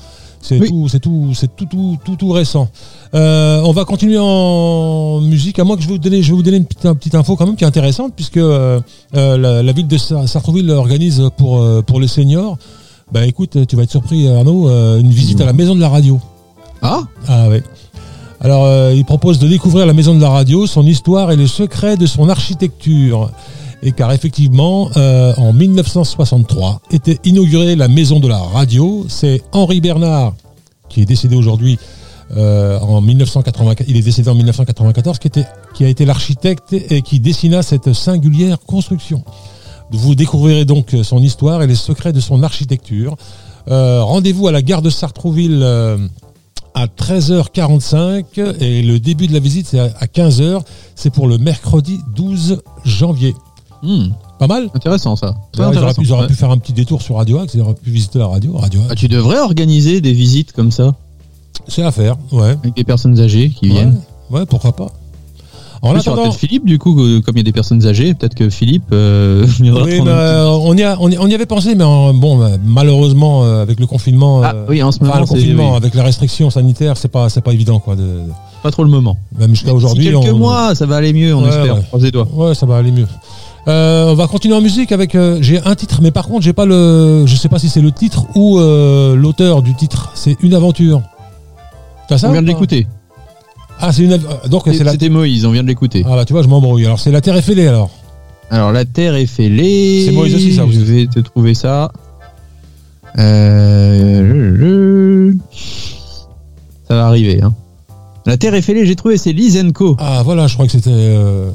C'est 0.42 0.60
Oui. 0.60 0.68
tout, 0.70 0.88
c'est 0.88 1.00
tout, 1.00 1.32
c'est 1.34 1.56
tout, 1.56 1.66
tout, 1.66 1.98
tout, 2.06 2.16
tout 2.18 2.30
récent. 2.32 2.70
Euh, 3.16 3.62
on 3.66 3.72
va 3.72 3.84
continuer 3.84 4.20
en 4.20 5.20
musique. 5.20 5.58
À 5.58 5.64
moins 5.64 5.76
que 5.76 5.82
je 5.82 5.88
vais 5.88 5.94
vous 5.94 6.00
donner, 6.00 6.22
je 6.22 6.30
vais 6.32 6.36
vous 6.36 6.44
donner 6.44 6.58
une 6.58 6.66
petite, 6.66 6.86
une 6.86 6.94
petite 6.96 7.16
info 7.16 7.36
quand 7.36 7.48
même 7.48 7.56
qui 7.56 7.64
est 7.64 7.68
intéressante, 7.68 8.14
puisque 8.16 8.38
euh, 8.38 8.80
euh, 9.16 9.38
la, 9.40 9.64
la 9.64 9.72
ville 9.72 9.88
de 9.88 9.98
Sar- 9.98 10.28
Sartrouville 10.30 10.70
organise 10.70 11.24
pour 11.38 11.62
euh, 11.62 11.82
pour 11.82 12.00
les 12.00 12.08
seniors. 12.08 12.58
Bah 13.12 13.26
écoute, 13.26 13.58
tu 13.68 13.76
vas 13.76 13.84
être 13.84 13.92
surpris 13.92 14.28
Arnaud, 14.28 14.68
une 15.00 15.10
visite 15.10 15.42
à 15.42 15.46
la 15.46 15.54
maison 15.54 15.74
de 15.76 15.82
la 15.82 15.90
radio. 15.90 16.20
Ah? 16.82 17.02
Ah 17.28 17.50
ouais. 17.50 17.64
Alors, 18.42 18.92
il 18.92 19.06
propose 19.06 19.40
de 19.40 19.48
découvrir 19.48 19.86
la 19.88 19.94
maison 19.94 20.14
de 20.14 20.22
la 20.22 20.30
radio, 20.30 20.68
son 20.68 20.86
histoire 20.86 21.32
et 21.32 21.36
les 21.36 21.48
secrets 21.48 21.98
de 21.98 22.06
son 22.06 22.30
architecture. 22.30 23.32
Et 23.84 23.92
car 23.92 24.12
effectivement, 24.12 24.90
euh, 24.98 25.34
en 25.38 25.54
1963, 25.54 26.82
était 26.92 27.20
inaugurée 27.24 27.76
la 27.76 27.88
maison 27.88 28.20
de 28.20 28.28
la 28.28 28.40
radio. 28.40 29.06
C'est 29.10 29.42
Henri 29.52 29.82
Bernard, 29.82 30.34
qui 30.90 31.02
est 31.02 31.06
décédé 31.06 31.36
aujourd'hui 31.36 31.78
euh, 32.36 32.80
en 32.80 33.02
1984. 33.02 33.88
Il 33.88 33.98
est 33.98 34.02
décédé 34.02 34.30
en 34.30 34.36
1994, 34.36 35.20
qui, 35.20 35.28
était, 35.28 35.46
qui 35.74 35.86
a 35.86 35.88
été 35.88 36.06
l'architecte 36.06 36.74
et 36.74 37.02
qui 37.02 37.20
dessina 37.20 37.62
cette 37.62 37.94
singulière 37.94 38.60
construction. 38.60 39.24
Vous 39.92 40.16
découvrirez 40.16 40.66
donc 40.66 40.96
son 41.04 41.20
histoire 41.20 41.62
et 41.62 41.68
les 41.68 41.76
secrets 41.76 42.14
de 42.14 42.20
son 42.20 42.42
architecture. 42.42 43.16
Euh, 43.68 44.02
Rendez-vous 44.04 44.48
à 44.48 44.52
la 44.52 44.64
gare 44.64 44.82
de 44.82 44.90
Sartrouville 44.90 45.64
à 46.74 46.88
13h45 46.88 48.60
et 48.60 48.82
le 48.82 49.00
début 49.00 49.28
de 49.28 49.34
la 49.34 49.40
visite 49.40 49.68
c'est 49.68 49.80
à 49.80 50.06
15h. 50.08 50.62
C'est 50.96 51.12
pour 51.12 51.28
le 51.28 51.38
mercredi 51.38 52.00
12 52.16 52.62
janvier. 52.84 53.36
Hmm, 53.86 54.08
Pas 54.40 54.48
mal 54.48 54.68
Intéressant 54.74 55.16
ça. 55.16 55.36
Très 55.52 55.64
Ils 55.64 55.78
auraient, 55.78 55.94
pu, 55.94 56.02
ils 56.02 56.12
auraient 56.12 56.22
Ouais. 56.24 56.28
pu 56.28 56.34
faire 56.34 56.50
un 56.52 56.58
petit 56.58 56.74
détour 56.74 57.02
sur 57.02 57.16
Radio 57.18 57.40
Axe, 57.40 57.54
ils 57.54 57.62
auraient 57.62 57.74
pu 57.76 57.90
visiter 57.92 58.18
la 58.20 58.28
radio. 58.28 58.58
Radio 58.58 58.80
Axe. 58.82 58.90
Ah, 58.92 58.96
tu 58.96 59.08
devrais 59.08 59.40
organiser 59.40 60.02
des 60.02 60.14
visites 60.14 60.52
comme 60.54 60.72
ça, 60.72 60.96
C'est 61.68 61.84
à 61.84 61.92
faire, 61.92 62.16
ouais. 62.32 62.56
avec 62.62 62.76
des 62.76 62.84
personnes 62.84 63.20
âgées 63.20 63.50
qui 63.50 63.68
viennent. 63.68 64.00
Ouais, 64.32 64.46
pourquoi 64.48 64.76
pas. 64.76 64.88
En 65.82 65.90
aura 65.90 66.00
attendant, 66.00 66.24
peut-être 66.24 66.36
Philippe, 66.38 66.66
du 66.66 66.80
coup, 66.80 66.96
comme 66.96 67.36
il 67.36 67.38
y 67.38 67.40
a 67.42 67.44
des 67.44 67.52
personnes 67.52 67.86
âgées, 67.86 68.16
peut-être 68.16 68.34
que 68.34 68.50
Philippe 68.50 68.86
euh, 68.92 69.46
viendra 69.60 69.84
oui, 69.84 70.00
euh, 70.04 70.46
on, 70.48 70.76
y 70.76 70.82
a, 70.82 70.98
on, 71.00 71.10
y, 71.28 71.36
avait 71.36 71.46
pensé, 71.46 71.76
mais 71.76 71.84
en- 71.84 72.12
bon, 72.14 72.42
euh, 72.42 72.58
malheureusement, 72.66 73.44
avec 73.44 73.80
le 73.80 73.86
confinement, 73.86 74.42
Ah 74.44 74.56
oui, 74.68 74.82
en 74.82 74.92
ce 74.92 75.04
moment, 75.04 75.20
le 75.20 75.26
confinement, 75.28 75.72
oui, 75.72 75.78
avec 75.78 75.94
les 75.94 76.02
restrictions 76.02 76.50
sanitaires, 76.50 76.98
c'est 76.98 77.10
pas, 77.10 77.30
c'est 77.30 77.42
pas 77.42 77.54
évident, 77.54 77.78
quoi. 77.80 77.96
De, 77.96 78.22
pas 78.64 78.72
trop 78.72 78.84
le 78.84 78.90
moment. 78.90 79.16
même 79.38 79.52
jusqu'à 79.52 79.74
aujourd'hui. 79.76 80.06
Quelques 80.06 80.34
on- 80.34 80.38
mois, 80.40 80.74
ça 80.74 80.88
va 80.88 80.96
aller 80.96 81.14
mieux, 81.14 81.36
on 81.36 81.44
Ouais, 81.44 81.50
espère. 81.50 81.76
ouais. 81.76 81.84
Croisez 81.88 82.10
doigts. 82.10 82.28
Ouais, 82.34 82.56
ça 82.56 82.66
va 82.66 82.78
aller 82.78 82.92
mieux. 82.92 83.08
Euh, 83.68 84.12
on 84.12 84.16
va 84.16 84.28
continuer 84.28 84.56
en 84.56 84.62
musique 84.62 84.92
avec. 84.92 85.16
euh, 85.16 85.40
j'ai 85.42 85.60
un 85.64 85.76
titre, 85.76 86.00
mais 86.02 86.12
par 86.12 86.28
contre, 86.28 86.44
j'ai 86.44 86.54
pas 86.54 86.66
le. 86.66 87.24
Je 87.26 87.36
sais 87.36 87.50
pas 87.50 87.58
si 87.60 87.70
c'est 87.70 87.82
le 87.82 87.92
titre 87.92 88.26
ou 88.36 88.60
euh, 88.60 89.16
l'auteur 89.16 89.62
du 89.64 89.74
titre. 89.76 90.12
C'est 90.14 90.38
une 90.44 90.54
aventure. 90.54 91.02
T'as 92.08 92.20
ça 92.20 92.30
on 92.30 92.32
vient 92.32 92.42
ou 92.42 92.44
de 92.44 92.48
pas 92.48 92.54
l'écouter. 92.54 92.88
Ah, 93.80 93.92
c'est 93.92 94.04
une. 94.04 94.14
av- 94.14 94.40
euh, 94.46 94.48
Donc 94.50 94.64
c'est 94.66 94.84
la. 94.84 94.92
C'était 94.92 95.10
Moïse, 95.10 95.46
on 95.46 95.52
vient 95.52 95.64
de 95.64 95.68
l'écouter. 95.68 96.04
Ah 96.06 96.16
bah 96.16 96.26
tu 96.26 96.34
vois, 96.34 96.44
je 96.44 96.48
m'embrouille. 96.48 96.86
Alors 96.86 97.00
c'est 97.00 97.12
la 97.12 97.22
Terre 97.22 97.36
est 97.38 97.42
fêlée 97.42 97.68
alors. 97.68 97.90
Alors, 98.52 98.72
la 98.72 98.86
Terre 98.86 99.16
est 99.16 99.26
fêlée. 99.26 100.04
C'est 100.06 100.12
Moïse 100.12 100.36
aussi, 100.36 100.54
ça 100.54 100.66
aussi. 100.66 100.76
Je 100.80 100.84
vais 100.86 101.08
te 101.08 101.20
trouver 101.20 101.56
ça. 101.56 101.92
Euh... 103.18 105.34
Ça 106.88 106.94
va 106.96 107.08
arriver. 107.08 107.42
Hein. 107.42 107.54
La 108.28 108.38
Terre 108.38 108.54
est 108.54 108.62
fêlée, 108.62 108.86
j'ai 108.86 108.96
trouvé, 108.96 109.18
c'est 109.18 109.34
Lizenko. 109.34 109.96
Ah 110.00 110.22
voilà, 110.24 110.46
je 110.48 110.54
crois 110.54 110.68
que 110.68 110.72
c'était. 110.72 110.90
euh, 110.92 111.50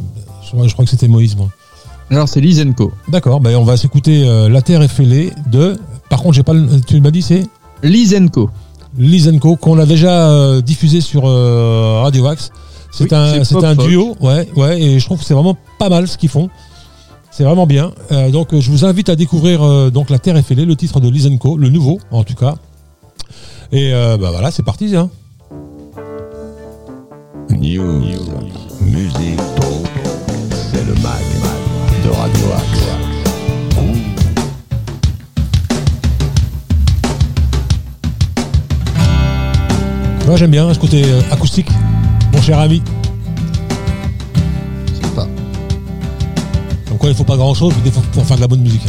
je, 0.45 0.51
crois, 0.51 0.67
je 0.67 0.73
crois 0.73 0.85
que 0.85 0.91
c'était 0.91 1.07
Moïse, 1.09 1.37
moi. 1.37 1.49
Alors, 2.11 2.29
c'est 2.29 2.41
Lizenko. 2.41 2.93
D'accord. 3.09 3.41
Ben 3.41 3.57
on 3.57 3.65
va 3.65 3.77
s'écouter 3.77 4.25
euh, 4.27 4.49
La 4.49 4.63
Terre 4.63 4.83
est 4.83 4.89
fêlée 4.89 5.33
de. 5.51 5.79
Par 6.09 6.23
contre, 6.23 6.35
j'ai 6.35 6.43
pas. 6.43 6.53
le- 6.55 6.81
Tu 6.87 7.01
m'as 7.01 7.11
dit 7.13 7.23
c'est? 7.23 7.45
Lizenko. 7.83 8.51
Lizenko 8.99 9.57
qu'on 9.57 9.79
a 9.79 9.87
déjà 9.87 10.29
euh, 10.31 10.61
diffusé 10.61 11.01
sur 11.01 11.23
euh, 11.27 12.01
Radio 12.03 12.25
Wax. 12.25 12.51
C'est 12.93 13.05
Oui, 13.05 13.09
un, 13.17 13.33
c'est 13.35 13.45
c'est 13.45 13.55
pop 13.55 13.65
un 13.65 13.75
folk. 13.77 13.89
duo, 13.89 14.17
ouais, 14.21 14.49
ouais, 14.57 14.83
et 14.83 14.99
je 14.99 15.05
trouve 15.07 15.21
que 15.21 15.25
c'est 15.25 15.35
vraiment 15.35 15.57
pas 15.79 15.89
mal 15.89 16.09
ce 16.09 16.19
qu'ils 16.19 16.29
font. 16.29 16.51
C'est 17.31 17.45
vraiment 17.45 17.69
bien. 17.69 17.93
Euh, 18.11 18.31
donc, 18.31 18.53
euh, 18.53 18.61
je 18.61 18.69
vous 18.73 18.85
invite 18.85 19.09
à 19.09 19.15
découvrir 19.15 19.63
euh, 19.63 19.91
donc 19.91 20.11
La 20.11 20.19
Terre 20.19 20.37
est 20.37 20.43
fêlée, 20.43 20.65
le 20.67 20.75
titre 20.75 20.99
de 20.99 21.09
Lizenko, 21.09 21.57
le 21.57 21.69
nouveau 21.69 22.01
en 22.11 22.25
tout 22.25 22.35
cas. 22.35 22.57
Et 23.71 23.95
euh, 23.95 24.17
bah 24.17 24.31
voilà, 24.33 24.51
c'est 24.51 24.65
parti. 24.65 24.97
Hein. 24.97 25.09
News, 27.51 28.03
musique, 28.81 29.37
talk, 29.37 29.87
c'est 30.73 30.85
le 30.85 30.95
mag 30.95 31.30
de 32.05 32.09
Radio 32.11 32.47
Axe. 32.57 32.85
Moi, 40.27 40.37
j'aime 40.37 40.51
bien 40.51 40.73
ce 40.73 40.79
côté 40.79 41.03
euh, 41.05 41.21
acoustique, 41.33 41.69
mon 42.33 42.41
cher 42.41 42.59
ami. 42.59 42.83
Sympa. 45.03 45.27
Donc 46.89 46.99
quoi, 46.99 47.09
il 47.09 47.15
faut 47.15 47.25
pas 47.25 47.37
grand 47.37 47.55
chose 47.55 47.75
pour, 47.75 48.03
pour 48.03 48.25
faire 48.25 48.37
de 48.37 48.43
la 48.43 48.49
bonne 48.49 48.63
musique. 48.63 48.87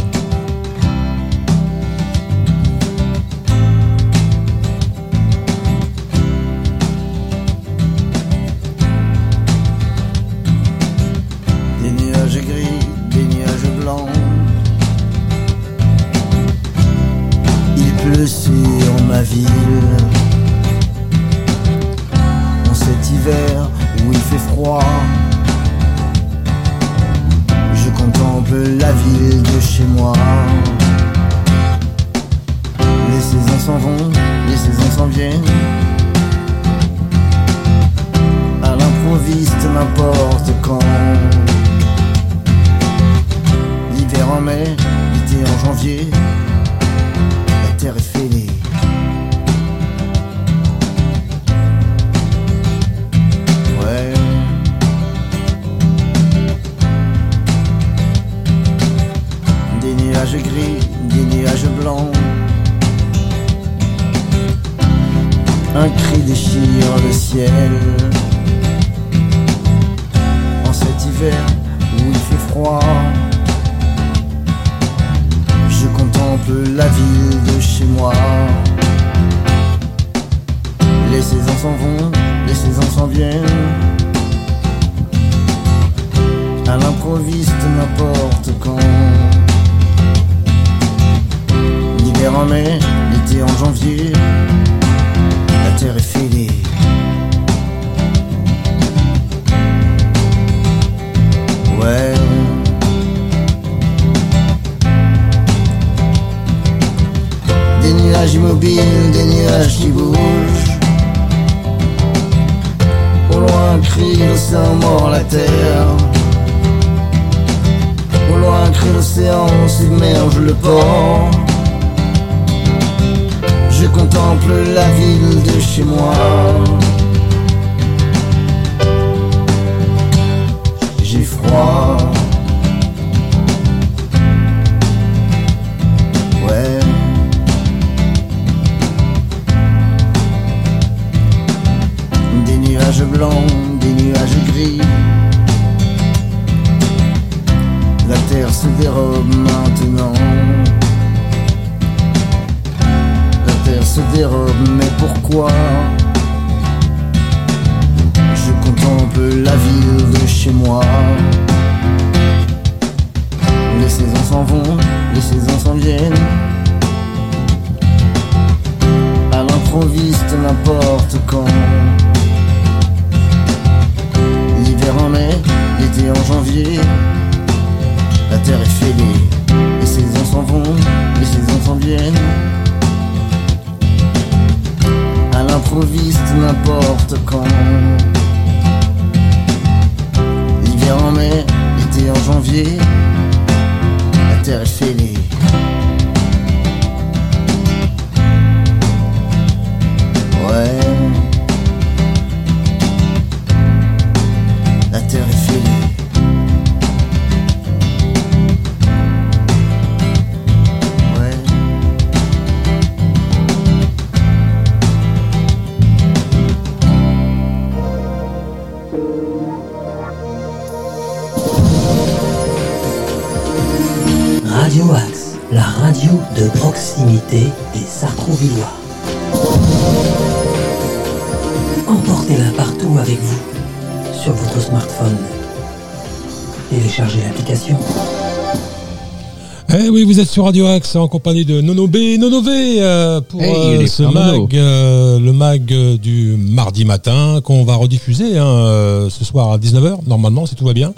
Vous 240.11 240.19
êtes 240.19 240.29
sur 240.29 240.43
Radio 240.43 240.65
Axe 240.65 240.97
en 240.97 241.07
compagnie 241.07 241.45
de 241.45 241.61
Nono 241.61 241.87
B, 241.87 241.95
Nono 242.19 242.41
V 242.41 242.51
euh, 242.51 243.21
pour 243.21 243.41
Hey, 243.41 243.77
euh, 243.77 243.87
ce 243.87 244.03
mag, 244.03 244.53
euh, 244.53 245.17
le 245.19 245.31
mag 245.31 245.63
du 246.01 246.35
mardi 246.37 246.83
matin 246.83 247.39
qu'on 247.41 247.63
va 247.63 247.75
rediffuser 247.75 248.37
hein, 248.37 249.07
ce 249.09 249.23
soir 249.23 249.53
à 249.53 249.57
19h 249.57 249.99
normalement 250.07 250.45
si 250.45 250.55
tout 250.55 250.65
va 250.65 250.73
bien 250.73 250.93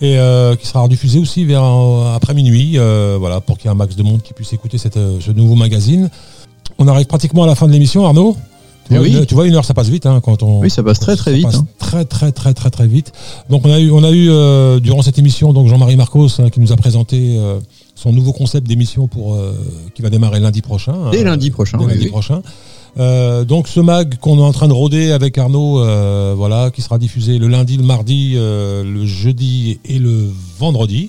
et 0.00 0.16
qui 0.60 0.66
sera 0.66 0.80
rediffusé 0.80 1.18
aussi 1.18 1.44
vers 1.44 1.62
après 2.14 2.32
minuit 2.32 2.78
voilà 3.18 3.42
pour 3.42 3.58
qu'il 3.58 3.66
y 3.66 3.68
ait 3.68 3.72
un 3.72 3.74
max 3.76 3.96
de 3.96 4.02
monde 4.02 4.22
qui 4.22 4.32
puisse 4.32 4.54
écouter 4.54 4.78
cette, 4.78 4.98
ce 5.20 5.30
nouveau 5.30 5.56
magazine. 5.56 6.08
On 6.78 6.88
arrive 6.88 7.06
pratiquement 7.06 7.44
à 7.44 7.46
la 7.46 7.54
fin 7.54 7.66
de 7.66 7.72
l'émission 7.72 8.06
Arnaud. 8.06 8.34
Tu 8.88 8.94
Eh 8.94 8.98
vois, 8.98 9.06
oui. 9.06 9.16
une, 9.16 9.26
tu 9.26 9.34
vois, 9.34 9.46
une 9.46 9.54
heure 9.54 9.64
ça 9.64 9.72
passe 9.74 9.88
vite 9.88 10.04
hein, 10.06 10.20
quand 10.22 10.42
on 10.42 10.60
Oui, 10.60 10.70
ça 10.70 10.82
passe 10.82 11.00
très, 11.00 11.16
très 11.16 11.32
vite, 11.34 11.44
passe 11.44 11.56
hein. 11.56 11.66
Très 11.78 12.04
très 12.06 12.32
très 12.32 12.52
très 12.54 12.70
très 12.70 12.86
vite. 12.86 13.12
Donc 13.50 13.64
on 13.66 13.70
a 13.70 13.78
eu 13.78 13.90
on 13.90 14.02
a 14.04 14.10
eu 14.10 14.30
euh, 14.30 14.80
durant 14.80 15.02
cette 15.02 15.18
émission 15.18 15.52
donc 15.52 15.68
Jean-Marie 15.68 15.96
Marcos 15.96 16.28
hein, 16.40 16.48
qui 16.50 16.60
nous 16.60 16.72
a 16.72 16.76
présenté 16.76 17.36
euh, 17.38 17.60
son 18.04 18.12
nouveau 18.12 18.32
concept 18.32 18.66
d'émission 18.68 19.08
pour 19.08 19.34
euh, 19.34 19.54
qui 19.94 20.02
va 20.02 20.10
démarrer 20.10 20.38
lundi 20.38 20.60
prochain. 20.60 21.10
Dès 21.10 21.22
hein, 21.22 21.24
lundi 21.24 21.50
prochain, 21.50 21.78
dès 21.78 21.84
oui, 21.86 21.90
lundi 21.92 22.04
oui. 22.04 22.10
prochain. 22.10 22.42
Euh, 22.98 23.44
donc 23.44 23.66
ce 23.66 23.80
mag 23.80 24.18
qu'on 24.18 24.38
est 24.38 24.42
en 24.42 24.52
train 24.52 24.68
de 24.68 24.74
rôder 24.74 25.10
avec 25.10 25.38
Arnaud, 25.38 25.80
euh, 25.80 26.34
voilà, 26.36 26.70
qui 26.70 26.82
sera 26.82 26.98
diffusé 26.98 27.38
le 27.38 27.48
lundi, 27.48 27.78
le 27.78 27.82
mardi, 27.82 28.34
euh, 28.36 28.84
le 28.84 29.06
jeudi 29.06 29.80
et 29.86 29.98
le 29.98 30.28
vendredi. 30.58 31.08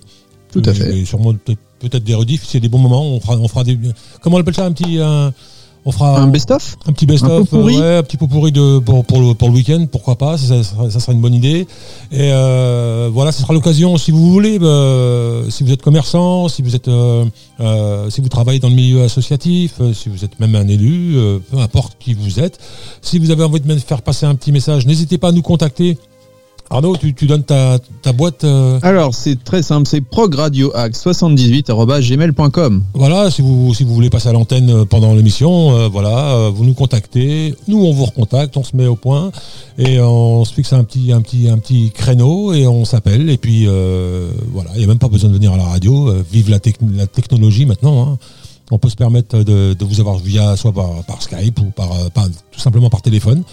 Tout 0.54 0.62
à 0.66 0.74
fait. 0.74 0.98
Et 0.98 1.04
sûrement 1.06 1.34
peut- 1.34 1.56
peut-être 1.80 2.04
des 2.06 2.16
rediffs, 2.16 2.56
a 2.56 2.60
des 2.60 2.70
bons 2.70 2.80
moments, 2.80 3.04
on 3.06 3.20
fera, 3.20 3.36
on 3.38 3.48
fera 3.50 3.66
des. 3.66 3.78
Comment 4.22 4.38
on 4.38 4.40
appelle 4.40 4.56
ça 4.56 4.66
un 4.66 4.72
petit. 4.72 5.00
un- 5.00 5.34
on 5.86 5.92
fera 5.92 6.20
Un 6.20 6.28
best-of 6.28 6.78
un 6.88 6.92
petit 6.92 7.06
Un 7.06 7.14
best-of, 7.14 7.50
pourri 7.50 7.76
euh, 7.76 7.80
ouais, 7.80 7.98
un 7.98 8.04
petit 8.04 8.18
pot 8.18 8.28
pourri 8.28 8.52
de, 8.52 8.80
pour, 8.80 9.06
pour 9.06 9.22
le, 9.22 9.34
pour 9.36 9.50
le 9.50 9.54
week-end, 9.54 9.86
pourquoi 9.92 10.16
pas, 10.16 10.38
ça, 10.38 10.48
ça 10.48 10.64
sera, 10.64 10.90
ça 10.90 11.00
sera 11.00 11.14
une 11.14 11.22
bonne 11.22 11.34
idée. 11.34 11.68
Et 12.12 12.32
euh, 12.32 13.10
voilà, 13.14 13.32
ce 13.32 13.42
sera 13.42 13.54
l'occasion, 13.54 13.98
si 13.98 14.12
vous 14.12 14.32
voulez, 14.32 14.58
bah, 14.58 15.44
si 15.50 15.64
vous 15.64 15.72
êtes 15.72 15.82
commerçant, 15.82 16.48
si 16.48 16.62
vous 16.62 16.76
êtes, 16.76 16.88
euh, 16.88 17.26
euh, 17.60 18.10
si 18.10 18.22
vous 18.22 18.30
travaillez 18.30 18.60
dans 18.60 18.70
le 18.70 18.76
milieu 18.76 19.04
associatif, 19.04 19.80
si 19.94 20.10
vous 20.10 20.26
êtes 20.26 20.40
même 20.40 20.56
un 20.56 20.68
élu, 20.68 21.18
peu 21.52 21.60
importe 21.60 21.98
qui 22.00 22.14
vous 22.14 22.40
êtes, 22.40 22.60
si 23.02 23.20
vous 23.20 23.30
avez 23.32 23.44
envie 23.44 23.60
de 23.60 23.68
me 23.68 23.78
faire 23.78 24.02
passer 24.02 24.26
un 24.26 24.36
petit 24.36 24.52
message, 24.52 24.86
n'hésitez 24.88 25.18
pas 25.18 25.30
à 25.30 25.32
nous 25.32 25.44
contacter. 25.44 25.98
Arnaud, 26.70 26.98
tu, 26.98 27.14
tu 27.14 27.28
donnes 27.28 27.44
ta, 27.44 27.78
ta 28.02 28.12
boîte. 28.12 28.44
euh, 28.44 28.80
Alors, 28.82 29.14
c'est 29.14 29.42
très 29.44 29.62
simple, 29.62 29.88
c'est 29.88 30.02
progradioaxe78.gmail.com. 30.02 32.84
Voilà, 32.94 33.30
si 33.32 33.42
vous 33.42 33.74
si 33.74 33.84
vous 33.84 33.94
voulez 33.94 34.10
passer 34.10 34.30
à 34.30 34.34
l'antenne 34.34 34.70
euh, 34.70 34.86
pendant 34.86 35.14
l'émission, 35.14 35.76
euh, 35.78 35.88
voilà, 35.88 36.50
vous 36.54 36.66
nous 36.66 36.74
contactez, 36.74 37.54
nous 37.68 37.84
on 37.86 37.94
vous 37.94 38.06
recontacte, 38.06 38.58
on 38.58 38.64
se 38.64 38.76
met 38.76 38.88
au 38.88 38.96
point 38.96 39.32
et 39.78 40.00
on 40.00 40.44
se 40.46 40.54
fixe 40.54 40.74
un 40.74 40.84
petit 40.84 41.12
un 41.12 41.22
petit 41.22 41.48
un 41.50 41.58
petit 41.60 41.92
créneau 41.92 42.54
et 42.54 42.66
on 42.68 42.84
s'appelle 42.86 43.30
et 43.30 43.38
puis 43.38 43.66
euh, 43.68 44.32
voilà, 44.52 44.72
il 44.74 44.80
n'y 44.80 44.84
a 44.86 44.88
même 44.88 44.98
pas 45.00 45.08
besoin 45.08 45.30
de 45.30 45.36
venir 45.36 45.54
à 45.54 45.58
la 45.58 45.66
radio, 45.66 46.12
vive 46.32 46.50
la, 46.50 46.60
tec- 46.60 46.80
la 46.96 47.08
technologie 47.08 47.66
maintenant. 47.66 48.10
hein. 48.14 48.18
On 48.72 48.80
peut 48.80 48.90
se 48.90 48.96
permettre 48.96 49.44
de, 49.44 49.76
de 49.76 49.86
vous 49.86 50.00
avoir 50.00 50.18
via 50.18 50.56
soit 50.58 50.72
par, 50.74 51.04
par 51.04 51.22
Skype 51.22 51.60
ou 51.60 51.66
par, 51.66 52.10
par- 52.12 52.28
tout 52.52 52.60
simplement 52.60 52.90
par 52.90 53.04
téléphone. 53.04 53.44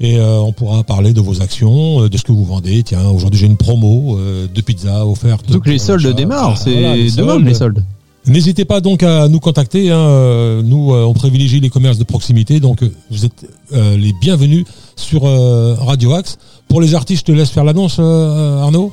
Et 0.00 0.16
euh, 0.18 0.38
on 0.38 0.52
pourra 0.52 0.84
parler 0.84 1.12
de 1.12 1.20
vos 1.20 1.42
actions, 1.42 2.02
euh, 2.02 2.08
de 2.08 2.16
ce 2.16 2.22
que 2.22 2.30
vous 2.32 2.44
vendez. 2.44 2.82
Tiens, 2.84 3.08
aujourd'hui 3.08 3.40
j'ai 3.40 3.46
une 3.46 3.56
promo 3.56 4.16
euh, 4.16 4.46
de 4.52 4.60
pizza 4.60 5.04
offerte. 5.06 5.58
Que 5.58 5.70
les 5.70 5.78
soldes 5.78 6.06
démarrent, 6.14 6.56
c'est 6.56 6.72
voilà, 6.72 6.96
demain 7.16 7.38
les 7.40 7.54
soldes. 7.54 7.84
N'hésitez 8.26 8.64
pas 8.64 8.80
donc 8.80 9.02
à 9.02 9.26
nous 9.28 9.40
contacter. 9.40 9.90
hein, 9.90 10.62
Nous, 10.62 10.92
on 10.92 11.14
privilégie 11.14 11.60
les 11.60 11.70
commerces 11.70 11.96
de 11.98 12.04
proximité, 12.04 12.60
donc 12.60 12.84
vous 13.10 13.24
êtes 13.24 13.46
les 13.72 14.12
bienvenus 14.20 14.66
sur 14.96 15.22
Radio 15.22 16.12
Axe. 16.12 16.36
Pour 16.68 16.82
les 16.82 16.94
artistes, 16.94 17.26
je 17.26 17.32
te 17.32 17.36
laisse 17.36 17.48
faire 17.48 17.64
l'annonce, 17.64 17.98
Arnaud. 17.98 18.92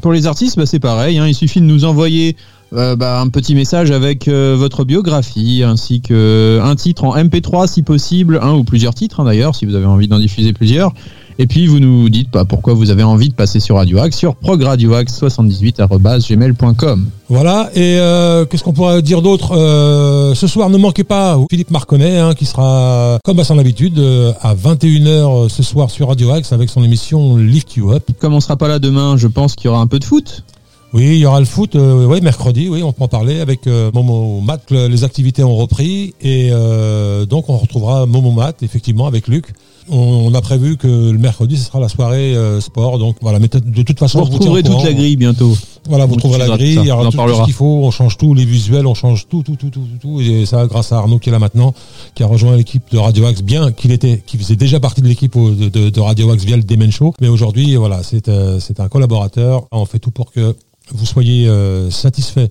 Pour 0.00 0.12
les 0.12 0.26
artistes, 0.26 0.56
bah, 0.56 0.66
c'est 0.66 0.78
pareil. 0.78 1.18
hein, 1.18 1.26
il 1.26 1.34
suffit 1.34 1.60
de 1.60 1.66
nous 1.66 1.84
envoyer 1.84 2.36
euh, 2.72 2.96
bah, 2.96 3.20
un 3.20 3.28
petit 3.28 3.54
message 3.54 3.90
avec 3.90 4.28
euh, 4.28 4.56
votre 4.58 4.84
biographie 4.84 5.62
ainsi 5.64 6.00
que 6.00 6.60
un 6.62 6.74
titre 6.74 7.04
en 7.04 7.16
MP3 7.16 7.68
si 7.68 7.82
possible, 7.82 8.38
un 8.42 8.54
ou 8.54 8.64
plusieurs 8.64 8.94
titres 8.94 9.20
hein, 9.20 9.24
d'ailleurs, 9.24 9.54
si 9.54 9.66
vous 9.66 9.74
avez 9.74 9.86
envie 9.86 10.08
d'en 10.08 10.18
diffuser 10.18 10.52
plusieurs. 10.52 10.92
Et 11.38 11.46
puis 11.46 11.66
vous 11.66 11.80
nous 11.80 12.08
dites 12.08 12.30
bah, 12.32 12.44
pourquoi 12.46 12.72
vous 12.74 12.88
avez 12.90 13.02
envie 13.02 13.28
de 13.28 13.34
passer 13.34 13.60
sur 13.60 13.76
Radio 13.76 13.98
Axe 13.98 14.16
sur 14.16 14.36
progradioaxe78@gmail.com. 14.36 17.06
Voilà. 17.28 17.70
Et 17.74 17.98
euh, 17.98 18.44
qu'est-ce 18.46 18.62
qu'on 18.64 18.72
pourrait 18.72 19.02
dire 19.02 19.20
d'autre 19.22 19.52
Euh, 19.56 20.34
Ce 20.34 20.46
soir, 20.46 20.70
ne 20.70 20.78
manquez 20.78 21.04
pas 21.04 21.38
Philippe 21.50 21.70
Marconnet, 21.70 22.18
hein, 22.18 22.34
qui 22.34 22.44
sera, 22.46 23.18
comme 23.24 23.38
à 23.40 23.44
son 23.44 23.58
habitude, 23.58 23.98
euh, 23.98 24.32
à 24.42 24.54
21h 24.54 25.48
ce 25.48 25.62
soir 25.62 25.90
sur 25.90 26.08
Radio 26.08 26.30
Axe 26.30 26.52
avec 26.52 26.68
son 26.70 26.82
émission 26.84 27.36
Lift 27.36 27.76
You 27.76 27.92
Up. 27.92 28.04
Comme 28.18 28.34
on 28.34 28.40
sera 28.40 28.56
pas 28.56 28.68
là 28.68 28.78
demain, 28.78 29.16
je 29.16 29.26
pense 29.28 29.54
qu'il 29.54 29.66
y 29.66 29.68
aura 29.68 29.80
un 29.80 29.86
peu 29.86 29.98
de 29.98 30.04
foot. 30.04 30.44
Oui, 30.92 31.04
il 31.04 31.18
y 31.18 31.26
aura 31.26 31.40
le 31.40 31.46
foot, 31.46 31.74
euh, 31.76 32.06
ouais, 32.06 32.20
mercredi, 32.20 32.68
oui, 32.70 32.82
on 32.82 32.92
peut 32.92 33.02
en 33.04 33.08
parler 33.08 33.40
avec 33.40 33.66
euh, 33.66 33.90
Momo 33.92 34.40
Mat. 34.40 34.60
Le- 34.70 34.86
Les 34.86 35.04
activités 35.04 35.42
ont 35.44 35.56
repris 35.56 36.14
et 36.22 36.48
euh, 36.52 37.26
donc 37.26 37.50
on 37.50 37.56
retrouvera 37.58 38.06
Momo 38.06 38.30
Mat, 38.30 38.62
effectivement, 38.62 39.06
avec 39.06 39.28
Luc. 39.28 39.52
On, 39.88 40.32
a 40.34 40.40
prévu 40.40 40.76
que 40.76 40.86
le 40.86 41.18
mercredi, 41.18 41.56
ce 41.56 41.64
sera 41.66 41.80
la 41.80 41.88
soirée 41.88 42.34
euh, 42.34 42.60
sport. 42.60 42.98
Donc 42.98 43.16
voilà, 43.20 43.38
mais 43.38 43.48
de 43.48 43.82
toute 43.82 43.98
façon, 43.98 44.20
Vous 44.20 44.26
vous 44.26 44.32
retrouverez 44.38 44.62
toute 44.62 44.82
la 44.84 44.92
grille 44.92 45.16
bientôt. 45.16 45.56
Voilà, 45.88 46.06
vous 46.06 46.16
trouverez 46.16 46.38
la 46.40 46.56
grille, 46.56 46.78
il 46.82 46.86
y 46.86 46.90
aura 46.90 47.04
tout, 47.10 47.16
ce 47.16 47.44
qu'il 47.44 47.52
faut, 47.54 47.80
on 47.84 47.90
change 47.92 48.16
tout, 48.16 48.34
les 48.34 48.44
visuels, 48.44 48.86
on 48.86 48.94
change 48.94 49.28
tout, 49.28 49.42
tout, 49.44 49.54
tout, 49.54 49.70
tout, 49.70 49.80
tout, 49.80 49.98
tout. 50.00 50.20
Et 50.20 50.44
ça, 50.44 50.66
grâce 50.66 50.90
à 50.92 50.98
Arnaud 50.98 51.18
qui 51.20 51.28
est 51.28 51.32
là 51.32 51.38
maintenant, 51.38 51.74
qui 52.14 52.22
a 52.24 52.26
rejoint 52.26 52.56
l'équipe 52.56 52.82
de 52.90 52.98
Radio 52.98 53.24
Axe, 53.26 53.42
bien 53.42 53.70
qu'il 53.70 53.92
était, 53.92 54.22
qui 54.26 54.36
faisait 54.36 54.56
déjà 54.56 54.80
partie 54.80 55.00
de 55.00 55.06
l'équipe 55.08 55.36
de, 55.36 55.68
de- 55.68 55.90
de 55.90 56.00
Radio 56.00 56.30
Axe 56.32 56.44
via 56.44 56.56
le 56.56 56.64
Demen 56.64 56.90
Show. 56.90 57.14
Mais 57.20 57.28
aujourd'hui, 57.28 57.76
voilà, 57.76 58.02
c'est 58.02 58.28
euh, 58.28 58.58
c'est 58.58 58.80
un 58.80 58.88
collaborateur. 58.88 59.66
On 59.70 59.84
fait 59.86 60.00
tout 60.00 60.10
pour 60.10 60.32
que 60.32 60.56
vous 60.92 61.06
soyez 61.06 61.48
euh, 61.48 61.90
satisfaits. 61.90 62.48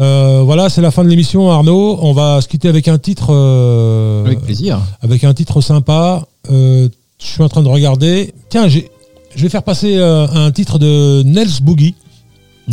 Euh, 0.00 0.42
voilà, 0.44 0.68
c'est 0.68 0.80
la 0.80 0.90
fin 0.90 1.04
de 1.04 1.08
l'émission, 1.08 1.50
Arnaud. 1.50 1.98
On 2.02 2.12
va 2.12 2.40
se 2.40 2.48
quitter 2.48 2.68
avec 2.68 2.88
un 2.88 2.98
titre. 2.98 3.28
euh, 3.30 4.24
Avec 4.24 4.40
plaisir. 4.40 4.80
avec 5.02 5.24
un 5.24 5.34
titre 5.34 5.60
sympa. 5.60 6.24
Je 6.48 6.88
suis 7.18 7.42
en 7.42 7.48
train 7.48 7.62
de 7.62 7.68
regarder. 7.68 8.34
Tiens, 8.48 8.68
j'ai- 8.68 8.90
je 9.36 9.42
vais 9.42 9.48
faire 9.48 9.62
passer 9.62 9.96
un 9.98 10.50
titre 10.50 10.78
de 10.78 11.22
Nels 11.24 11.60
Boogie. 11.62 11.94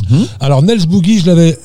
Mhm. 0.09 0.25
Alors 0.39 0.61
Nels 0.63 0.85
Boogie, 0.87 1.19
je 1.19 1.27
l'avais, 1.27 1.57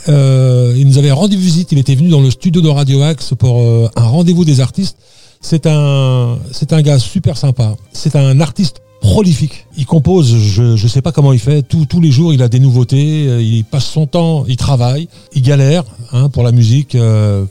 il 0.77 0.87
nous 0.87 0.99
avait 0.99 1.13
rendu 1.13 1.37
visite. 1.37 1.73
Il 1.73 1.79
était 1.79 1.95
venu 1.95 2.09
dans 2.09 2.21
le 2.21 2.31
studio 2.31 2.61
de 2.61 2.69
Radio 2.69 3.03
Axe 3.03 3.33
pour 3.39 3.61
un 3.97 4.03
rendez-vous 4.09 4.45
des 4.45 4.61
artistes. 4.61 4.97
C'est 5.41 5.67
un, 5.67 6.39
c'est 6.53 6.73
un 6.73 6.83
gars 6.83 6.99
super 6.99 7.37
sympa. 7.37 7.77
C'est 7.93 8.17
un 8.17 8.41
artiste 8.41 8.81
prolifique. 9.13 9.67
Il 9.79 9.87
compose, 9.87 10.29
je 10.37 10.77
je 10.77 10.87
sais 10.89 11.03
pas 11.03 11.13
comment 11.13 11.33
il 11.33 11.39
fait. 11.39 11.63
Tous 11.63 11.87
tous 11.87 12.01
les 12.01 12.11
jours, 12.11 12.33
il 12.35 12.43
a 12.43 12.49
des 12.49 12.59
nouveautés. 12.61 13.27
euh, 13.29 13.43
Il 13.43 13.65
passe 13.65 13.87
son 13.87 14.07
temps, 14.07 14.45
il 14.49 14.57
travaille, 14.57 15.09
il 15.35 15.43
galère 15.43 15.85
hein, 16.13 16.29
pour 16.29 16.43
la 16.43 16.53
musique. 16.53 16.95
euh, 16.95 17.45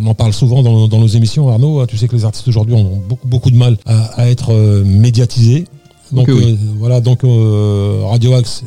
on 0.00 0.06
en 0.06 0.14
parle 0.14 0.32
souvent 0.32 0.62
dans, 0.62 0.88
dans 0.88 0.98
nos 1.00 1.06
émissions, 1.18 1.48
Arnaud. 1.48 1.80
hein. 1.80 1.86
Tu 1.88 1.96
sais 1.98 2.08
que 2.08 2.16
les 2.16 2.24
artistes 2.24 2.48
aujourd'hui 2.48 2.74
ont 2.74 3.00
beaucoup 3.08 3.28
beaucoup 3.28 3.50
de 3.50 3.56
mal 3.56 3.76
à, 3.86 3.96
à 4.20 4.26
être 4.34 4.52
euh, 4.52 4.84
médiatisés. 4.84 5.64
Donc 6.12 6.28
oui. 6.28 6.52
euh, 6.52 6.56
voilà, 6.78 7.00
donc 7.00 7.20
Radio 8.12 8.34
Axe 8.34 8.64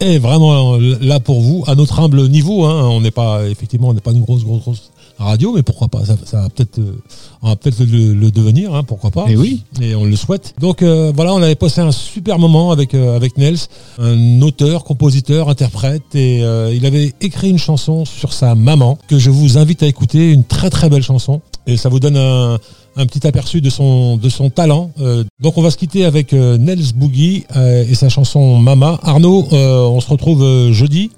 est 0.00 0.18
vraiment 0.18 0.76
là 1.00 1.20
pour 1.20 1.40
vous 1.40 1.64
à 1.66 1.74
notre 1.74 2.00
humble 2.00 2.28
niveau. 2.28 2.64
Hein. 2.64 2.88
On 2.90 3.00
n'est 3.00 3.10
pas 3.22 3.48
effectivement, 3.48 3.88
on 3.88 3.94
n'est 3.94 4.00
pas 4.08 4.12
une 4.12 4.22
grosse 4.22 4.44
grosse 4.44 4.60
grosse 4.60 4.90
radio, 5.18 5.52
mais 5.52 5.62
pourquoi 5.62 5.88
pas 5.88 6.04
Ça, 6.04 6.16
ça 6.24 6.42
va 6.42 6.48
peut-être, 6.48 6.78
euh, 6.78 6.98
on 7.42 7.48
va 7.48 7.56
peut-être 7.56 7.80
le, 7.80 8.14
le 8.14 8.30
devenir. 8.30 8.74
Hein, 8.74 8.82
pourquoi 8.82 9.10
pas 9.10 9.26
Et 9.28 9.36
oui. 9.36 9.62
et 9.80 9.94
on 9.94 10.04
le 10.04 10.16
souhaite. 10.16 10.54
Donc 10.60 10.82
euh, 10.82 11.12
voilà, 11.14 11.34
on 11.34 11.42
avait 11.42 11.54
passé 11.54 11.80
un 11.80 11.92
super 11.92 12.38
moment 12.38 12.70
avec 12.70 12.94
euh, 12.94 13.16
avec 13.16 13.36
Nels, 13.38 13.58
un 13.98 14.42
auteur, 14.42 14.84
compositeur, 14.84 15.48
interprète, 15.48 16.14
et 16.14 16.42
euh, 16.42 16.74
il 16.74 16.84
avait 16.86 17.14
écrit 17.20 17.50
une 17.50 17.58
chanson 17.58 18.04
sur 18.04 18.32
sa 18.32 18.54
maman 18.54 18.98
que 19.08 19.18
je 19.18 19.30
vous 19.30 19.58
invite 19.58 19.82
à 19.82 19.86
écouter, 19.86 20.32
une 20.32 20.44
très 20.44 20.70
très 20.70 20.88
belle 20.90 21.02
chanson, 21.02 21.40
et 21.66 21.76
ça 21.76 21.88
vous 21.88 22.00
donne 22.00 22.16
un, 22.16 22.58
un 22.96 23.06
petit 23.06 23.26
aperçu 23.26 23.60
de 23.60 23.70
son 23.70 24.16
de 24.16 24.28
son 24.28 24.50
talent. 24.50 24.90
Euh, 25.00 25.24
donc 25.40 25.56
on 25.58 25.62
va 25.62 25.70
se 25.70 25.76
quitter 25.76 26.04
avec 26.04 26.32
euh, 26.32 26.58
Nels 26.58 26.92
Boogie 26.94 27.44
euh, 27.56 27.84
et 27.88 27.94
sa 27.94 28.08
chanson 28.08 28.58
Mama. 28.58 28.98
Arnaud, 29.02 29.48
euh, 29.52 29.84
on 29.86 30.00
se 30.00 30.08
retrouve 30.08 30.42
euh, 30.42 30.72
jeudi. 30.72 31.10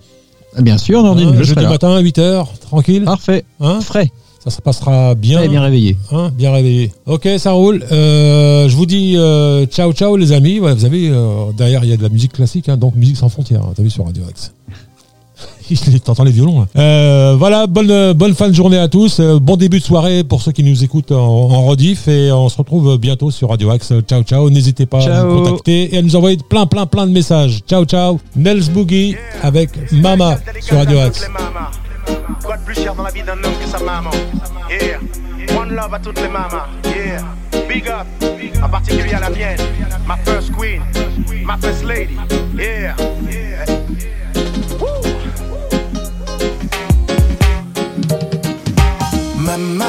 Bien 0.60 0.78
sûr, 0.78 1.02
Nordine, 1.02 1.28
Hein, 1.30 1.34
je 1.38 1.44
jeudi 1.44 1.64
matin, 1.64 2.00
8h, 2.02 2.46
tranquille. 2.60 3.04
Parfait. 3.04 3.44
Hein 3.60 3.80
Frais. 3.80 4.10
ça 4.42 4.50
se 4.50 4.60
passera 4.60 5.14
bien. 5.14 5.46
Bien 5.46 5.60
réveillé. 5.62 5.96
Hein, 6.12 6.30
bien 6.34 6.52
réveillé. 6.52 6.92
Ok, 7.06 7.28
ça 7.38 7.52
roule. 7.52 7.84
Euh, 7.92 8.68
je 8.68 8.76
vous 8.76 8.86
dis 8.86 9.14
euh, 9.16 9.66
ciao 9.66 9.92
ciao 9.92 10.16
les 10.16 10.32
amis. 10.32 10.60
Ouais, 10.60 10.74
vous 10.74 10.84
avez 10.84 11.08
euh, 11.10 11.52
derrière 11.56 11.84
il 11.84 11.90
y 11.90 11.92
a 11.92 11.96
de 11.96 12.02
la 12.02 12.08
musique 12.08 12.32
classique, 12.32 12.68
hein, 12.68 12.76
donc 12.76 12.94
musique 12.94 13.16
sans 13.16 13.28
frontières. 13.28 13.62
T'as 13.74 13.82
vu 13.82 13.90
sur 13.90 14.04
Radio 14.04 14.22
Axe. 14.28 14.52
T'entends 16.04 16.24
les 16.24 16.30
violons. 16.32 16.60
là. 16.60 16.66
Euh, 16.80 17.36
voilà, 17.38 17.66
bonne 17.66 18.12
bonne 18.12 18.34
fin 18.34 18.48
de 18.48 18.52
journée 18.54 18.78
à 18.78 18.88
tous. 18.88 19.20
Euh, 19.20 19.38
bon 19.38 19.56
début 19.56 19.78
de 19.78 19.84
soirée 19.84 20.24
pour 20.24 20.42
ceux 20.42 20.52
qui 20.52 20.62
nous 20.64 20.84
écoutent 20.84 21.12
en, 21.12 21.16
en 21.18 21.64
rediff 21.66 22.08
et 22.08 22.30
on 22.32 22.48
se 22.48 22.56
retrouve 22.58 22.98
bientôt 22.98 23.30
sur 23.30 23.50
Radio 23.50 23.70
Axe. 23.70 23.92
Ciao 24.08 24.22
ciao. 24.22 24.50
N'hésitez 24.50 24.86
pas 24.86 25.02
à 25.04 25.22
nous 25.24 25.42
contacter 25.42 25.94
et 25.94 25.98
à 25.98 26.02
nous 26.02 26.16
envoyer 26.16 26.38
plein 26.48 26.66
plein 26.66 26.86
plein 26.86 27.06
de 27.06 27.12
messages. 27.12 27.60
Ciao 27.68 27.84
ciao. 27.84 28.18
Nels 28.36 28.70
Boogie 28.70 29.16
avec 29.42 29.70
Mama 29.92 30.38
sur 30.60 30.76
Radio 30.76 30.98
Axe. 30.98 31.26
Quoi 32.44 32.56
de 32.56 32.62
plus 32.64 32.74
cher 32.74 32.94
dans 32.94 33.02
la 33.02 33.10
vie 33.10 33.22
d'un 33.22 33.32
homme 33.32 33.54
que 33.62 33.68
sa 33.68 33.78
maman? 33.84 34.10
Yeah 34.70 34.98
One 35.58 35.70
love 35.74 35.92
à 35.94 35.98
toutes 35.98 36.20
les 36.20 36.28
mamas 36.28 36.66
Yeah 36.84 37.22
Big 37.68 37.88
up 37.88 38.06
En 38.62 38.68
particulier 38.68 39.14
à 39.14 39.20
la 39.20 39.30
mienne 39.30 39.58
Ma 40.06 40.16
first 40.24 40.50
queen 40.52 40.80
Ma 41.44 41.56
first 41.56 41.84
lady 41.84 42.16
Yeah 42.58 42.94
Maman, 49.58 49.87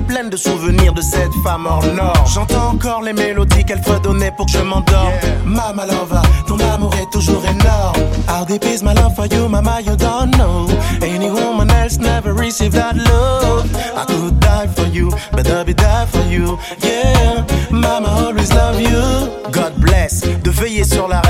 pleine 0.00 0.30
de 0.30 0.36
souvenirs 0.36 0.92
de 0.92 1.00
cette 1.00 1.32
femme 1.42 1.66
hors 1.66 1.84
norme. 1.94 2.26
J'entends 2.32 2.70
encore 2.74 3.02
les 3.02 3.12
mélodies 3.12 3.64
qu'elle 3.64 3.82
fredonnait 3.82 4.32
pour 4.36 4.46
que 4.46 4.52
je 4.52 4.58
m'endorme. 4.58 5.12
Mama 5.44 5.86
lover, 5.86 6.22
ton 6.46 6.58
amour 6.60 6.94
est 7.00 7.10
toujours 7.12 7.42
énorme. 7.44 7.96
How 8.28 8.44
deep 8.44 8.64
my 8.82 8.94
love 8.94 9.14
for 9.14 9.26
you, 9.26 9.48
mama, 9.48 9.80
you 9.80 9.96
don't 9.96 10.30
know. 10.36 10.68
Any 11.02 11.30
woman 11.30 11.70
else 11.70 11.98
never 11.98 12.32
received 12.32 12.74
that 12.74 12.96
love. 12.96 13.66
I 13.96 14.04
could 14.06 14.38
die 14.40 14.68
for 14.68 14.86
you, 14.86 15.10
but 15.32 15.48
I'll 15.48 15.64
be 15.64 15.74
die 15.74 16.06
for 16.06 16.24
you. 16.30 16.58
Yeah, 16.82 17.44
mama 17.70 18.08
always 18.08 18.52
love 18.52 18.80
you. 18.80 19.30
God 19.50 19.74
bless, 19.80 20.20
de 20.20 20.50
veiller 20.50 20.84
sur 20.84 21.08
la. 21.08 21.27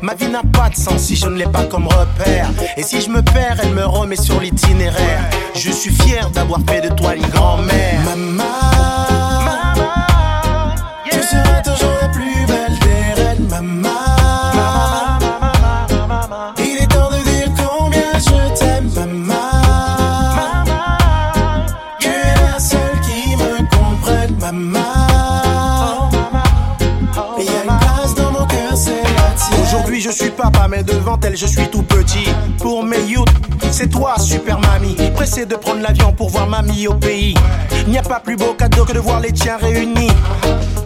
Ma 0.00 0.14
vie 0.14 0.28
n'a 0.28 0.42
pas 0.42 0.68
de 0.68 0.76
sens 0.76 1.00
si 1.02 1.16
je 1.16 1.26
ne 1.26 1.36
l'ai 1.36 1.46
pas 1.46 1.64
comme 1.64 1.86
repère. 1.86 2.48
Et 2.76 2.82
si 2.82 3.00
je 3.00 3.08
me 3.08 3.22
perds, 3.22 3.58
elle 3.62 3.72
me 3.72 3.84
remet 3.84 4.16
sur 4.16 4.40
l'itinéraire. 4.40 5.30
Je 5.54 5.70
suis 5.70 5.92
fier 5.92 6.28
d'avoir 6.30 6.60
fait 6.68 6.80
de 6.80 6.94
toi 6.94 7.14
une 7.14 7.26
grand-mère. 7.28 8.00
Maman, 8.04 8.44
tu 11.10 11.22
seras 11.22 11.62
toujours 11.62 11.94
la 12.00 12.08
plus 12.08 12.41
suis 30.22 30.30
papa 30.30 30.68
mais 30.68 30.84
devant 30.84 31.18
elle 31.24 31.36
je 31.36 31.46
suis 31.46 31.68
tout 31.68 31.82
petit 31.82 32.28
Pour 32.58 32.84
mes 32.84 33.02
youths, 33.02 33.28
c'est 33.70 33.88
toi 33.88 34.18
super 34.18 34.58
mamie 34.60 34.94
Pressé 35.14 35.46
de 35.46 35.56
prendre 35.56 35.80
l'avion 35.80 36.12
pour 36.12 36.28
voir 36.30 36.46
mamie 36.46 36.86
au 36.86 36.94
pays 36.94 37.34
Il 37.86 37.90
n'y 37.90 37.98
a 37.98 38.02
pas 38.02 38.20
plus 38.20 38.36
beau 38.36 38.54
cadeau 38.54 38.84
que 38.84 38.92
de 38.92 39.00
voir 39.00 39.20
les 39.20 39.32
tiens 39.32 39.56
réunis 39.56 40.10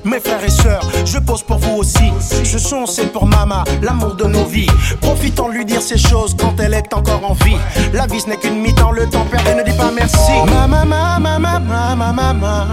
mes 0.05 0.20
frères 0.20 0.45
et 0.45 0.51
sœurs, 0.51 0.89
je 1.05 1.18
pose 1.18 1.43
pour 1.43 1.59
vous 1.59 1.78
aussi. 1.78 2.12
Ce 2.20 2.61
son, 2.61 2.87
c'est 2.87 3.12
pour 3.12 3.26
maman, 3.26 3.64
l'amour 3.82 4.14
de 4.14 4.22
nos 4.22 4.45
vies. 4.45 4.70
Profitons 5.01 5.49
de 5.49 5.55
lui 5.55 5.64
dire 5.64 5.82
ces 5.82 5.99
choses 5.99 6.37
quand 6.39 6.55
elle 6.61 6.74
est 6.74 6.95
encore 6.95 7.28
en 7.28 7.32
vie. 7.32 7.57
La 7.93 8.07
vie, 8.07 8.20
ce 8.20 8.28
n'est 8.28 8.37
qu'une 8.37 8.61
mi-temps, 8.61 8.93
le 8.93 9.09
temps 9.09 9.26
perdu, 9.28 9.57
ne 9.57 9.64
dis 9.64 9.76
pas 9.76 9.91
merci. 9.91 10.30
Maman, 10.47 10.87
maman, 10.87 11.18
maman, 11.18 11.59
maman, 11.59 12.12
maman. 12.12 12.66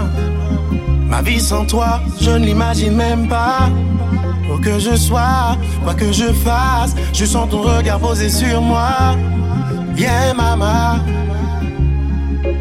Ma 1.08 1.22
vie 1.22 1.40
sans 1.40 1.64
toi, 1.64 2.00
je 2.20 2.30
ne 2.30 2.44
l'imagine 2.44 2.94
même 2.96 3.28
pas. 3.28 3.68
Où 4.52 4.58
que 4.58 4.78
je 4.78 4.96
sois, 4.96 5.56
quoi 5.82 5.94
que 5.94 6.12
je 6.12 6.32
fasse, 6.32 6.94
je 7.12 7.24
sens 7.24 7.48
ton 7.50 7.62
regard 7.62 7.98
posé 7.98 8.28
sur 8.28 8.60
moi. 8.60 9.16
Yeah, 9.96 10.34
maman. 10.34 10.98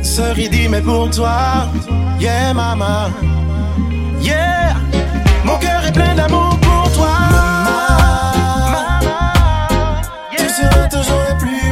Ce 0.02 0.22
ridi, 0.34 0.68
mais 0.70 0.82
pour 0.82 1.10
toi. 1.10 1.68
Yeah, 2.20 2.54
maman. 2.54 3.10
Yeah. 4.22 4.76
Mon 5.44 5.58
cœur 5.58 5.86
est 5.86 5.92
plein 5.92 6.16
d'amour 6.16 6.58
pour 6.62 6.92
toi. 6.94 7.16
Maman. 8.72 9.02
Tu 10.38 10.48
seras 10.50 10.88
toujours 10.88 11.24
la 11.30 11.36
plus 11.36 11.63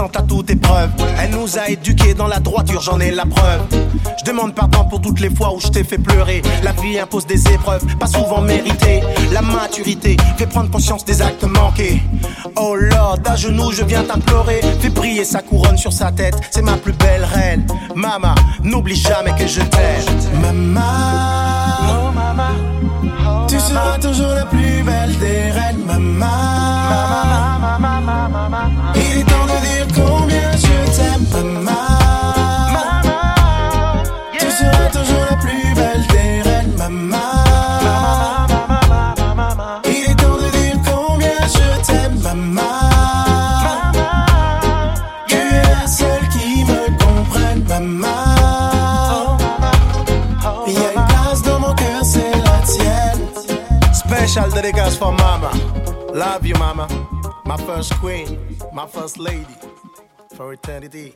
résistante 0.00 0.16
à 0.16 0.22
toute 0.22 0.50
épreuve. 0.50 0.90
Elle 1.20 1.30
nous 1.30 1.58
a 1.58 1.68
éduqués 1.68 2.14
dans 2.14 2.26
la 2.26 2.40
droiture, 2.40 2.80
j'en 2.80 2.98
ai 3.00 3.10
la 3.10 3.26
preuve. 3.26 3.60
Je 4.18 4.24
demande 4.24 4.54
pardon 4.54 4.84
pour 4.84 5.00
toutes 5.00 5.20
les 5.20 5.30
fois 5.30 5.54
où 5.54 5.60
je 5.60 5.68
t'ai 5.68 5.84
fait 5.84 5.98
pleurer. 5.98 6.42
La 6.62 6.72
vie 6.72 6.98
impose 6.98 7.26
des 7.26 7.48
épreuves, 7.48 7.84
pas 7.98 8.06
souvent 8.06 8.40
méritées. 8.40 9.02
La 9.32 9.42
maturité 9.42 10.16
fait 10.36 10.46
prendre 10.46 10.70
conscience 10.70 11.04
des 11.04 11.20
actes 11.22 11.44
manqués. 11.44 12.02
Oh 12.56 12.74
Lord, 12.74 13.18
à 13.26 13.36
genoux, 13.36 13.72
je 13.72 13.84
viens 13.84 14.04
t'implorer. 14.04 14.60
Fais 14.80 14.90
briller 14.90 15.24
sa 15.24 15.42
couronne 15.42 15.76
sur 15.76 15.92
sa 15.92 16.12
tête, 16.12 16.36
c'est 16.50 16.62
ma 16.62 16.76
plus 16.76 16.92
belle 16.92 17.24
reine. 17.24 17.66
Mama, 17.94 18.34
n'oublie 18.62 18.96
jamais 18.96 19.34
que 19.34 19.46
je 19.46 19.60
t'aime. 19.60 20.04
Mama, 20.40 20.92
tu 23.48 23.58
seras 23.58 23.98
toujours 23.98 24.34
la 24.34 24.46
plus 24.46 24.82
belle 24.82 25.16
des 25.18 25.50
reines. 25.50 25.84
Mama, 25.86 26.30
il 28.94 29.20
est 29.20 29.24
temps 29.24 29.39
combien 30.00 30.50
je 30.52 30.76
t'aime. 30.96 31.26
Mama, 31.32 31.82
tu 34.38 34.46
seras 34.50 34.88
toujours 34.90 35.24
la 35.30 35.36
plus 35.36 35.74
belle 35.74 36.04
des 36.12 36.42
reines. 36.48 36.74
Mama, 36.78 37.26
il 39.84 40.10
est 40.10 40.14
temps 40.16 40.38
de 40.42 40.48
dire 40.56 40.78
combien 40.90 41.40
je 41.56 41.68
t'aime. 41.86 42.18
Mama, 42.22 42.72
tu 45.28 45.36
es 45.36 45.62
la 45.62 45.86
seule 45.86 46.26
qui 46.34 46.64
me 46.64 46.80
comprenne. 47.04 47.64
Mama, 47.64 48.18
il 50.66 50.74
y 50.74 50.76
a 50.78 50.92
une 50.94 51.06
place 51.06 51.42
dans 51.42 51.60
mon 51.60 51.74
cœur, 51.74 52.02
c'est 52.04 52.34
la 52.48 52.58
tienne. 52.72 53.24
Special 53.92 54.50
dédicace 54.52 54.96
for 54.96 55.12
mama. 55.12 55.50
Love 56.14 56.44
you, 56.46 56.56
mama. 56.58 56.86
My 57.44 57.56
first 57.56 57.92
queen, 58.00 58.38
my 58.72 58.86
first 58.86 59.18
lady. 59.18 59.46
For 60.40 60.54
eternity. 60.54 61.12